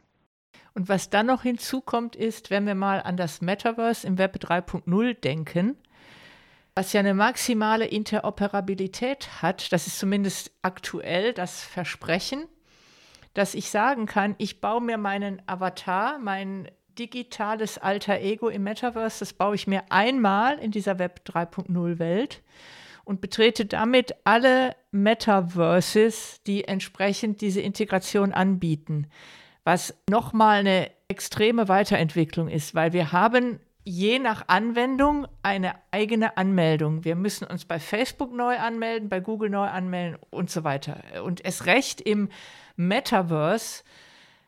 Und 0.73 0.89
was 0.89 1.09
dann 1.09 1.27
noch 1.27 1.43
hinzukommt, 1.43 2.15
ist, 2.15 2.49
wenn 2.49 2.65
wir 2.65 2.75
mal 2.75 3.01
an 3.01 3.15
das 3.15 3.41
Metaverse 3.41 4.07
im 4.07 4.17
Web 4.17 4.37
3.0 4.37 5.13
denken, 5.13 5.77
was 6.75 6.93
ja 6.93 6.99
eine 6.99 7.13
maximale 7.13 7.85
Interoperabilität 7.85 9.41
hat, 9.43 9.71
das 9.71 9.85
ist 9.85 9.99
zumindest 9.99 10.51
aktuell 10.63 11.33
das 11.33 11.61
Versprechen, 11.61 12.47
dass 13.35 13.53
ich 13.53 13.69
sagen 13.69 14.07
kann, 14.07 14.35
ich 14.39 14.61
baue 14.61 14.81
mir 14.81 14.97
meinen 14.97 15.41
Avatar, 15.45 16.17
mein 16.17 16.69
digitales 16.97 17.77
alter 17.77 18.19
Ego 18.19 18.49
im 18.49 18.63
Metaverse, 18.63 19.19
das 19.19 19.33
baue 19.33 19.55
ich 19.55 19.67
mir 19.67 19.83
einmal 19.89 20.59
in 20.59 20.71
dieser 20.71 20.99
Web 20.99 21.21
3.0 21.25 21.99
Welt 21.99 22.41
und 23.03 23.21
betrete 23.21 23.65
damit 23.65 24.15
alle 24.23 24.75
Metaverses, 24.91 26.41
die 26.47 26.65
entsprechend 26.65 27.41
diese 27.41 27.61
Integration 27.61 28.31
anbieten, 28.31 29.07
was 29.63 29.95
nochmal 30.09 30.59
eine 30.59 30.91
extreme 31.07 31.67
Weiterentwicklung 31.67 32.47
ist, 32.47 32.75
weil 32.75 32.93
wir 32.93 33.11
haben 33.11 33.59
je 33.85 34.19
nach 34.19 34.47
Anwendung 34.47 35.27
eine 35.41 35.75
eigene 35.91 36.37
Anmeldung. 36.37 37.03
Wir 37.03 37.15
müssen 37.15 37.45
uns 37.45 37.65
bei 37.65 37.79
Facebook 37.79 38.33
neu 38.33 38.57
anmelden, 38.57 39.09
bei 39.09 39.19
Google 39.19 39.49
neu 39.49 39.67
anmelden 39.67 40.17
und 40.29 40.49
so 40.49 40.63
weiter. 40.63 41.03
Und 41.23 41.43
es 41.43 41.65
recht 41.65 41.99
im 41.99 42.29
Metaverse 42.77 43.83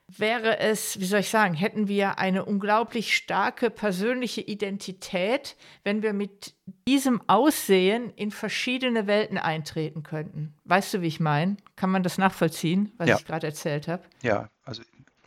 wäre 0.08 0.60
es, 0.60 1.00
wie 1.00 1.06
soll 1.06 1.22
ich 1.22 1.30
sagen, 1.30 1.54
hätten 1.54 1.88
wir 1.88 2.20
eine 2.20 2.46
unglaublich 2.46 3.16
starke 3.16 3.70
persönliche 3.70 4.42
Identität, 4.42 5.56
wenn 5.84 6.04
wir 6.04 6.14
mit 6.14 6.54
diesem 6.88 7.22
Aussehen 7.28 8.14
in 8.16 8.32
verschiedene 8.32 9.08
Welten 9.08 9.38
eintreten 9.38 10.04
könnten. 10.04 10.54
Weißt 10.66 10.94
du, 10.94 11.02
wie 11.02 11.08
ich 11.08 11.20
meine? 11.20 11.58
Kann 11.76 11.90
man 11.90 12.04
das 12.04 12.18
nachvollziehen, 12.18 12.92
was 12.98 13.10
ja. 13.10 13.18
ich 13.18 13.26
gerade 13.26 13.48
erzählt 13.48 13.88
habe? 13.88 14.04
Ja, 14.22 14.50
also 14.64 14.84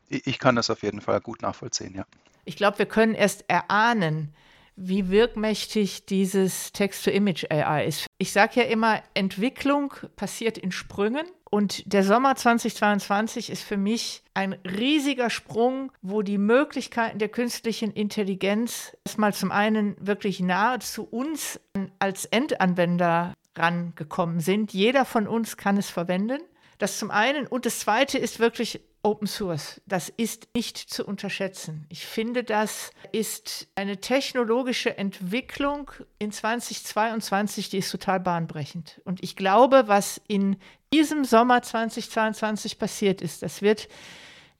ich 0.08 0.38
kann 0.38 0.56
das 0.56 0.70
auf 0.70 0.82
jeden 0.82 1.00
Fall 1.00 1.20
gut 1.20 1.42
nachvollziehen, 1.42 1.94
ja. 1.94 2.06
Ich 2.44 2.56
glaube, 2.56 2.78
wir 2.78 2.86
können 2.86 3.14
erst 3.14 3.44
erahnen, 3.48 4.32
wie 4.80 5.10
wirkmächtig 5.10 6.06
dieses 6.06 6.72
Text-to-Image-AI 6.72 7.84
ist. 7.86 8.06
Ich 8.16 8.32
sage 8.32 8.60
ja 8.60 8.66
immer, 8.66 9.02
Entwicklung 9.12 9.92
passiert 10.14 10.56
in 10.56 10.70
Sprüngen. 10.70 11.26
Und 11.50 11.92
der 11.92 12.04
Sommer 12.04 12.36
2022 12.36 13.50
ist 13.50 13.62
für 13.62 13.78
mich 13.78 14.22
ein 14.34 14.52
riesiger 14.64 15.30
Sprung, 15.30 15.90
wo 16.02 16.22
die 16.22 16.38
Möglichkeiten 16.38 17.18
der 17.18 17.30
künstlichen 17.30 17.92
Intelligenz 17.92 18.96
erstmal 19.04 19.32
zum 19.32 19.50
einen 19.50 19.96
wirklich 19.98 20.40
nahe 20.40 20.78
zu 20.80 21.04
uns 21.04 21.58
als 21.98 22.26
Endanwender 22.26 23.34
rangekommen 23.56 24.40
sind. 24.40 24.72
Jeder 24.72 25.04
von 25.04 25.26
uns 25.26 25.56
kann 25.56 25.78
es 25.78 25.88
verwenden. 25.88 26.40
Das 26.78 26.98
zum 26.98 27.10
einen. 27.10 27.46
Und 27.46 27.66
das 27.66 27.80
zweite 27.80 28.18
ist 28.18 28.38
wirklich 28.38 28.80
Open 29.02 29.26
Source. 29.26 29.80
Das 29.86 30.08
ist 30.08 30.48
nicht 30.54 30.76
zu 30.76 31.04
unterschätzen. 31.04 31.86
Ich 31.88 32.04
finde, 32.04 32.44
das 32.44 32.90
ist 33.12 33.68
eine 33.74 34.00
technologische 34.00 34.98
Entwicklung 34.98 35.90
in 36.18 36.32
2022, 36.32 37.70
die 37.70 37.78
ist 37.78 37.90
total 37.90 38.20
bahnbrechend. 38.20 39.00
Und 39.04 39.22
ich 39.22 39.36
glaube, 39.36 39.84
was 39.86 40.20
in 40.26 40.56
diesem 40.92 41.24
Sommer 41.24 41.62
2022 41.62 42.78
passiert 42.78 43.22
ist, 43.22 43.42
das 43.42 43.62
wird 43.62 43.88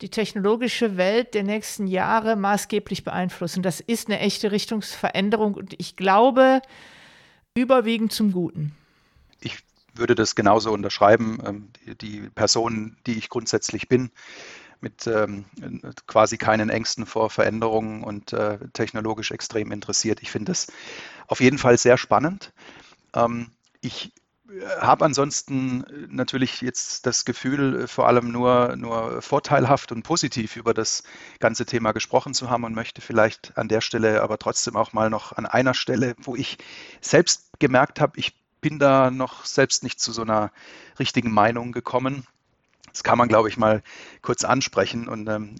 die 0.00 0.10
technologische 0.10 0.96
Welt 0.96 1.34
der 1.34 1.42
nächsten 1.42 1.88
Jahre 1.88 2.36
maßgeblich 2.36 3.02
beeinflussen. 3.02 3.62
Das 3.62 3.80
ist 3.80 4.08
eine 4.08 4.20
echte 4.20 4.52
Richtungsveränderung 4.52 5.54
und 5.54 5.74
ich 5.78 5.96
glaube 5.96 6.62
überwiegend 7.54 8.12
zum 8.12 8.32
Guten. 8.32 8.76
Ich 9.40 9.58
würde 9.98 10.14
das 10.14 10.34
genauso 10.34 10.72
unterschreiben. 10.72 11.38
Ähm, 11.44 11.68
die, 12.00 12.28
Person, 12.30 12.96
die 13.06 13.18
ich 13.18 13.28
grundsätzlich 13.28 13.88
bin, 13.88 14.10
mit 14.80 15.06
ähm, 15.06 15.44
quasi 16.06 16.36
keinen 16.36 16.70
Ängsten 16.70 17.06
vor 17.06 17.30
Veränderungen 17.30 18.04
und 18.04 18.32
äh, 18.32 18.58
technologisch 18.72 19.30
extrem 19.30 19.72
interessiert. 19.72 20.22
Ich 20.22 20.30
finde 20.30 20.52
das 20.52 20.68
auf 21.26 21.40
jeden 21.40 21.58
Fall 21.58 21.78
sehr 21.78 21.98
spannend. 21.98 22.52
Ähm, 23.14 23.50
ich 23.80 24.12
habe 24.80 25.04
ansonsten 25.04 25.84
natürlich 26.08 26.62
jetzt 26.62 27.04
das 27.04 27.24
Gefühl, 27.24 27.86
vor 27.86 28.06
allem 28.06 28.32
nur, 28.32 28.76
nur 28.76 29.20
vorteilhaft 29.20 29.92
und 29.92 30.02
positiv 30.02 30.56
über 30.56 30.72
das 30.72 31.02
ganze 31.38 31.66
Thema 31.66 31.92
gesprochen 31.92 32.32
zu 32.32 32.48
haben 32.48 32.64
und 32.64 32.74
möchte 32.74 33.02
vielleicht 33.02 33.58
an 33.58 33.68
der 33.68 33.82
Stelle 33.82 34.22
aber 34.22 34.38
trotzdem 34.38 34.76
auch 34.76 34.94
mal 34.94 35.10
noch 35.10 35.32
an 35.32 35.44
einer 35.44 35.74
Stelle, 35.74 36.14
wo 36.18 36.34
ich 36.34 36.56
selbst 37.02 37.50
gemerkt 37.58 38.00
habe, 38.00 38.18
ich 38.18 38.34
bin 38.60 38.78
da 38.78 39.10
noch 39.10 39.44
selbst 39.44 39.82
nicht 39.82 40.00
zu 40.00 40.12
so 40.12 40.22
einer 40.22 40.50
richtigen 40.98 41.30
Meinung 41.30 41.72
gekommen. 41.72 42.26
Das 42.92 43.02
kann 43.02 43.18
man, 43.18 43.28
glaube 43.28 43.48
ich, 43.48 43.56
mal 43.56 43.82
kurz 44.22 44.44
ansprechen. 44.44 45.08
Und 45.08 45.28
ähm, 45.28 45.54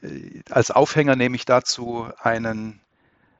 als 0.51 0.71
Aufhänger 0.71 1.17
nehme 1.17 1.37
ich 1.37 1.45
dazu 1.45 2.09
einen, 2.21 2.81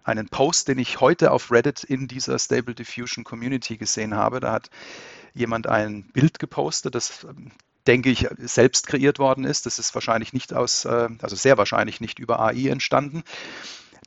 einen 0.05 0.29
Post, 0.29 0.69
den 0.69 0.79
ich 0.79 1.01
heute 1.01 1.33
auf 1.33 1.51
Reddit 1.51 1.85
in 1.85 2.07
dieser 2.09 2.39
Stable 2.39 2.75
Diffusion 2.75 3.25
Community 3.25 3.77
gesehen 3.77 4.15
habe. 4.15 4.41
Da 4.41 4.53
hat 4.53 4.71
jemand 5.35 5.67
ein 5.67 6.05
Bild 6.13 6.39
gepostet, 6.39 6.95
das 6.95 7.25
ähm, 7.25 7.53
denke 7.87 8.11
ich, 8.11 8.29
selbst 8.39 8.87
kreiert 8.87 9.19
worden 9.19 9.45
ist. 9.45 9.67
Das 9.67 9.79
ist 9.79 9.95
wahrscheinlich 9.95 10.33
nicht 10.33 10.53
aus, 10.53 10.85
äh, 10.85 11.09
also 11.21 11.37
sehr 11.37 11.59
wahrscheinlich 11.59 12.01
nicht 12.01 12.19
über 12.19 12.39
AI 12.39 12.69
entstanden. 12.69 13.25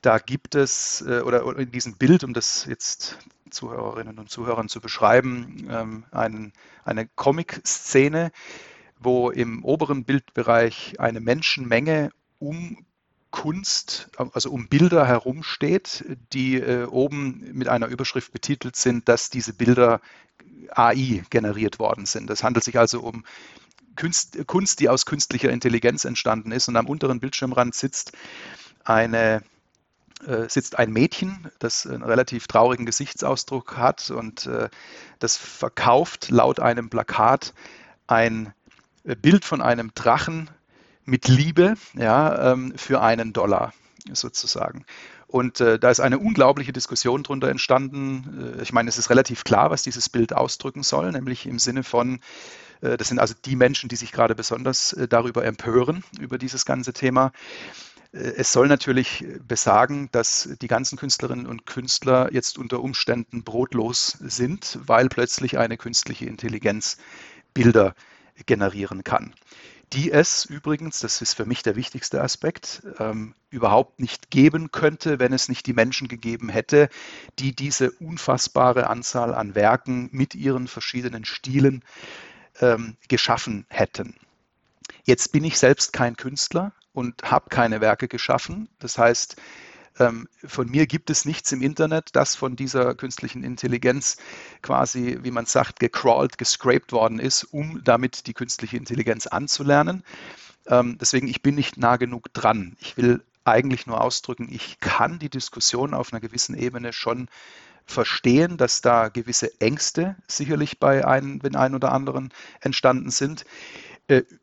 Da 0.01 0.17
gibt 0.17 0.55
es, 0.55 1.01
äh, 1.07 1.21
oder 1.21 1.45
in 1.57 1.71
diesem 1.71 1.95
Bild, 1.95 2.23
um 2.23 2.33
das 2.33 2.65
jetzt 2.65 3.19
Zuhörerinnen 3.51 4.17
und 4.17 4.29
Zuhörern 4.29 4.69
zu 4.69 4.81
beschreiben, 4.81 5.67
ähm, 5.69 6.05
ein, 6.11 6.53
eine 6.83 7.07
Comic-Szene, 7.07 8.31
wo 8.99 9.29
im 9.29 9.63
oberen 9.63 10.05
Bildbereich 10.05 10.99
eine 10.99 11.19
Menschenmenge 11.19 12.11
um 12.39 12.85
Kunst, 13.29 14.09
also 14.17 14.51
um 14.51 14.67
Bilder 14.67 15.07
herum 15.07 15.43
steht, 15.43 16.05
die 16.33 16.55
äh, 16.55 16.85
oben 16.85 17.49
mit 17.53 17.67
einer 17.67 17.87
Überschrift 17.87 18.33
betitelt 18.33 18.75
sind, 18.75 19.07
dass 19.07 19.29
diese 19.29 19.53
Bilder 19.53 20.01
AI 20.69 21.23
generiert 21.29 21.79
worden 21.79 22.05
sind. 22.05 22.29
Es 22.29 22.43
handelt 22.43 22.65
sich 22.65 22.77
also 22.77 23.01
um 23.01 23.25
Kunst, 23.95 24.45
Kunst, 24.47 24.79
die 24.79 24.89
aus 24.89 25.05
künstlicher 25.05 25.49
Intelligenz 25.49 26.05
entstanden 26.05 26.51
ist. 26.51 26.67
Und 26.67 26.75
am 26.75 26.87
unteren 26.87 27.19
Bildschirmrand 27.19 27.75
sitzt 27.75 28.11
eine 28.83 29.43
sitzt 30.47 30.77
ein 30.77 30.91
Mädchen, 30.91 31.49
das 31.59 31.87
einen 31.87 32.03
relativ 32.03 32.47
traurigen 32.47 32.85
Gesichtsausdruck 32.85 33.77
hat 33.77 34.11
und 34.11 34.45
äh, 34.45 34.69
das 35.19 35.37
verkauft 35.37 36.29
laut 36.29 36.59
einem 36.59 36.89
Plakat 36.89 37.53
ein 38.07 38.53
äh, 39.03 39.15
Bild 39.15 39.45
von 39.45 39.61
einem 39.61 39.91
Drachen 39.95 40.49
mit 41.05 41.27
Liebe 41.27 41.75
ja, 41.93 42.51
ähm, 42.51 42.73
für 42.75 43.01
einen 43.01 43.33
Dollar 43.33 43.73
sozusagen. 44.11 44.85
Und 45.27 45.61
äh, 45.61 45.79
da 45.79 45.89
ist 45.89 46.01
eine 46.01 46.19
unglaubliche 46.19 46.73
Diskussion 46.73 47.23
darunter 47.23 47.49
entstanden. 47.49 48.57
Äh, 48.57 48.61
ich 48.63 48.73
meine, 48.73 48.89
es 48.89 48.97
ist 48.97 49.09
relativ 49.09 49.43
klar, 49.43 49.71
was 49.71 49.83
dieses 49.83 50.09
Bild 50.09 50.33
ausdrücken 50.33 50.83
soll, 50.83 51.11
nämlich 51.11 51.45
im 51.45 51.57
Sinne 51.57 51.83
von, 51.83 52.19
äh, 52.81 52.97
das 52.97 53.07
sind 53.07 53.19
also 53.19 53.33
die 53.45 53.55
Menschen, 53.55 53.87
die 53.87 53.95
sich 53.95 54.11
gerade 54.11 54.35
besonders 54.35 54.93
äh, 54.93 55.07
darüber 55.07 55.45
empören, 55.45 56.03
über 56.19 56.37
dieses 56.37 56.65
ganze 56.65 56.91
Thema. 56.91 57.31
Es 58.13 58.51
soll 58.51 58.67
natürlich 58.67 59.25
besagen, 59.47 60.09
dass 60.11 60.49
die 60.61 60.67
ganzen 60.67 60.97
Künstlerinnen 60.97 61.47
und 61.47 61.65
Künstler 61.65 62.31
jetzt 62.33 62.57
unter 62.57 62.81
Umständen 62.81 63.43
brotlos 63.43 64.17
sind, 64.19 64.79
weil 64.85 65.07
plötzlich 65.07 65.57
eine 65.57 65.77
künstliche 65.77 66.25
Intelligenz 66.25 66.97
Bilder 67.53 67.95
generieren 68.45 69.03
kann 69.03 69.33
die 69.93 70.11
es 70.11 70.45
übrigens, 70.45 70.99
das 70.99 71.21
ist 71.21 71.33
für 71.33 71.45
mich 71.45 71.63
der 71.63 71.75
wichtigste 71.75 72.21
Aspekt, 72.21 72.83
ähm, 72.99 73.33
überhaupt 73.49 73.99
nicht 73.99 74.31
geben 74.31 74.71
könnte, 74.71 75.19
wenn 75.19 75.33
es 75.33 75.49
nicht 75.49 75.67
die 75.67 75.73
Menschen 75.73 76.07
gegeben 76.07 76.47
hätte, 76.47 76.89
die 77.39 77.53
diese 77.53 77.91
unfassbare 77.91 78.89
Anzahl 78.89 79.33
an 79.33 79.53
Werken 79.53 80.09
mit 80.11 80.33
ihren 80.33 80.67
verschiedenen 80.67 81.25
Stilen 81.25 81.83
ähm, 82.61 82.95
geschaffen 83.09 83.65
hätten. 83.67 84.15
Jetzt 85.03 85.31
bin 85.31 85.43
ich 85.43 85.57
selbst 85.57 85.93
kein 85.93 86.15
Künstler 86.15 86.73
und 86.93 87.23
habe 87.23 87.49
keine 87.49 87.81
Werke 87.81 88.07
geschaffen. 88.07 88.69
Das 88.79 88.97
heißt, 88.97 89.37
ähm, 89.99 90.27
von 90.43 90.69
mir 90.69 90.87
gibt 90.87 91.09
es 91.09 91.25
nichts 91.25 91.51
im 91.51 91.61
Internet, 91.61 92.09
das 92.13 92.35
von 92.35 92.55
dieser 92.55 92.95
künstlichen 92.95 93.43
Intelligenz 93.43 94.17
quasi, 94.61 95.19
wie 95.21 95.31
man 95.31 95.45
sagt, 95.45 95.79
gecrawlt, 95.79 96.37
gescraped 96.37 96.91
worden 96.91 97.19
ist, 97.19 97.43
um 97.43 97.81
damit 97.83 98.27
die 98.27 98.33
künstliche 98.33 98.77
Intelligenz 98.77 99.27
anzulernen. 99.27 100.03
Ähm, 100.67 100.97
deswegen, 100.99 101.27
ich 101.27 101.41
bin 101.41 101.55
nicht 101.55 101.77
nah 101.77 101.97
genug 101.97 102.33
dran. 102.33 102.77
Ich 102.79 102.95
will 102.97 103.23
eigentlich 103.43 103.87
nur 103.87 104.01
ausdrücken, 104.01 104.47
ich 104.51 104.79
kann 104.79 105.19
die 105.19 105.29
Diskussion 105.29 105.93
auf 105.93 106.13
einer 106.13 106.21
gewissen 106.21 106.55
Ebene 106.55 106.93
schon 106.93 107.27
verstehen, 107.85 108.57
dass 108.57 108.81
da 108.81 109.09
gewisse 109.09 109.59
Ängste 109.59 110.15
sicherlich 110.27 110.79
bei 110.79 111.05
einem, 111.05 111.39
den 111.39 111.55
einen 111.55 111.75
oder 111.75 111.91
anderen 111.91 112.31
entstanden 112.61 113.09
sind. 113.09 113.45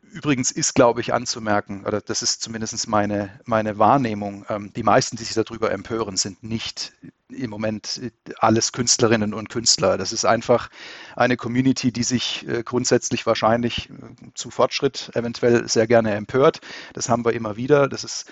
Äh, 0.09 0.17
übrigens 0.17 0.51
ist, 0.51 0.75
glaube 0.75 1.01
ich, 1.01 1.13
anzumerken, 1.13 1.85
oder 1.87 2.01
das 2.01 2.23
ist 2.23 2.43
zumindest 2.43 2.89
meine, 2.89 3.41
meine 3.45 3.79
Wahrnehmung, 3.79 4.45
ähm, 4.49 4.73
die 4.75 4.83
meisten, 4.83 5.17
die 5.17 5.25
sich 5.25 5.35
darüber 5.35 5.71
empören, 5.71 6.17
sind 6.17 6.43
nicht 6.43 6.93
im 7.31 7.51
Moment 7.51 8.01
alles 8.39 8.73
Künstlerinnen 8.73 9.35
und 9.35 9.51
Künstler. 9.51 9.99
Das 9.99 10.13
ist 10.13 10.25
einfach 10.25 10.71
eine 11.15 11.37
Community, 11.37 11.93
die 11.93 12.03
sich 12.03 12.49
äh, 12.49 12.63
grundsätzlich 12.63 13.27
wahrscheinlich 13.27 13.91
äh, 13.91 13.93
zu 14.35 14.51
Fortschritt 14.51 15.11
eventuell 15.15 15.69
sehr 15.69 15.87
gerne 15.87 16.15
empört. 16.15 16.61
Das 16.95 17.09
haben 17.09 17.25
wir 17.25 17.33
immer 17.33 17.57
wieder. 17.57 17.89
Das 17.89 18.05
ist 18.05 18.27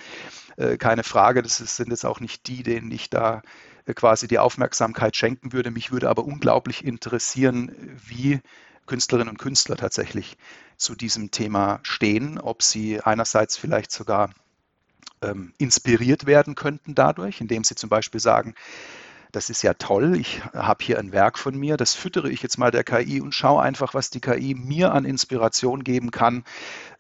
keine 0.79 1.03
Frage. 1.03 1.43
Das 1.43 1.59
sind 1.59 1.91
jetzt 1.91 2.07
auch 2.07 2.19
nicht 2.19 2.47
die, 2.47 2.63
denen 2.63 2.91
ich 2.91 3.11
da 3.11 3.43
quasi 3.95 4.27
die 4.27 4.39
Aufmerksamkeit 4.39 5.15
schenken 5.15 5.53
würde. 5.53 5.71
Mich 5.71 5.93
würde 5.93 6.09
aber 6.09 6.25
unglaublich 6.25 6.83
interessieren, 6.83 7.71
wie 8.09 8.41
Künstlerinnen 8.87 9.31
und 9.31 9.39
Künstler 9.39 9.77
tatsächlich 9.77 10.37
zu 10.77 10.95
diesem 10.95 11.31
Thema 11.31 11.81
stehen, 11.83 12.39
ob 12.39 12.63
sie 12.63 13.01
einerseits 13.01 13.57
vielleicht 13.57 13.91
sogar 13.91 14.31
ähm, 15.23 15.53
inspiriert 15.59 16.27
werden 16.27 16.55
könnten 16.55 16.95
dadurch, 16.95 17.41
indem 17.41 17.65
sie 17.65 17.75
zum 17.75 17.91
Beispiel 17.91 18.21
sagen, 18.21 18.55
das 19.33 19.51
ist 19.51 19.63
ja 19.63 19.75
toll, 19.75 20.17
ich 20.17 20.43
habe 20.55 20.83
hier 20.83 20.99
ein 20.99 21.13
Werk 21.13 21.39
von 21.39 21.59
mir, 21.59 21.77
das 21.77 21.95
füttere 21.95 22.31
ich 22.31 22.43
jetzt 22.43 22.59
mal 22.59 22.71
der 22.71 22.85
KI 22.85 23.21
und 23.21 23.35
schaue 23.35 23.63
einfach, 23.63 23.93
was 23.93 24.09
die 24.09 24.21
KI 24.21 24.55
mir 24.55 24.93
an 24.93 25.05
Inspiration 25.05 25.85
geben 25.85 26.11
kann, 26.11 26.45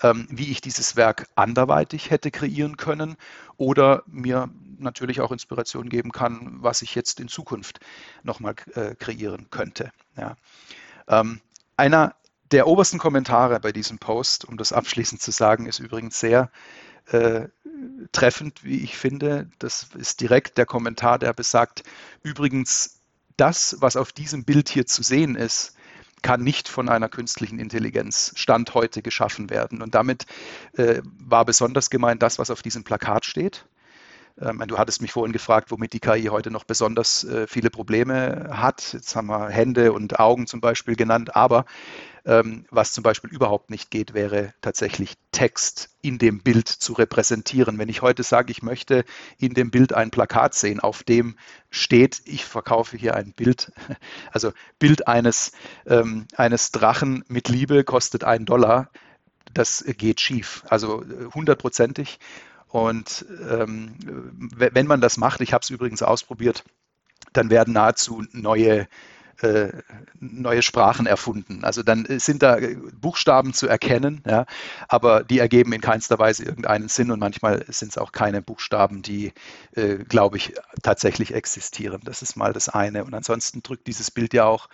ähm, 0.03 0.26
wie 0.28 0.51
ich 0.51 0.61
dieses 0.61 0.97
Werk 0.97 1.28
anderweitig 1.34 2.11
hätte 2.11 2.30
kreieren 2.30 2.76
können 2.76 3.16
oder 3.57 4.03
mir 4.07 4.51
natürlich 4.78 5.20
auch 5.20 5.32
Inspiration 5.32 5.89
geben 5.89 6.12
kann, 6.12 6.59
was 6.61 6.82
ich 6.82 6.95
jetzt 6.95 7.20
in 7.20 7.28
Zukunft 7.28 7.80
nochmal 8.22 8.55
äh, 8.74 8.95
kreieren 8.95 9.49
könnte. 9.51 9.91
Ja. 10.16 10.37
Ähm, 11.09 11.41
einer 11.77 12.14
der 12.51 12.66
obersten 12.66 12.99
Kommentare 12.99 13.61
bei 13.61 13.72
diesem 13.72 13.99
Post, 13.99 14.45
um 14.45 14.57
das 14.57 14.72
abschließend 14.72 15.20
zu 15.20 15.31
sagen, 15.31 15.66
ist 15.66 15.79
übrigens 15.79 16.20
sehr 16.20 16.51
äh, 17.07 17.49
treffend, 18.12 18.64
wie 18.64 18.83
ich 18.83 18.97
finde. 18.97 19.51
Das 19.59 19.89
ist 19.97 20.20
direkt 20.20 20.59
der 20.59 20.66
Kommentar, 20.66 21.18
der 21.18 21.33
besagt, 21.33 21.83
übrigens, 22.22 23.01
das, 23.37 23.77
was 23.81 23.97
auf 23.97 24.12
diesem 24.12 24.45
Bild 24.45 24.68
hier 24.68 24.87
zu 24.87 25.03
sehen 25.03 25.35
ist, 25.35 25.74
kann 26.22 26.43
nicht 26.43 26.68
von 26.68 26.89
einer 26.89 27.09
künstlichen 27.09 27.59
Intelligenz 27.59 28.33
Stand 28.35 28.74
heute 28.74 29.03
geschaffen 29.03 29.51
werden. 29.51 29.83
Und 29.83 29.95
damit 29.95 30.24
äh, 30.72 31.03
war 31.05 31.45
besonders 31.45 31.91
gemeint 31.91 32.22
das, 32.22 32.39
was 32.39 32.51
auf 32.51 32.62
diesem 32.62 32.85
Plakat 32.85 33.27
steht. 33.27 33.66
Ähm, 34.41 34.62
du 34.66 34.78
hattest 34.78 35.01
mich 35.03 35.12
vorhin 35.12 35.32
gefragt, 35.32 35.70
womit 35.70 35.93
die 35.93 36.01
KI 36.01 36.24
heute 36.24 36.51
noch 36.51 36.64
besonders 36.64 37.24
äh, 37.24 37.47
viele 37.47 37.70
Probleme 37.70 38.49
hat. 38.51 38.93
Jetzt 38.93 39.16
haben 39.16 39.28
wir 39.28 39.49
Hände 39.49 39.93
und 39.93 40.18
Augen 40.18 40.47
zum 40.47 40.61
Beispiel 40.61 40.97
genannt, 40.97 41.34
aber 41.37 41.64
ähm, 42.26 42.66
was 42.70 42.93
zum 42.93 43.03
Beispiel 43.03 43.30
überhaupt 43.30 43.70
nicht 43.70 43.91
geht, 43.91 44.12
wäre 44.12 44.53
tatsächlich 44.61 45.14
Text 45.30 45.91
in 46.03 46.18
dem 46.18 46.43
Bild 46.43 46.68
zu 46.68 46.93
repräsentieren. 46.93 47.78
Wenn 47.78 47.89
ich 47.89 48.03
heute 48.03 48.24
sage, 48.24 48.51
ich 48.51 48.62
möchte 48.62 49.05
in 49.39 49.55
dem 49.55 49.70
Bild 49.70 49.95
ein 49.95 50.11
Plakat 50.11 50.55
sehen, 50.55 50.80
auf 50.80 51.05
dem 51.05 51.37
steht, 51.70 52.20
ich 52.24 52.45
verkaufe 52.45 52.97
hier 52.97 53.14
ein 53.14 53.32
Bild, 53.32 53.72
also 54.32 54.53
Bild 54.78 55.07
eines, 55.07 55.53
ähm, 55.87 56.26
eines 56.37 56.72
Drachen 56.72 57.24
mit 57.28 57.49
Liebe 57.49 57.84
kostet 57.84 58.24
einen 58.24 58.45
Dollar, 58.45 58.91
das 59.55 59.84
geht 59.97 60.20
schief, 60.20 60.64
also 60.68 61.03
äh, 61.03 61.30
hundertprozentig. 61.32 62.18
Und 62.69 63.25
ähm, 63.49 63.95
wenn 64.57 64.87
man 64.87 65.01
das 65.01 65.17
macht, 65.17 65.41
ich 65.41 65.53
habe 65.53 65.62
es 65.62 65.71
übrigens 65.71 66.03
ausprobiert, 66.03 66.64
dann 67.33 67.51
werden 67.51 67.75
nahezu 67.75 68.25
neue 68.33 68.87
äh, 69.43 69.69
neue 70.19 70.62
Sprachen 70.62 71.07
erfunden. 71.07 71.62
Also 71.62 71.83
dann 71.83 72.07
sind 72.19 72.43
da 72.43 72.57
Buchstaben 72.99 73.53
zu 73.53 73.67
erkennen, 73.69 74.23
ja, 74.27 74.47
aber 74.89 75.25
die 75.25 75.39
ergeben 75.39 75.75
in 75.75 75.83
keinster 75.83 76.19
Weise 76.19 76.45
irgendeinen 76.45 76.89
Sinn 76.89 77.11
und 77.11 77.21
manchmal 77.21 77.64
sind 77.69 77.91
es 77.91 77.99
auch 77.99 78.12
keine 78.12 78.41
Buchstaben, 78.41 79.03
die, 79.03 79.33
äh, 79.73 79.97
glaube 79.97 80.39
ich, 80.39 80.55
tatsächlich 80.83 81.35
existieren. 81.35 82.01
Das 82.05 82.23
ist 82.23 82.37
mal 82.37 82.55
das 82.55 82.71
eine. 82.71 83.05
Und 83.05 83.12
ansonsten 83.12 83.62
drückt 83.62 83.87
dieses 83.87 84.11
Bild 84.11 84.33
ja 84.33 84.47
auch 84.47 84.69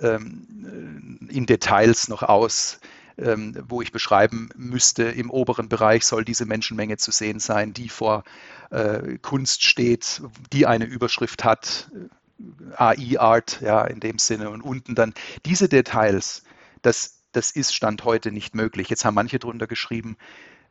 ähm, 0.00 1.28
in 1.30 1.46
Details 1.46 2.08
noch 2.08 2.24
aus, 2.24 2.80
ähm, 3.18 3.56
wo 3.68 3.82
ich 3.82 3.92
beschreiben 3.92 4.48
müsste, 4.56 5.04
im 5.04 5.30
oberen 5.30 5.68
Bereich 5.68 6.04
soll 6.04 6.24
diese 6.24 6.46
Menschenmenge 6.46 6.96
zu 6.96 7.10
sehen 7.10 7.38
sein, 7.38 7.72
die 7.72 7.88
vor 7.88 8.24
äh, 8.70 9.18
Kunst 9.18 9.62
steht, 9.62 10.22
die 10.52 10.66
eine 10.66 10.84
Überschrift 10.84 11.44
hat, 11.44 11.90
äh, 11.94 12.74
AI-Art, 12.76 13.60
ja, 13.60 13.84
in 13.84 14.00
dem 14.00 14.18
Sinne. 14.18 14.50
Und 14.50 14.62
unten 14.62 14.94
dann 14.94 15.14
diese 15.46 15.68
Details, 15.68 16.42
das, 16.82 17.20
das 17.32 17.50
ist 17.50 17.74
Stand 17.74 18.04
heute 18.04 18.32
nicht 18.32 18.54
möglich. 18.54 18.88
Jetzt 18.88 19.04
haben 19.04 19.14
manche 19.14 19.38
drunter 19.38 19.66
geschrieben, 19.66 20.16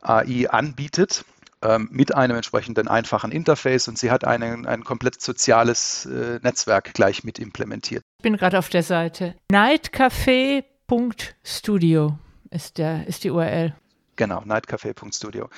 AI 0.00 0.50
anbietet 0.50 1.24
ähm, 1.62 1.88
mit 1.90 2.14
einem 2.14 2.36
entsprechenden 2.36 2.88
einfachen 2.88 3.32
Interface 3.32 3.88
und 3.88 3.98
sie 3.98 4.10
hat 4.10 4.24
einen, 4.24 4.66
ein 4.66 4.84
komplett 4.84 5.18
soziales 5.20 6.06
äh, 6.06 6.38
Netzwerk 6.42 6.94
gleich 6.94 7.24
mit 7.24 7.38
implementiert. 7.38 8.02
Ich 8.18 8.22
bin 8.22 8.36
gerade 8.36 8.58
auf 8.58 8.68
der 8.68 8.82
Seite 8.82 9.34
nightcafé.studio 9.50 12.18
ist, 12.50 12.76
der, 12.78 13.06
ist 13.06 13.22
die 13.24 13.30
URL. 13.30 13.74
Genau, 14.16 14.40
nightcafé.studio. 14.40 15.48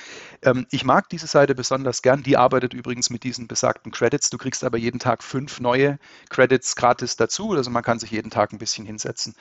Ähm, 0.41 0.65
ich 0.71 0.85
mag 0.85 1.09
diese 1.09 1.27
Seite 1.27 1.55
besonders 1.55 2.01
gern. 2.01 2.23
Die 2.23 2.37
arbeitet 2.37 2.73
übrigens 2.73 3.09
mit 3.09 3.23
diesen 3.23 3.47
besagten 3.47 3.91
Credits. 3.91 4.29
Du 4.29 4.37
kriegst 4.37 4.63
aber 4.63 4.77
jeden 4.77 4.99
Tag 4.99 5.23
fünf 5.23 5.59
neue 5.59 5.99
Credits 6.29 6.77
gratis 6.77 7.17
dazu. 7.17 7.51
Also 7.51 7.69
man 7.69 7.83
kann 7.83 7.99
sich 7.99 8.11
jeden 8.11 8.29
Tag 8.29 8.53
ein 8.53 8.57
bisschen 8.57 8.85
hinsetzen 8.85 9.35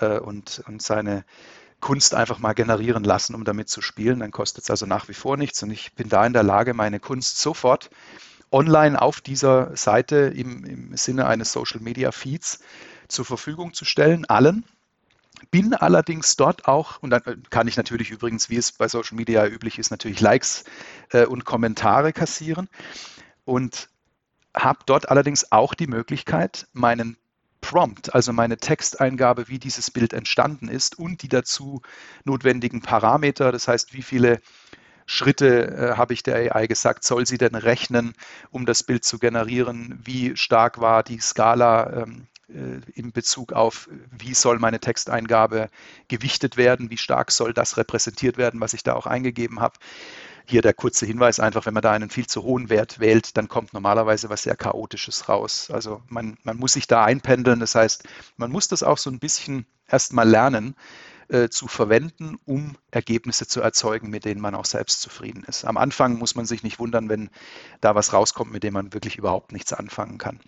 äh, 0.00 0.18
und, 0.18 0.62
und 0.66 0.80
seine 0.80 1.26
Kunst 1.84 2.14
einfach 2.14 2.38
mal 2.38 2.54
generieren 2.54 3.04
lassen, 3.04 3.34
um 3.34 3.44
damit 3.44 3.68
zu 3.68 3.82
spielen. 3.82 4.20
Dann 4.20 4.30
kostet 4.30 4.64
es 4.64 4.70
also 4.70 4.86
nach 4.86 5.06
wie 5.08 5.14
vor 5.14 5.36
nichts. 5.36 5.62
Und 5.62 5.70
ich 5.70 5.92
bin 5.92 6.08
da 6.08 6.24
in 6.24 6.32
der 6.32 6.42
Lage, 6.42 6.72
meine 6.72 6.98
Kunst 6.98 7.38
sofort 7.38 7.90
online 8.50 9.00
auf 9.00 9.20
dieser 9.20 9.76
Seite 9.76 10.32
im, 10.34 10.64
im 10.64 10.96
Sinne 10.96 11.26
eines 11.26 11.52
Social 11.52 11.80
Media 11.80 12.10
Feeds 12.10 12.60
zur 13.08 13.26
Verfügung 13.26 13.74
zu 13.74 13.84
stellen, 13.84 14.24
allen 14.24 14.64
bin 15.50 15.74
allerdings 15.74 16.36
dort 16.36 16.66
auch, 16.66 17.02
und 17.02 17.10
dann 17.10 17.22
äh, 17.26 17.36
kann 17.50 17.68
ich 17.68 17.76
natürlich 17.76 18.10
übrigens, 18.10 18.48
wie 18.48 18.56
es 18.56 18.72
bei 18.72 18.88
Social 18.88 19.16
Media 19.16 19.46
üblich 19.46 19.78
ist, 19.78 19.90
natürlich 19.90 20.20
Likes 20.20 20.64
äh, 21.10 21.26
und 21.26 21.44
Kommentare 21.44 22.14
kassieren 22.14 22.70
und 23.44 23.90
habe 24.56 24.78
dort 24.86 25.10
allerdings 25.10 25.52
auch 25.52 25.74
die 25.74 25.88
Möglichkeit, 25.88 26.66
meinen 26.72 27.18
Prompt, 27.64 28.14
also 28.14 28.34
meine 28.34 28.58
Texteingabe, 28.58 29.48
wie 29.48 29.58
dieses 29.58 29.90
Bild 29.90 30.12
entstanden 30.12 30.68
ist 30.68 30.98
und 30.98 31.22
die 31.22 31.30
dazu 31.30 31.80
notwendigen 32.24 32.82
Parameter, 32.82 33.52
das 33.52 33.68
heißt, 33.68 33.94
wie 33.94 34.02
viele 34.02 34.42
Schritte 35.06 35.68
äh, 35.68 35.96
habe 35.96 36.12
ich 36.12 36.22
der 36.22 36.54
AI 36.54 36.66
gesagt, 36.66 37.04
soll 37.04 37.26
sie 37.26 37.38
denn 37.38 37.54
rechnen, 37.54 38.12
um 38.50 38.66
das 38.66 38.82
Bild 38.82 39.02
zu 39.04 39.18
generieren? 39.18 39.98
Wie 40.04 40.36
stark 40.36 40.78
war 40.78 41.02
die 41.02 41.20
Skala 41.20 42.02
ähm, 42.02 42.26
äh, 42.48 42.80
in 42.92 43.12
Bezug 43.12 43.54
auf, 43.54 43.88
wie 44.10 44.34
soll 44.34 44.58
meine 44.58 44.78
Texteingabe 44.78 45.70
gewichtet 46.08 46.58
werden, 46.58 46.90
wie 46.90 46.98
stark 46.98 47.30
soll 47.30 47.54
das 47.54 47.78
repräsentiert 47.78 48.36
werden, 48.36 48.60
was 48.60 48.74
ich 48.74 48.82
da 48.82 48.92
auch 48.92 49.06
eingegeben 49.06 49.60
habe. 49.60 49.78
Hier 50.46 50.62
der 50.62 50.74
kurze 50.74 51.06
Hinweis 51.06 51.40
einfach, 51.40 51.64
wenn 51.66 51.74
man 51.74 51.82
da 51.82 51.92
einen 51.92 52.10
viel 52.10 52.26
zu 52.26 52.42
hohen 52.42 52.68
Wert 52.68 53.00
wählt, 53.00 53.36
dann 53.36 53.48
kommt 53.48 53.72
normalerweise 53.72 54.28
was 54.28 54.42
sehr 54.42 54.56
Chaotisches 54.56 55.28
raus. 55.28 55.70
Also 55.70 56.02
man, 56.08 56.36
man 56.42 56.58
muss 56.58 56.74
sich 56.74 56.86
da 56.86 57.04
einpendeln. 57.04 57.60
Das 57.60 57.74
heißt, 57.74 58.04
man 58.36 58.50
muss 58.50 58.68
das 58.68 58.82
auch 58.82 58.98
so 58.98 59.10
ein 59.10 59.18
bisschen 59.18 59.66
erstmal 59.88 60.28
lernen 60.28 60.76
äh, 61.28 61.48
zu 61.48 61.66
verwenden, 61.68 62.36
um 62.44 62.76
Ergebnisse 62.90 63.46
zu 63.46 63.62
erzeugen, 63.62 64.10
mit 64.10 64.26
denen 64.26 64.40
man 64.40 64.54
auch 64.54 64.66
selbst 64.66 65.00
zufrieden 65.00 65.44
ist. 65.44 65.64
Am 65.64 65.78
Anfang 65.78 66.18
muss 66.18 66.34
man 66.34 66.44
sich 66.44 66.62
nicht 66.62 66.78
wundern, 66.78 67.08
wenn 67.08 67.30
da 67.80 67.94
was 67.94 68.12
rauskommt, 68.12 68.52
mit 68.52 68.62
dem 68.62 68.74
man 68.74 68.92
wirklich 68.92 69.16
überhaupt 69.16 69.52
nichts 69.52 69.72
anfangen 69.72 70.18
kann. 70.18 70.40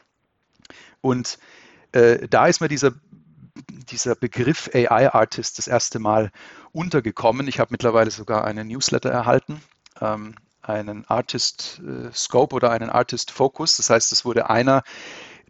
Und 1.00 1.38
äh, 1.92 2.28
da 2.28 2.46
ist 2.46 2.60
mir 2.60 2.68
dieser, 2.68 2.92
dieser 3.90 4.14
Begriff 4.14 4.68
AI-Artist 4.74 5.58
das 5.58 5.66
erste 5.66 5.98
Mal 5.98 6.30
untergekommen. 6.72 7.48
Ich 7.48 7.58
habe 7.58 7.68
mittlerweile 7.70 8.10
sogar 8.10 8.44
einen 8.44 8.68
Newsletter 8.68 9.10
erhalten, 9.10 9.62
ähm, 10.00 10.34
einen 10.62 11.04
Artist 11.08 11.80
äh, 11.86 12.12
Scope 12.12 12.54
oder 12.54 12.70
einen 12.70 12.90
Artist 12.90 13.30
Focus. 13.30 13.76
Das 13.76 13.90
heißt, 13.90 14.12
es 14.12 14.24
wurde 14.24 14.50
einer 14.50 14.82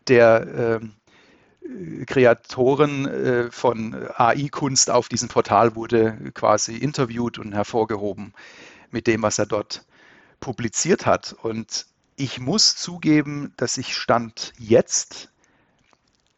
der 0.08 0.80
äh, 0.80 2.04
Kreatoren 2.06 3.06
äh, 3.06 3.50
von 3.50 3.94
AI-Kunst 4.16 4.90
auf 4.90 5.08
diesem 5.08 5.28
Portal 5.28 5.74
wurde 5.74 6.30
quasi 6.34 6.76
interviewt 6.76 7.38
und 7.38 7.52
hervorgehoben 7.52 8.34
mit 8.90 9.06
dem, 9.06 9.22
was 9.22 9.38
er 9.38 9.46
dort 9.46 9.84
publiziert 10.38 11.06
hat. 11.06 11.34
Und 11.42 11.86
ich 12.16 12.38
muss 12.38 12.76
zugeben, 12.76 13.52
dass 13.56 13.78
ich 13.78 13.96
Stand 13.96 14.52
jetzt 14.58 15.30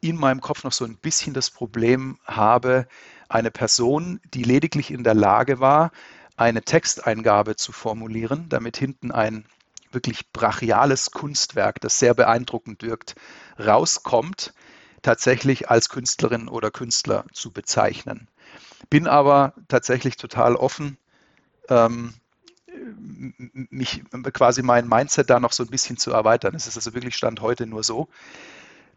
in 0.00 0.16
meinem 0.16 0.40
Kopf 0.40 0.64
noch 0.64 0.72
so 0.72 0.84
ein 0.84 0.96
bisschen 0.96 1.34
das 1.34 1.50
Problem 1.50 2.18
habe, 2.24 2.86
eine 3.28 3.50
Person, 3.50 4.20
die 4.32 4.44
lediglich 4.44 4.90
in 4.90 5.04
der 5.04 5.14
Lage 5.14 5.60
war, 5.60 5.90
eine 6.38 6.62
Texteingabe 6.62 7.56
zu 7.56 7.72
formulieren, 7.72 8.48
damit 8.48 8.76
hinten 8.76 9.10
ein 9.10 9.44
wirklich 9.90 10.32
brachiales 10.32 11.10
Kunstwerk, 11.10 11.80
das 11.80 11.98
sehr 11.98 12.14
beeindruckend 12.14 12.82
wirkt, 12.82 13.16
rauskommt, 13.58 14.54
tatsächlich 15.02 15.70
als 15.70 15.88
Künstlerin 15.88 16.48
oder 16.48 16.70
Künstler 16.70 17.24
zu 17.32 17.50
bezeichnen. 17.50 18.28
Bin 18.88 19.06
aber 19.06 19.54
tatsächlich 19.66 20.16
total 20.16 20.54
offen, 20.56 20.96
ähm, 21.68 22.14
mich 23.70 24.04
quasi 24.32 24.62
mein 24.62 24.86
Mindset 24.86 25.30
da 25.30 25.40
noch 25.40 25.52
so 25.52 25.64
ein 25.64 25.70
bisschen 25.70 25.96
zu 25.96 26.12
erweitern. 26.12 26.54
Es 26.54 26.68
ist 26.68 26.76
also 26.76 26.94
wirklich 26.94 27.16
Stand 27.16 27.40
heute 27.40 27.66
nur 27.66 27.82
so, 27.82 28.08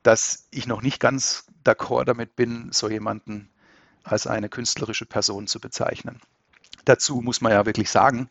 dass 0.03 0.47
ich 0.51 0.67
noch 0.67 0.81
nicht 0.81 0.99
ganz 0.99 1.45
d'accord 1.63 2.05
damit 2.05 2.35
bin, 2.35 2.71
so 2.71 2.89
jemanden 2.89 3.49
als 4.03 4.27
eine 4.27 4.49
künstlerische 4.49 5.05
Person 5.05 5.47
zu 5.47 5.59
bezeichnen. 5.59 6.21
Dazu 6.85 7.21
muss 7.21 7.41
man 7.41 7.51
ja 7.51 7.65
wirklich 7.65 7.89
sagen, 7.89 8.29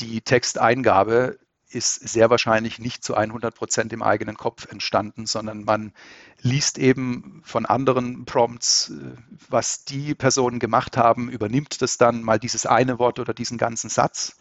die 0.00 0.20
Texteingabe 0.20 1.38
ist 1.70 2.08
sehr 2.08 2.30
wahrscheinlich 2.30 2.78
nicht 2.78 3.04
zu 3.04 3.14
100 3.14 3.54
Prozent 3.54 3.92
im 3.92 4.02
eigenen 4.02 4.36
Kopf 4.36 4.66
entstanden, 4.70 5.26
sondern 5.26 5.64
man 5.64 5.92
liest 6.40 6.78
eben 6.78 7.42
von 7.44 7.66
anderen 7.66 8.24
Prompts, 8.24 8.90
äh, 8.90 9.16
was 9.48 9.84
die 9.84 10.14
Personen 10.14 10.60
gemacht 10.60 10.96
haben, 10.96 11.28
übernimmt 11.28 11.82
das 11.82 11.98
dann 11.98 12.22
mal 12.22 12.38
dieses 12.38 12.64
eine 12.64 12.98
Wort 12.98 13.18
oder 13.18 13.34
diesen 13.34 13.58
ganzen 13.58 13.90
Satz 13.90 14.36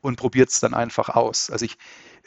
und 0.00 0.16
probiert 0.16 0.50
es 0.50 0.60
dann 0.60 0.74
einfach 0.74 1.10
aus. 1.10 1.50
Also 1.50 1.66
ich 1.66 1.76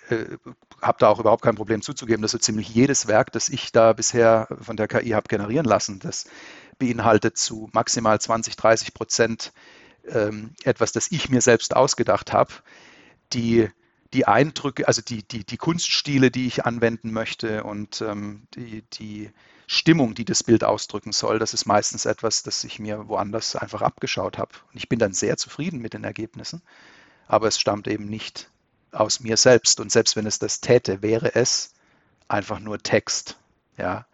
äh, 0.09 0.37
habe 0.81 0.97
da 0.99 1.07
auch 1.07 1.19
überhaupt 1.19 1.43
kein 1.43 1.55
Problem 1.55 1.81
zuzugeben, 1.81 2.21
dass 2.21 2.31
so 2.31 2.37
ziemlich 2.37 2.69
jedes 2.69 3.07
Werk, 3.07 3.31
das 3.31 3.49
ich 3.49 3.71
da 3.71 3.93
bisher 3.93 4.47
von 4.61 4.77
der 4.77 4.87
KI 4.87 5.09
habe 5.11 5.27
generieren 5.27 5.65
lassen, 5.65 5.99
das 5.99 6.25
beinhaltet 6.77 7.37
zu 7.37 7.69
maximal 7.73 8.19
20, 8.21 8.55
30 8.55 8.93
Prozent 8.93 9.51
ähm, 10.11 10.51
etwas, 10.63 10.91
das 10.91 11.11
ich 11.11 11.29
mir 11.29 11.41
selbst 11.41 11.75
ausgedacht 11.75 12.33
habe. 12.33 12.53
Die, 13.33 13.69
die 14.13 14.25
Eindrücke, 14.25 14.87
also 14.87 15.01
die, 15.01 15.23
die, 15.23 15.43
die 15.43 15.57
Kunststile, 15.57 16.31
die 16.31 16.47
ich 16.47 16.65
anwenden 16.65 17.11
möchte 17.11 17.63
und 17.63 18.01
ähm, 18.01 18.47
die, 18.55 18.83
die 18.93 19.31
Stimmung, 19.67 20.15
die 20.15 20.23
das 20.23 20.43
Bild 20.43 20.63
ausdrücken 20.63 21.11
soll, 21.11 21.39
das 21.39 21.53
ist 21.53 21.65
meistens 21.65 22.05
etwas, 22.05 22.41
das 22.43 22.63
ich 22.63 22.79
mir 22.79 23.09
woanders 23.09 23.55
einfach 23.55 23.81
abgeschaut 23.81 24.37
habe. 24.37 24.53
Und 24.71 24.77
ich 24.77 24.87
bin 24.87 24.97
dann 24.97 25.13
sehr 25.13 25.35
zufrieden 25.35 25.79
mit 25.79 25.93
den 25.93 26.05
Ergebnissen, 26.05 26.61
aber 27.27 27.47
es 27.47 27.59
stammt 27.59 27.87
eben 27.87 28.05
nicht 28.05 28.49
aus 28.91 29.19
mir 29.19 29.35
selbst. 29.35 29.81
Und 29.81 29.91
selbst 29.91 30.15
wenn 30.15 30.25
es 30.25 30.39
das 30.39 30.61
täte, 30.61 31.01
wäre 31.01 31.35
es 31.35 31.73
einfach 32.29 32.59
nur 32.59 32.79
Text. 32.79 33.37
Ja. 33.77 34.07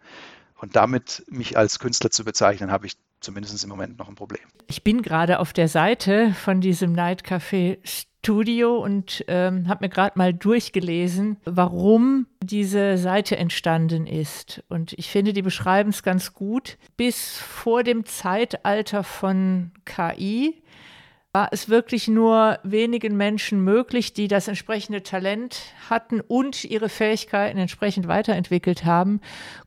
Und 0.56 0.76
damit 0.76 1.24
mich 1.28 1.56
als 1.56 1.78
Künstler 1.78 2.10
zu 2.10 2.24
bezeichnen, 2.24 2.72
habe 2.72 2.86
ich 2.86 2.96
zumindest 3.24 3.62
im 3.64 3.70
Moment 3.70 3.98
noch 3.98 4.08
ein 4.08 4.14
Problem. 4.14 4.42
Ich 4.68 4.84
bin 4.84 5.02
gerade 5.02 5.38
auf 5.40 5.52
der 5.52 5.68
Seite 5.68 6.34
von 6.34 6.60
diesem 6.60 6.92
Night 6.92 7.22
Café 7.22 7.78
Studio 7.84 8.78
und 8.82 9.24
ähm, 9.28 9.68
habe 9.68 9.84
mir 9.84 9.88
gerade 9.90 10.16
mal 10.16 10.32
durchgelesen, 10.32 11.36
warum 11.44 12.26
diese 12.42 12.96
Seite 12.96 13.36
entstanden 13.36 14.06
ist. 14.06 14.62
Und 14.68 14.94
ich 14.94 15.10
finde, 15.10 15.32
die 15.32 15.42
beschreiben 15.42 15.90
es 15.90 16.02
ganz 16.02 16.32
gut. 16.32 16.78
Bis 16.96 17.38
vor 17.38 17.82
dem 17.82 18.06
Zeitalter 18.06 19.04
von 19.04 19.72
KI 19.84 20.62
war 21.34 21.48
es 21.50 21.68
wirklich 21.68 22.06
nur 22.06 22.60
wenigen 22.62 23.16
Menschen 23.16 23.64
möglich, 23.64 24.12
die 24.12 24.28
das 24.28 24.46
entsprechende 24.46 25.02
Talent 25.02 25.60
hatten 25.90 26.20
und 26.20 26.62
ihre 26.62 26.88
Fähigkeiten 26.88 27.58
entsprechend 27.58 28.06
weiterentwickelt 28.06 28.84
haben, 28.84 29.20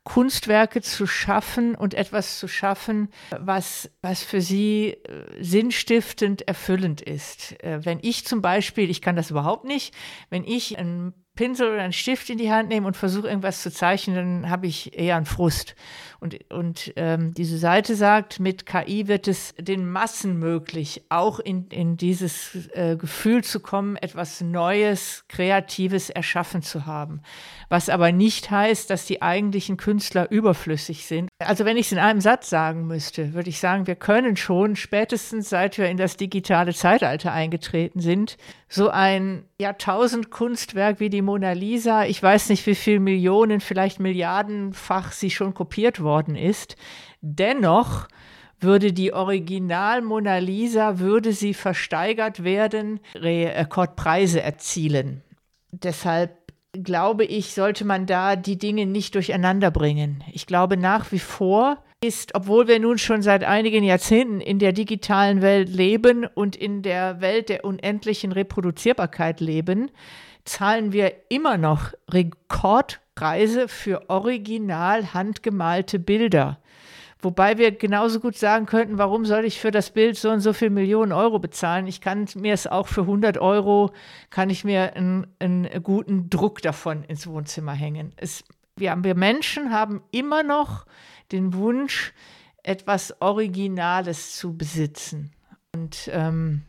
Kunstwerke 0.05 0.81
zu 0.81 1.05
schaffen 1.05 1.75
und 1.75 1.93
etwas 1.93 2.39
zu 2.39 2.47
schaffen, 2.47 3.09
was, 3.37 3.91
was 4.01 4.23
für 4.23 4.39
sie 4.39 4.91
äh, 4.91 5.43
sinnstiftend 5.43 6.47
erfüllend 6.47 7.01
ist. 7.01 7.61
Äh, 7.61 7.83
wenn 7.83 7.99
ich 8.01 8.25
zum 8.25 8.41
Beispiel, 8.41 8.89
ich 8.89 9.01
kann 9.01 9.17
das 9.17 9.29
überhaupt 9.29 9.65
nicht, 9.65 9.93
wenn 10.29 10.45
ich 10.45 10.79
ein 10.79 11.13
Pinsel 11.35 11.71
oder 11.71 11.83
einen 11.83 11.93
Stift 11.93 12.29
in 12.29 12.37
die 12.37 12.51
Hand 12.51 12.69
nehme 12.69 12.87
und 12.87 12.97
versuche 12.97 13.27
irgendwas 13.27 13.61
zu 13.61 13.71
zeichnen, 13.71 14.15
dann 14.15 14.49
habe 14.49 14.67
ich 14.67 14.97
eher 14.97 15.17
einen 15.17 15.25
Frust. 15.25 15.75
Und, 16.19 16.51
und 16.51 16.93
ähm, 16.95 17.33
diese 17.33 17.57
Seite 17.57 17.95
sagt, 17.95 18.39
mit 18.39 18.65
KI 18.65 19.07
wird 19.07 19.27
es 19.27 19.53
den 19.59 19.89
Massen 19.89 20.39
möglich, 20.39 21.03
auch 21.09 21.39
in, 21.39 21.67
in 21.67 21.97
dieses 21.97 22.67
äh, 22.73 22.95
Gefühl 22.97 23.43
zu 23.43 23.59
kommen, 23.59 23.97
etwas 23.97 24.41
Neues, 24.41 25.25
Kreatives 25.27 26.09
erschaffen 26.09 26.61
zu 26.61 26.85
haben. 26.85 27.21
Was 27.69 27.89
aber 27.89 28.11
nicht 28.11 28.49
heißt, 28.49 28.89
dass 28.89 29.05
die 29.05 29.21
eigentlichen 29.21 29.77
Künstler 29.77 30.31
überflüssig 30.31 31.05
sind. 31.05 31.29
Also 31.39 31.65
wenn 31.65 31.77
ich 31.77 31.87
es 31.87 31.91
in 31.91 31.99
einem 31.99 32.21
Satz 32.21 32.49
sagen 32.49 32.87
müsste, 32.87 33.33
würde 33.33 33.49
ich 33.49 33.59
sagen, 33.59 33.85
wir 33.85 33.95
können 33.95 34.37
schon 34.37 34.75
spätestens 34.75 35.49
seit 35.49 35.77
wir 35.77 35.87
in 35.87 35.97
das 35.97 36.17
digitale 36.17 36.73
Zeitalter 36.73 37.31
eingetreten 37.31 37.99
sind, 37.99 38.37
so 38.69 38.89
ein 38.89 39.45
Jahrtausend-Kunstwerk 39.59 40.99
wie 40.99 41.09
die 41.09 41.21
Mona 41.21 41.53
Lisa, 41.53 42.05
ich 42.05 42.21
weiß 42.21 42.49
nicht, 42.49 42.65
wie 42.65 42.75
viele 42.75 42.99
Millionen, 42.99 43.61
vielleicht 43.61 43.99
Milliardenfach 43.99 45.11
sie 45.11 45.29
schon 45.29 45.53
kopiert 45.53 46.01
worden 46.07 46.35
ist. 46.35 46.75
Dennoch 47.21 48.07
würde 48.59 48.93
die 48.93 49.13
Original 49.13 50.01
Mona 50.01 50.39
Lisa, 50.39 50.97
würde 50.97 51.33
sie 51.33 51.53
versteigert 51.53 52.43
werden, 52.43 52.99
Rekordpreise 53.13 54.41
erzielen. 54.41 55.21
Deshalb 55.71 56.31
glaube 56.83 57.25
ich, 57.25 57.53
sollte 57.53 57.85
man 57.85 58.05
da 58.05 58.35
die 58.35 58.57
Dinge 58.57 58.85
nicht 58.85 59.15
durcheinander 59.15 59.71
bringen. 59.71 60.23
Ich 60.31 60.45
glaube 60.45 60.77
nach 60.77 61.11
wie 61.11 61.19
vor 61.19 61.83
ist, 62.03 62.35
obwohl 62.35 62.67
wir 62.67 62.79
nun 62.79 62.97
schon 62.97 63.21
seit 63.21 63.43
einigen 63.43 63.83
Jahrzehnten 63.83 64.39
in 64.39 64.59
der 64.59 64.71
digitalen 64.71 65.41
Welt 65.41 65.69
leben 65.69 66.25
und 66.25 66.55
in 66.55 66.83
der 66.83 67.21
Welt 67.21 67.49
der 67.49 67.65
unendlichen 67.65 68.31
Reproduzierbarkeit 68.31 69.39
leben, 69.39 69.89
zahlen 70.45 70.91
wir 70.93 71.13
immer 71.29 71.57
noch 71.57 71.93
Rekordpreise 73.17 73.67
für 73.67 74.09
original 74.09 75.13
handgemalte 75.13 75.99
Bilder. 75.99 76.59
Wobei 77.19 77.57
wir 77.57 77.71
genauso 77.71 78.19
gut 78.19 78.37
sagen 78.37 78.67
könnten, 78.67 78.99
warum 78.99 79.25
soll 79.25 79.43
ich 79.45 79.59
für 79.59 79.71
das 79.71 79.89
Bild 79.89 80.17
so 80.17 80.29
und 80.29 80.39
so 80.39 80.53
viel 80.53 80.69
Millionen 80.69 81.11
Euro 81.11 81.39
bezahlen? 81.39 81.87
Ich 81.87 81.99
kann 81.99 82.27
mir 82.35 82.53
es 82.53 82.67
auch 82.67 82.87
für 82.87 83.01
100 83.01 83.39
Euro, 83.39 83.91
kann 84.29 84.51
ich 84.51 84.63
mir 84.63 84.95
einen, 84.95 85.25
einen 85.39 85.67
guten 85.81 86.29
Druck 86.29 86.61
davon 86.61 87.03
ins 87.03 87.25
Wohnzimmer 87.25 87.73
hängen. 87.73 88.13
Es, 88.17 88.43
wir, 88.75 88.95
wir 89.01 89.15
Menschen 89.15 89.71
haben 89.71 90.03
immer 90.11 90.43
noch 90.43 90.85
den 91.31 91.55
Wunsch, 91.55 92.13
etwas 92.61 93.19
Originales 93.19 94.35
zu 94.35 94.55
besitzen. 94.55 95.31
Und 95.73 96.09
ähm, 96.13 96.61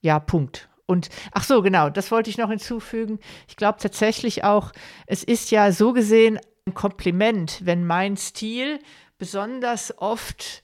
ja, 0.00 0.20
Punkt. 0.20 0.68
Und 0.86 1.08
ach 1.32 1.44
so, 1.44 1.62
genau, 1.62 1.88
das 1.88 2.10
wollte 2.10 2.30
ich 2.30 2.38
noch 2.38 2.50
hinzufügen. 2.50 3.18
Ich 3.48 3.56
glaube 3.56 3.78
tatsächlich 3.80 4.44
auch, 4.44 4.72
es 5.06 5.24
ist 5.24 5.50
ja 5.50 5.72
so 5.72 5.92
gesehen 5.92 6.38
ein 6.66 6.74
Kompliment, 6.74 7.60
wenn 7.64 7.86
mein 7.86 8.16
Stil 8.16 8.78
besonders 9.18 9.96
oft 9.98 10.62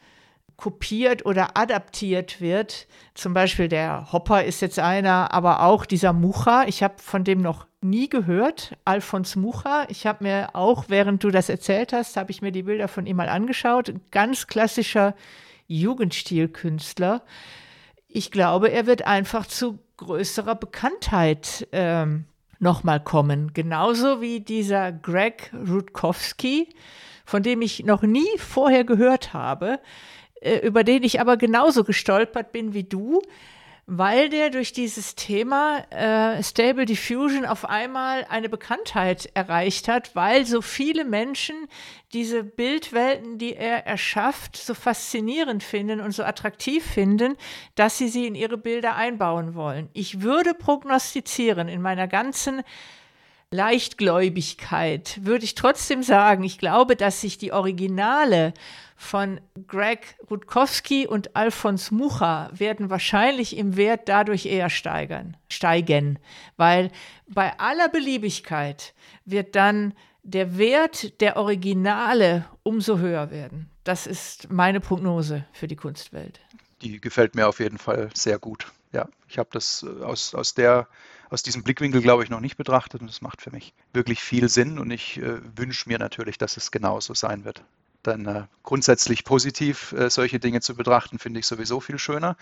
kopiert 0.60 1.24
oder 1.24 1.56
adaptiert 1.56 2.40
wird. 2.40 2.86
Zum 3.14 3.32
Beispiel 3.32 3.68
der 3.68 4.12
Hopper 4.12 4.44
ist 4.44 4.60
jetzt 4.60 4.78
einer, 4.78 5.32
aber 5.32 5.62
auch 5.62 5.86
dieser 5.86 6.12
Mucha. 6.12 6.64
Ich 6.64 6.82
habe 6.82 6.96
von 6.98 7.24
dem 7.24 7.40
noch 7.40 7.66
nie 7.80 8.08
gehört, 8.10 8.76
Alfons 8.84 9.36
Mucha. 9.36 9.86
Ich 9.88 10.06
habe 10.06 10.24
mir 10.24 10.54
auch, 10.54 10.84
während 10.88 11.24
du 11.24 11.30
das 11.30 11.48
erzählt 11.48 11.94
hast, 11.94 12.16
habe 12.16 12.30
ich 12.30 12.42
mir 12.42 12.52
die 12.52 12.64
Bilder 12.64 12.88
von 12.88 13.06
ihm 13.06 13.16
mal 13.16 13.30
angeschaut. 13.30 13.92
ganz 14.10 14.46
klassischer 14.46 15.14
Jugendstilkünstler. 15.66 17.22
Ich 18.06 18.30
glaube, 18.30 18.70
er 18.70 18.86
wird 18.86 19.06
einfach 19.06 19.46
zu 19.46 19.78
größerer 20.00 20.54
Bekanntheit 20.54 21.68
ähm, 21.72 22.24
nochmal 22.58 23.00
kommen. 23.00 23.52
Genauso 23.52 24.20
wie 24.20 24.40
dieser 24.40 24.92
Greg 24.92 25.52
Rutkowski, 25.54 26.68
von 27.24 27.42
dem 27.42 27.62
ich 27.62 27.84
noch 27.84 28.02
nie 28.02 28.28
vorher 28.38 28.84
gehört 28.84 29.32
habe, 29.32 29.78
äh, 30.40 30.58
über 30.66 30.84
den 30.84 31.02
ich 31.02 31.20
aber 31.20 31.36
genauso 31.36 31.84
gestolpert 31.84 32.52
bin 32.52 32.74
wie 32.74 32.84
du, 32.84 33.22
weil 33.92 34.28
der 34.28 34.50
durch 34.50 34.72
dieses 34.72 35.16
Thema 35.16 35.78
äh, 35.90 36.40
Stable 36.44 36.84
Diffusion 36.84 37.44
auf 37.44 37.64
einmal 37.64 38.24
eine 38.30 38.48
Bekanntheit 38.48 39.28
erreicht 39.34 39.88
hat, 39.88 40.14
weil 40.14 40.46
so 40.46 40.62
viele 40.62 41.04
Menschen 41.04 41.66
diese 42.12 42.44
Bildwelten, 42.44 43.38
die 43.38 43.56
er 43.56 43.88
erschafft, 43.88 44.56
so 44.56 44.74
faszinierend 44.74 45.64
finden 45.64 46.00
und 46.00 46.12
so 46.12 46.22
attraktiv 46.22 46.86
finden, 46.86 47.36
dass 47.74 47.98
sie 47.98 48.06
sie 48.06 48.28
in 48.28 48.36
ihre 48.36 48.58
Bilder 48.58 48.94
einbauen 48.94 49.56
wollen. 49.56 49.88
Ich 49.92 50.20
würde 50.22 50.54
prognostizieren 50.54 51.66
in 51.66 51.82
meiner 51.82 52.06
ganzen 52.06 52.62
Leichtgläubigkeit 53.52 55.18
würde 55.22 55.44
ich 55.44 55.56
trotzdem 55.56 56.04
sagen, 56.04 56.44
ich 56.44 56.58
glaube, 56.58 56.94
dass 56.94 57.20
sich 57.20 57.36
die 57.36 57.52
Originale 57.52 58.54
von 58.96 59.40
Greg 59.66 60.14
Rutkowski 60.30 61.06
und 61.08 61.34
Alfons 61.34 61.90
Mucha 61.90 62.50
werden 62.52 62.90
wahrscheinlich 62.90 63.56
im 63.56 63.76
Wert 63.76 64.08
dadurch 64.08 64.46
eher 64.46 64.70
steigern, 64.70 65.36
steigen, 65.48 66.20
weil 66.58 66.92
bei 67.26 67.58
aller 67.58 67.88
Beliebigkeit 67.88 68.94
wird 69.24 69.56
dann 69.56 69.94
der 70.22 70.56
Wert 70.56 71.20
der 71.20 71.36
Originale 71.36 72.44
umso 72.62 72.98
höher 72.98 73.32
werden. 73.32 73.68
Das 73.82 74.06
ist 74.06 74.52
meine 74.52 74.78
Prognose 74.78 75.44
für 75.52 75.66
die 75.66 75.76
Kunstwelt. 75.76 76.40
Die 76.82 77.00
gefällt 77.00 77.34
mir 77.34 77.48
auf 77.48 77.58
jeden 77.58 77.78
Fall 77.78 78.10
sehr 78.14 78.38
gut. 78.38 78.70
Ja, 78.92 79.08
ich 79.28 79.38
habe 79.38 79.48
das 79.52 79.82
äh, 79.82 80.04
aus, 80.04 80.34
aus 80.34 80.54
der 80.54 80.86
aus 81.30 81.42
diesem 81.42 81.62
Blickwinkel, 81.62 82.02
glaube 82.02 82.24
ich, 82.24 82.30
noch 82.30 82.40
nicht 82.40 82.56
betrachtet 82.56 83.00
und 83.00 83.06
das 83.06 83.22
macht 83.22 83.40
für 83.40 83.50
mich 83.50 83.72
wirklich 83.92 84.20
viel 84.20 84.48
Sinn 84.48 84.78
und 84.78 84.90
ich 84.90 85.18
äh, 85.18 85.40
wünsche 85.56 85.88
mir 85.88 85.98
natürlich, 85.98 86.38
dass 86.38 86.56
es 86.56 86.70
genauso 86.70 87.14
sein 87.14 87.44
wird. 87.44 87.62
Dann 88.02 88.26
äh, 88.26 88.44
grundsätzlich 88.62 89.24
positiv 89.24 89.92
äh, 89.92 90.10
solche 90.10 90.40
Dinge 90.40 90.60
zu 90.60 90.74
betrachten, 90.74 91.18
finde 91.18 91.40
ich 91.40 91.46
sowieso 91.46 91.80
viel 91.80 91.98
schöner. 91.98 92.36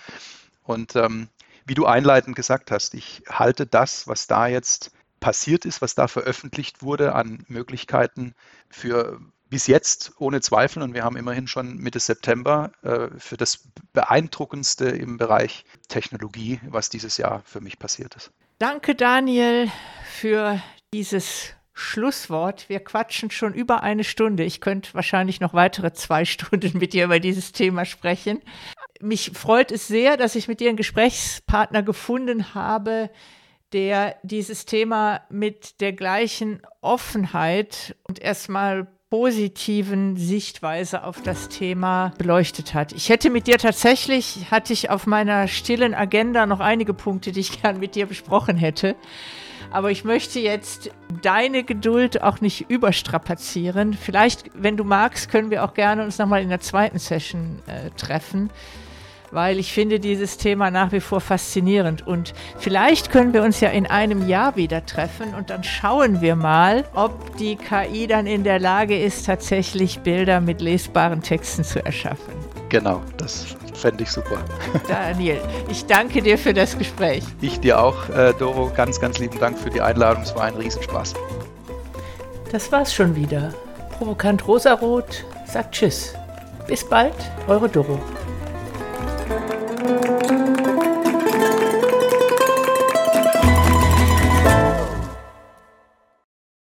Und 0.64 0.96
ähm, 0.96 1.28
wie 1.66 1.74
du 1.74 1.84
einleitend 1.84 2.34
gesagt 2.34 2.70
hast, 2.70 2.94
ich 2.94 3.22
halte 3.28 3.66
das, 3.66 4.08
was 4.08 4.26
da 4.26 4.46
jetzt 4.46 4.90
passiert 5.20 5.64
ist, 5.64 5.82
was 5.82 5.94
da 5.94 6.08
veröffentlicht 6.08 6.82
wurde 6.82 7.14
an 7.14 7.44
Möglichkeiten 7.48 8.34
für 8.70 9.20
bis 9.50 9.66
jetzt 9.66 10.12
ohne 10.18 10.40
Zweifel, 10.40 10.82
und 10.82 10.94
wir 10.94 11.04
haben 11.04 11.16
immerhin 11.16 11.46
schon 11.46 11.76
Mitte 11.76 12.00
September, 12.00 12.72
äh, 12.82 13.08
für 13.18 13.36
das 13.36 13.68
beeindruckendste 13.92 14.86
im 14.88 15.16
Bereich 15.16 15.64
Technologie, 15.88 16.60
was 16.68 16.90
dieses 16.90 17.16
Jahr 17.16 17.42
für 17.44 17.60
mich 17.60 17.78
passiert 17.78 18.14
ist. 18.16 18.30
Danke, 18.58 18.94
Daniel, 18.94 19.70
für 20.04 20.60
dieses 20.92 21.54
Schlusswort. 21.72 22.68
Wir 22.68 22.80
quatschen 22.80 23.30
schon 23.30 23.54
über 23.54 23.82
eine 23.82 24.02
Stunde. 24.02 24.42
Ich 24.42 24.60
könnte 24.60 24.92
wahrscheinlich 24.94 25.40
noch 25.40 25.54
weitere 25.54 25.92
zwei 25.92 26.24
Stunden 26.26 26.78
mit 26.78 26.92
dir 26.92 27.04
über 27.04 27.20
dieses 27.20 27.52
Thema 27.52 27.84
sprechen. 27.84 28.42
Mich 29.00 29.30
freut 29.34 29.70
es 29.70 29.86
sehr, 29.86 30.16
dass 30.16 30.34
ich 30.34 30.48
mit 30.48 30.58
dir 30.58 30.68
einen 30.68 30.76
Gesprächspartner 30.76 31.84
gefunden 31.84 32.52
habe, 32.54 33.10
der 33.72 34.16
dieses 34.24 34.64
Thema 34.64 35.20
mit 35.30 35.80
der 35.80 35.92
gleichen 35.92 36.62
Offenheit 36.80 37.96
und 38.08 38.18
erstmal 38.18 38.88
positiven 39.10 40.18
Sichtweise 40.18 41.02
auf 41.02 41.22
das 41.22 41.48
Thema 41.48 42.12
beleuchtet 42.18 42.74
hat. 42.74 42.92
Ich 42.92 43.08
hätte 43.08 43.30
mit 43.30 43.46
dir 43.46 43.56
tatsächlich, 43.56 44.50
hatte 44.50 44.74
ich 44.74 44.90
auf 44.90 45.06
meiner 45.06 45.48
stillen 45.48 45.94
Agenda 45.94 46.44
noch 46.44 46.60
einige 46.60 46.92
Punkte, 46.92 47.32
die 47.32 47.40
ich 47.40 47.62
gern 47.62 47.80
mit 47.80 47.94
dir 47.94 48.06
besprochen 48.06 48.56
hätte. 48.56 48.96
Aber 49.70 49.90
ich 49.90 50.04
möchte 50.04 50.40
jetzt 50.40 50.90
deine 51.22 51.62
Geduld 51.62 52.22
auch 52.22 52.40
nicht 52.40 52.70
überstrapazieren. 52.70 53.94
Vielleicht, 53.94 54.50
wenn 54.54 54.76
du 54.76 54.84
magst, 54.84 55.30
können 55.30 55.50
wir 55.50 55.64
auch 55.64 55.74
gerne 55.74 56.04
uns 56.04 56.18
nochmal 56.18 56.42
in 56.42 56.48
der 56.48 56.60
zweiten 56.60 56.98
Session 56.98 57.58
äh, 57.66 57.90
treffen 57.90 58.50
weil 59.30 59.58
ich 59.58 59.72
finde 59.72 60.00
dieses 60.00 60.36
Thema 60.36 60.70
nach 60.70 60.92
wie 60.92 61.00
vor 61.00 61.20
faszinierend. 61.20 62.06
Und 62.06 62.34
vielleicht 62.58 63.10
können 63.10 63.32
wir 63.32 63.42
uns 63.42 63.60
ja 63.60 63.70
in 63.70 63.86
einem 63.86 64.28
Jahr 64.28 64.56
wieder 64.56 64.84
treffen 64.86 65.34
und 65.34 65.50
dann 65.50 65.64
schauen 65.64 66.20
wir 66.20 66.36
mal, 66.36 66.84
ob 66.94 67.36
die 67.36 67.56
KI 67.56 68.06
dann 68.06 68.26
in 68.26 68.44
der 68.44 68.58
Lage 68.58 68.98
ist, 68.98 69.26
tatsächlich 69.26 70.00
Bilder 70.00 70.40
mit 70.40 70.60
lesbaren 70.60 71.22
Texten 71.22 71.64
zu 71.64 71.84
erschaffen. 71.84 72.32
Genau, 72.68 73.00
das 73.16 73.56
fände 73.74 74.02
ich 74.02 74.10
super. 74.10 74.38
Daniel, 74.88 75.40
ich 75.70 75.86
danke 75.86 76.22
dir 76.22 76.36
für 76.36 76.52
das 76.52 76.76
Gespräch. 76.76 77.24
Ich 77.40 77.60
dir 77.60 77.80
auch, 77.80 78.08
äh, 78.10 78.34
Doro. 78.38 78.70
Ganz, 78.74 79.00
ganz 79.00 79.18
lieben 79.18 79.38
Dank 79.38 79.58
für 79.58 79.70
die 79.70 79.80
Einladung. 79.80 80.22
Es 80.22 80.34
war 80.34 80.44
ein 80.44 80.54
Riesenspaß. 80.54 81.14
Das 82.52 82.70
war's 82.72 82.94
schon 82.94 83.14
wieder. 83.14 83.54
Provokant 83.96 84.46
Rosarot 84.46 85.24
sagt 85.46 85.74
Tschüss. 85.74 86.14
Bis 86.66 86.88
bald, 86.88 87.14
eure 87.46 87.68
Doro. 87.68 87.98